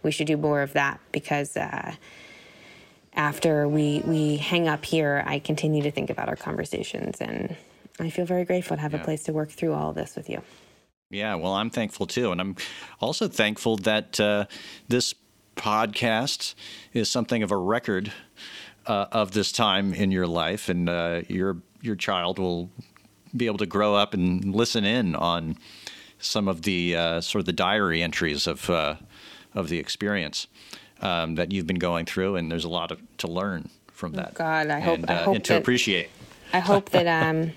We 0.03 0.11
should 0.11 0.27
do 0.27 0.37
more 0.37 0.63
of 0.63 0.73
that 0.73 1.01
because 1.13 1.57
uh, 1.57 1.95
after 3.15 3.69
we, 3.69 4.03
we 4.05 4.37
hang 4.37 4.67
up 4.67 4.85
here, 4.85 5.23
I 5.27 5.39
continue 5.39 5.83
to 5.85 5.93
think 5.93 6.11
about 6.11 6.29
our 6.29 6.37
conversations. 6.37 7.21
And 7.21 7.57
I 8.01 8.11
feel 8.11 8.25
very 8.25 8.45
grateful 8.45 8.77
to 8.77 8.81
have 8.81 8.93
yeah. 8.93 9.01
a 9.01 9.05
place 9.05 9.23
to 9.25 9.33
work 9.33 9.51
through 9.51 9.75
all 9.75 9.91
of 9.91 9.97
this 9.97 10.17
with 10.17 10.29
you. 10.29 10.43
Yeah, 11.11 11.37
well, 11.37 11.55
I'm 11.55 11.71
thankful 11.71 12.07
too. 12.07 12.33
And 12.33 12.41
I'm 12.41 12.57
also 13.01 13.29
thankful 13.29 13.77
that 13.79 14.21
uh, 14.21 14.45
this 14.89 15.15
podcast 15.57 16.55
is 16.93 17.11
something 17.11 17.43
of 17.43 17.51
a 17.51 17.57
record 17.57 18.13
uh, 18.87 19.07
of 19.13 19.33
this 19.33 19.53
time 19.53 19.95
in 19.95 20.11
your 20.11 20.27
life, 20.27 20.69
and 20.69 20.89
uh, 20.89 21.23
your 21.29 21.59
your 21.81 21.97
child 21.97 22.39
will 22.39 22.71
be 23.37 23.47
able 23.47 23.59
to 23.59 23.67
grow 23.67 23.95
up 23.95 24.15
and 24.15 24.55
listen 24.55 24.85
in 24.85 25.15
on 25.15 25.57
some 26.19 26.49
of 26.49 26.63
the 26.63 26.97
uh, 26.97 27.21
sort 27.21 27.41
of 27.41 27.47
the 27.47 27.53
diary 27.53 28.03
entries 28.03 28.47
of 28.47 28.69
uh, 28.71 28.97
of 29.55 29.69
the 29.69 29.79
experience 29.79 30.47
um, 31.01 31.35
that 31.37 31.53
you've 31.53 31.67
been 31.67 31.79
going 31.79 32.07
through, 32.07 32.37
and 32.37 32.51
there's 32.51 32.65
a 32.65 32.69
lot 32.69 32.91
of, 32.91 33.01
to 33.19 33.27
learn 33.27 33.69
from 33.93 34.13
that. 34.13 34.31
Oh 34.31 34.39
God, 34.39 34.69
I 34.69 34.81
hope 34.81 34.99
and, 35.01 35.11
I 35.11 35.15
uh, 35.15 35.25
hope 35.25 35.35
and 35.37 35.45
to 35.45 35.53
that, 35.55 35.63
appreciate. 35.63 36.11
I 36.53 36.61
hope 36.61 36.91
that 36.91 37.07
um, 37.27 37.53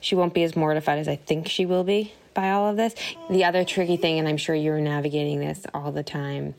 she 0.00 0.14
won't 0.14 0.34
be 0.34 0.42
as 0.44 0.56
mortified 0.56 0.98
as 0.98 1.08
I 1.08 1.16
think 1.16 1.48
she 1.48 1.66
will 1.66 1.84
be 1.84 2.12
by 2.34 2.50
all 2.50 2.68
of 2.68 2.76
this. 2.76 2.94
The 3.30 3.44
other 3.44 3.64
tricky 3.64 3.96
thing, 3.96 4.18
and 4.18 4.28
I'm 4.28 4.36
sure 4.36 4.54
you're 4.54 4.80
navigating 4.80 5.40
this 5.40 5.66
all 5.74 5.92
the 5.92 6.02
time, 6.02 6.54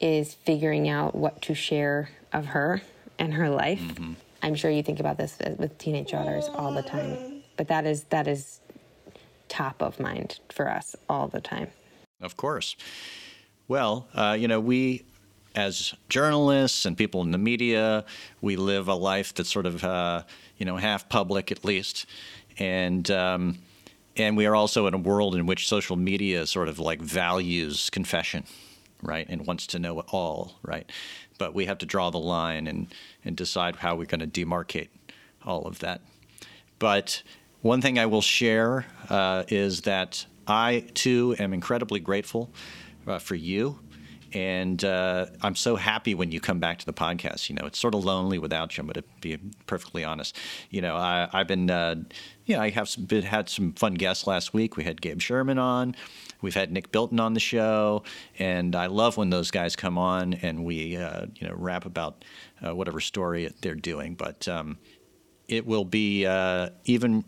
is 0.00 0.34
figuring 0.34 0.88
out 0.88 1.14
what 1.14 1.42
to 1.42 1.54
share 1.54 2.10
of 2.32 2.46
her 2.46 2.82
and 3.18 3.34
her 3.34 3.50
life. 3.50 3.80
Mm-hmm. 3.80 4.12
I'm 4.42 4.54
sure 4.54 4.70
you 4.70 4.82
think 4.82 5.00
about 5.00 5.18
this 5.18 5.36
with 5.58 5.76
teenage 5.78 6.12
daughters 6.12 6.48
all 6.54 6.72
the 6.72 6.82
time, 6.82 7.42
but 7.56 7.68
that 7.68 7.86
is 7.86 8.04
that 8.04 8.28
is 8.28 8.60
top 9.48 9.82
of 9.82 9.98
mind 9.98 10.38
for 10.50 10.70
us 10.70 10.94
all 11.08 11.26
the 11.26 11.40
time. 11.40 11.68
Of 12.20 12.36
course. 12.36 12.76
Well, 13.66 14.08
uh, 14.14 14.36
you 14.38 14.48
know, 14.48 14.60
we 14.60 15.04
as 15.54 15.94
journalists 16.08 16.86
and 16.86 16.96
people 16.96 17.22
in 17.22 17.32
the 17.32 17.38
media, 17.38 18.04
we 18.40 18.56
live 18.56 18.88
a 18.88 18.94
life 18.94 19.34
that's 19.34 19.50
sort 19.50 19.66
of, 19.66 19.82
uh, 19.82 20.22
you 20.56 20.64
know, 20.64 20.76
half 20.76 21.08
public 21.08 21.50
at 21.50 21.64
least, 21.64 22.06
and 22.58 23.10
um, 23.10 23.58
and 24.16 24.36
we 24.36 24.46
are 24.46 24.56
also 24.56 24.86
in 24.86 24.94
a 24.94 24.98
world 24.98 25.36
in 25.36 25.46
which 25.46 25.68
social 25.68 25.96
media 25.96 26.46
sort 26.46 26.68
of 26.68 26.78
like 26.78 27.00
values 27.00 27.88
confession 27.90 28.44
right, 29.02 29.26
and 29.28 29.46
wants 29.46 29.66
to 29.68 29.78
know 29.78 30.00
it 30.00 30.06
all, 30.08 30.58
right? 30.62 30.90
But 31.38 31.54
we 31.54 31.66
have 31.66 31.78
to 31.78 31.86
draw 31.86 32.10
the 32.10 32.18
line 32.18 32.66
and, 32.66 32.88
and 33.24 33.36
decide 33.36 33.76
how 33.76 33.94
we're 33.96 34.06
going 34.06 34.20
to 34.20 34.26
demarcate 34.26 34.88
all 35.44 35.66
of 35.66 35.78
that. 35.80 36.00
But 36.78 37.22
one 37.62 37.80
thing 37.80 37.98
I 37.98 38.06
will 38.06 38.22
share 38.22 38.86
uh, 39.08 39.44
is 39.48 39.82
that 39.82 40.26
I 40.46 40.84
too 40.94 41.36
am 41.38 41.52
incredibly 41.52 42.00
grateful 42.00 42.50
uh, 43.06 43.18
for 43.18 43.34
you. 43.34 43.78
And 44.32 44.84
uh, 44.84 45.26
I'm 45.42 45.54
so 45.54 45.76
happy 45.76 46.14
when 46.14 46.32
you 46.32 46.40
come 46.40 46.60
back 46.60 46.78
to 46.78 46.86
the 46.86 46.92
podcast. 46.92 47.48
You 47.48 47.56
know, 47.56 47.66
it's 47.66 47.78
sort 47.78 47.94
of 47.94 48.04
lonely 48.04 48.38
without 48.38 48.76
you. 48.76 48.82
I'm 48.82 48.90
to 48.90 49.04
be 49.20 49.38
perfectly 49.66 50.04
honest. 50.04 50.36
You 50.70 50.82
know, 50.82 50.96
I, 50.96 51.28
have 51.32 51.48
been, 51.48 51.70
uh, 51.70 51.96
you 52.44 52.56
know, 52.56 52.62
I 52.62 52.70
have 52.70 52.88
some, 52.88 53.04
been, 53.04 53.22
had 53.22 53.48
some 53.48 53.72
fun 53.72 53.94
guests 53.94 54.26
last 54.26 54.52
week. 54.52 54.76
We 54.76 54.84
had 54.84 55.00
Gabe 55.00 55.20
Sherman 55.20 55.58
on. 55.58 55.94
We've 56.40 56.54
had 56.54 56.70
Nick 56.70 56.92
Bilton 56.92 57.18
on 57.18 57.34
the 57.34 57.40
show, 57.40 58.04
and 58.38 58.76
I 58.76 58.86
love 58.86 59.16
when 59.16 59.30
those 59.30 59.50
guys 59.50 59.74
come 59.74 59.98
on 59.98 60.34
and 60.34 60.64
we, 60.64 60.96
uh, 60.96 61.26
you 61.34 61.48
know, 61.48 61.54
rap 61.56 61.84
about 61.84 62.24
uh, 62.64 62.74
whatever 62.74 63.00
story 63.00 63.52
they're 63.60 63.74
doing. 63.74 64.14
But 64.14 64.46
um, 64.46 64.78
it 65.48 65.66
will 65.66 65.84
be 65.84 66.26
uh, 66.26 66.70
even 66.84 67.24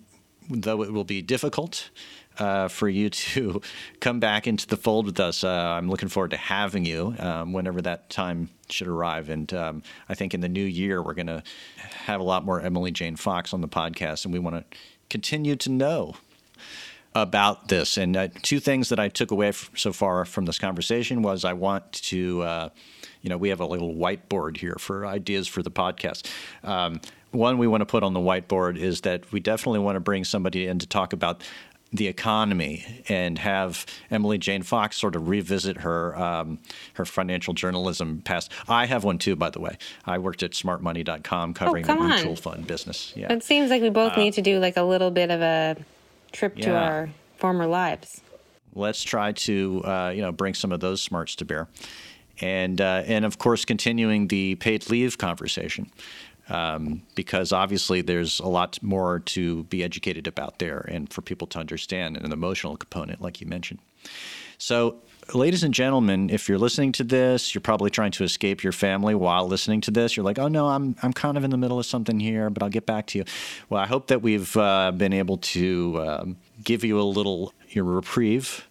though 0.48 0.82
it 0.82 0.92
will 0.92 1.04
be 1.04 1.22
difficult. 1.22 1.90
Uh, 2.38 2.68
for 2.68 2.88
you 2.88 3.10
to 3.10 3.60
come 4.00 4.18
back 4.18 4.46
into 4.46 4.66
the 4.66 4.76
fold 4.76 5.04
with 5.04 5.20
us. 5.20 5.44
Uh, 5.44 5.48
I'm 5.48 5.90
looking 5.90 6.08
forward 6.08 6.30
to 6.30 6.38
having 6.38 6.86
you 6.86 7.14
um, 7.18 7.52
whenever 7.52 7.82
that 7.82 8.08
time 8.08 8.48
should 8.70 8.88
arrive. 8.88 9.28
And 9.28 9.52
um, 9.52 9.82
I 10.08 10.14
think 10.14 10.32
in 10.32 10.40
the 10.40 10.48
new 10.48 10.64
year, 10.64 11.02
we're 11.02 11.12
going 11.12 11.26
to 11.26 11.42
have 12.06 12.18
a 12.20 12.22
lot 12.22 12.44
more 12.44 12.60
Emily 12.60 12.92
Jane 12.92 13.16
Fox 13.16 13.52
on 13.52 13.60
the 13.60 13.68
podcast, 13.68 14.24
and 14.24 14.32
we 14.32 14.38
want 14.38 14.56
to 14.56 14.78
continue 15.10 15.56
to 15.56 15.70
know 15.70 16.14
about 17.14 17.68
this. 17.68 17.96
And 17.96 18.16
uh, 18.16 18.28
two 18.42 18.60
things 18.60 18.88
that 18.90 19.00
I 19.00 19.08
took 19.08 19.30
away 19.30 19.48
f- 19.48 19.70
so 19.74 19.92
far 19.92 20.24
from 20.24 20.44
this 20.46 20.58
conversation 20.58 21.22
was 21.22 21.44
I 21.44 21.54
want 21.54 21.92
to, 21.92 22.42
uh, 22.42 22.68
you 23.20 23.30
know, 23.30 23.36
we 23.36 23.48
have 23.48 23.60
a 23.60 23.66
little 23.66 23.94
whiteboard 23.94 24.56
here 24.56 24.76
for 24.78 25.04
ideas 25.04 25.48
for 25.48 25.62
the 25.62 25.70
podcast. 25.70 26.30
Um, 26.62 27.00
one 27.32 27.58
we 27.58 27.66
want 27.66 27.80
to 27.80 27.86
put 27.86 28.02
on 28.02 28.12
the 28.12 28.20
whiteboard 28.20 28.76
is 28.76 29.02
that 29.02 29.30
we 29.32 29.40
definitely 29.40 29.80
want 29.80 29.96
to 29.96 30.00
bring 30.00 30.24
somebody 30.24 30.66
in 30.66 30.78
to 30.78 30.86
talk 30.86 31.12
about 31.12 31.42
the 31.92 32.06
economy 32.06 33.02
and 33.08 33.38
have 33.38 33.84
Emily 34.10 34.38
Jane 34.38 34.62
Fox 34.62 34.96
sort 34.96 35.16
of 35.16 35.28
revisit 35.28 35.78
her 35.78 36.16
um, 36.16 36.58
her 36.94 37.04
financial 37.04 37.52
journalism 37.52 38.22
past. 38.24 38.52
I 38.68 38.86
have 38.86 39.04
one 39.04 39.18
too, 39.18 39.36
by 39.36 39.50
the 39.50 39.60
way. 39.60 39.76
I 40.06 40.18
worked 40.18 40.42
at 40.42 40.52
smartmoney.com 40.52 41.54
covering 41.54 41.84
oh, 41.90 41.94
the 41.96 42.00
mutual 42.00 42.36
fund 42.36 42.66
business. 42.66 43.12
Yeah. 43.16 43.32
It 43.32 43.42
seems 43.42 43.70
like 43.70 43.82
we 43.82 43.90
both 43.90 44.12
uh, 44.12 44.20
need 44.20 44.34
to 44.34 44.42
do 44.42 44.58
like 44.58 44.76
a 44.76 44.82
little 44.82 45.10
bit 45.10 45.30
of 45.30 45.40
a 45.40 45.76
trip 46.32 46.54
yeah. 46.56 46.64
to 46.66 46.76
our 46.76 47.10
former 47.36 47.66
lives. 47.66 48.20
Let's 48.74 49.02
try 49.02 49.32
to 49.32 49.82
uh, 49.84 50.12
you 50.14 50.22
know 50.22 50.32
bring 50.32 50.54
some 50.54 50.70
of 50.70 50.80
those 50.80 51.02
smarts 51.02 51.34
to 51.36 51.44
bear, 51.44 51.66
and 52.40 52.80
uh, 52.80 53.02
and 53.06 53.24
of 53.24 53.38
course 53.38 53.64
continuing 53.64 54.28
the 54.28 54.54
paid 54.56 54.88
leave 54.90 55.18
conversation. 55.18 55.90
Um, 56.50 57.02
because 57.14 57.52
obviously 57.52 58.02
there's 58.02 58.40
a 58.40 58.48
lot 58.48 58.82
more 58.82 59.20
to 59.20 59.64
be 59.64 59.84
educated 59.84 60.26
about 60.26 60.58
there 60.58 60.84
and 60.88 61.12
for 61.12 61.22
people 61.22 61.46
to 61.48 61.58
understand 61.60 62.16
and 62.16 62.26
an 62.26 62.32
emotional 62.32 62.76
component, 62.76 63.20
like 63.20 63.40
you 63.40 63.46
mentioned. 63.46 63.78
So, 64.58 64.96
ladies 65.32 65.62
and 65.62 65.72
gentlemen, 65.72 66.28
if 66.28 66.48
you're 66.48 66.58
listening 66.58 66.92
to 66.92 67.04
this, 67.04 67.54
you're 67.54 67.62
probably 67.62 67.88
trying 67.88 68.10
to 68.12 68.24
escape 68.24 68.62
your 68.62 68.72
family 68.72 69.14
while 69.14 69.46
listening 69.46 69.80
to 69.82 69.90
this. 69.90 70.16
You're 70.16 70.24
like, 70.24 70.38
oh 70.38 70.48
no, 70.48 70.66
I'm 70.66 70.96
I'm 71.02 71.12
kind 71.12 71.38
of 71.38 71.44
in 71.44 71.50
the 71.50 71.56
middle 71.56 71.78
of 71.78 71.86
something 71.86 72.20
here, 72.20 72.50
but 72.50 72.62
I'll 72.62 72.68
get 72.68 72.84
back 72.84 73.06
to 73.08 73.18
you. 73.18 73.24
Well, 73.68 73.80
I 73.80 73.86
hope 73.86 74.08
that 74.08 74.20
we've 74.20 74.54
uh, 74.56 74.92
been 74.92 75.12
able 75.12 75.38
to 75.38 76.02
um, 76.06 76.36
give 76.62 76.84
you 76.84 77.00
a 77.00 77.02
little 77.02 77.54
your 77.68 77.84
reprieve 77.84 78.68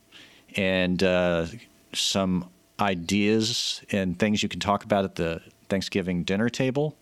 and 0.56 1.02
uh, 1.02 1.48
some 1.94 2.50
ideas 2.80 3.82
and 3.92 4.18
things 4.18 4.44
you 4.44 4.50
can 4.50 4.60
talk 4.60 4.84
about 4.84 5.06
at 5.06 5.16
the 5.16 5.42
Thanksgiving 5.70 6.24
dinner 6.24 6.50
table, 6.50 6.98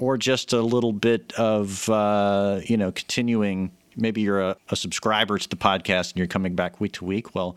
or 0.00 0.16
just 0.16 0.54
a 0.54 0.62
little 0.62 0.92
bit 0.92 1.32
of 1.34 1.88
uh, 1.88 2.60
you 2.64 2.76
know 2.76 2.90
continuing. 2.90 3.70
Maybe 3.96 4.22
you're 4.22 4.40
a, 4.40 4.56
a 4.70 4.76
subscriber 4.76 5.38
to 5.38 5.48
the 5.48 5.56
podcast 5.56 6.12
and 6.12 6.18
you're 6.18 6.26
coming 6.26 6.54
back 6.54 6.80
week 6.80 6.92
to 6.92 7.04
week. 7.04 7.34
Well, 7.34 7.56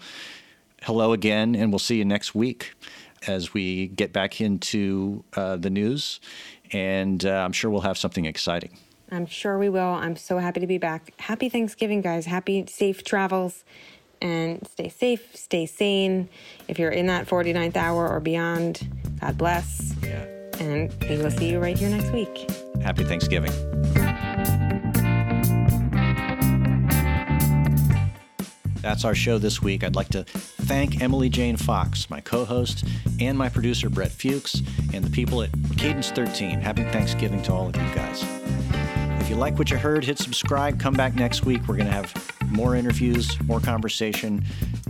hello 0.83 1.13
again, 1.13 1.55
and 1.55 1.71
we'll 1.71 1.79
see 1.79 1.97
you 1.97 2.05
next 2.05 2.35
week 2.35 2.73
as 3.25 3.53
we 3.53 3.87
get 3.87 4.11
back 4.11 4.41
into 4.41 5.23
uh, 5.35 5.55
the 5.55 5.69
news, 5.69 6.19
and 6.73 7.25
uh, 7.25 7.29
I'm 7.29 7.53
sure 7.53 7.71
we'll 7.71 7.81
have 7.81 7.97
something 7.97 8.25
exciting. 8.25 8.77
I'm 9.09 9.25
sure 9.25 9.57
we 9.57 9.69
will. 9.69 9.81
I'm 9.81 10.15
so 10.15 10.39
happy 10.39 10.59
to 10.59 10.67
be 10.67 10.79
back. 10.79 11.13
Happy 11.19 11.47
Thanksgiving, 11.47 12.01
guys. 12.01 12.25
Happy, 12.25 12.65
safe 12.67 13.03
travels. 13.03 13.63
And 14.21 14.65
stay 14.67 14.87
safe, 14.87 15.35
stay 15.35 15.65
sane. 15.65 16.29
If 16.69 16.79
you're 16.79 16.91
in 16.91 17.07
that 17.07 17.27
49th 17.27 17.75
hour 17.75 18.07
or 18.07 18.21
beyond, 18.21 18.87
God 19.19 19.37
bless. 19.37 19.93
Yeah 20.01 20.32
and 20.59 20.93
we 21.09 21.17
will 21.17 21.31
see 21.31 21.49
you 21.49 21.59
right 21.59 21.77
here 21.77 21.89
next 21.89 22.11
week. 22.11 22.49
Happy 22.81 23.03
Thanksgiving. 23.03 23.51
That's 28.81 29.05
our 29.05 29.15
show 29.15 29.37
this 29.37 29.61
week. 29.61 29.83
I'd 29.83 29.95
like 29.95 30.09
to 30.09 30.23
thank 30.23 31.01
Emily 31.01 31.29
Jane 31.29 31.55
Fox, 31.55 32.09
my 32.09 32.19
co 32.19 32.43
host, 32.43 32.83
and 33.19 33.37
my 33.37 33.47
producer, 33.47 33.89
Brett 33.89 34.11
Fuchs, 34.11 34.61
and 34.93 35.03
the 35.03 35.09
people 35.09 35.41
at 35.41 35.49
Cadence 35.77 36.11
13. 36.11 36.59
Happy 36.59 36.83
Thanksgiving 36.83 37.41
to 37.43 37.53
all 37.53 37.69
of 37.69 37.75
you 37.77 37.95
guys. 37.95 38.23
If 39.21 39.29
you 39.29 39.37
like 39.37 39.57
what 39.57 39.71
you 39.71 39.77
heard, 39.77 40.03
hit 40.03 40.19
subscribe. 40.19 40.81
Come 40.81 40.95
back 40.95 41.15
next 41.15 41.45
week. 41.45 41.61
We're 41.61 41.77
going 41.77 41.87
to 41.87 41.93
have 41.93 42.13
more 42.49 42.75
interviews, 42.75 43.41
more 43.43 43.61
conversation, 43.61 44.43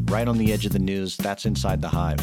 right 0.06 0.28
on 0.28 0.40
the 0.40 0.52
edge 0.52 0.66
of 0.66 0.74
the 0.74 0.80
news. 0.80 1.16
That's 1.16 1.46
Inside 1.46 1.80
the 1.82 1.90
Hive. 1.90 2.20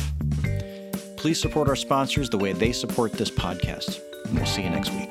Please 1.20 1.38
support 1.38 1.68
our 1.68 1.76
sponsors 1.76 2.30
the 2.30 2.38
way 2.38 2.54
they 2.54 2.72
support 2.72 3.12
this 3.12 3.30
podcast. 3.30 4.00
We'll 4.32 4.46
see 4.46 4.62
you 4.62 4.70
next 4.70 4.90
week. 4.94 5.10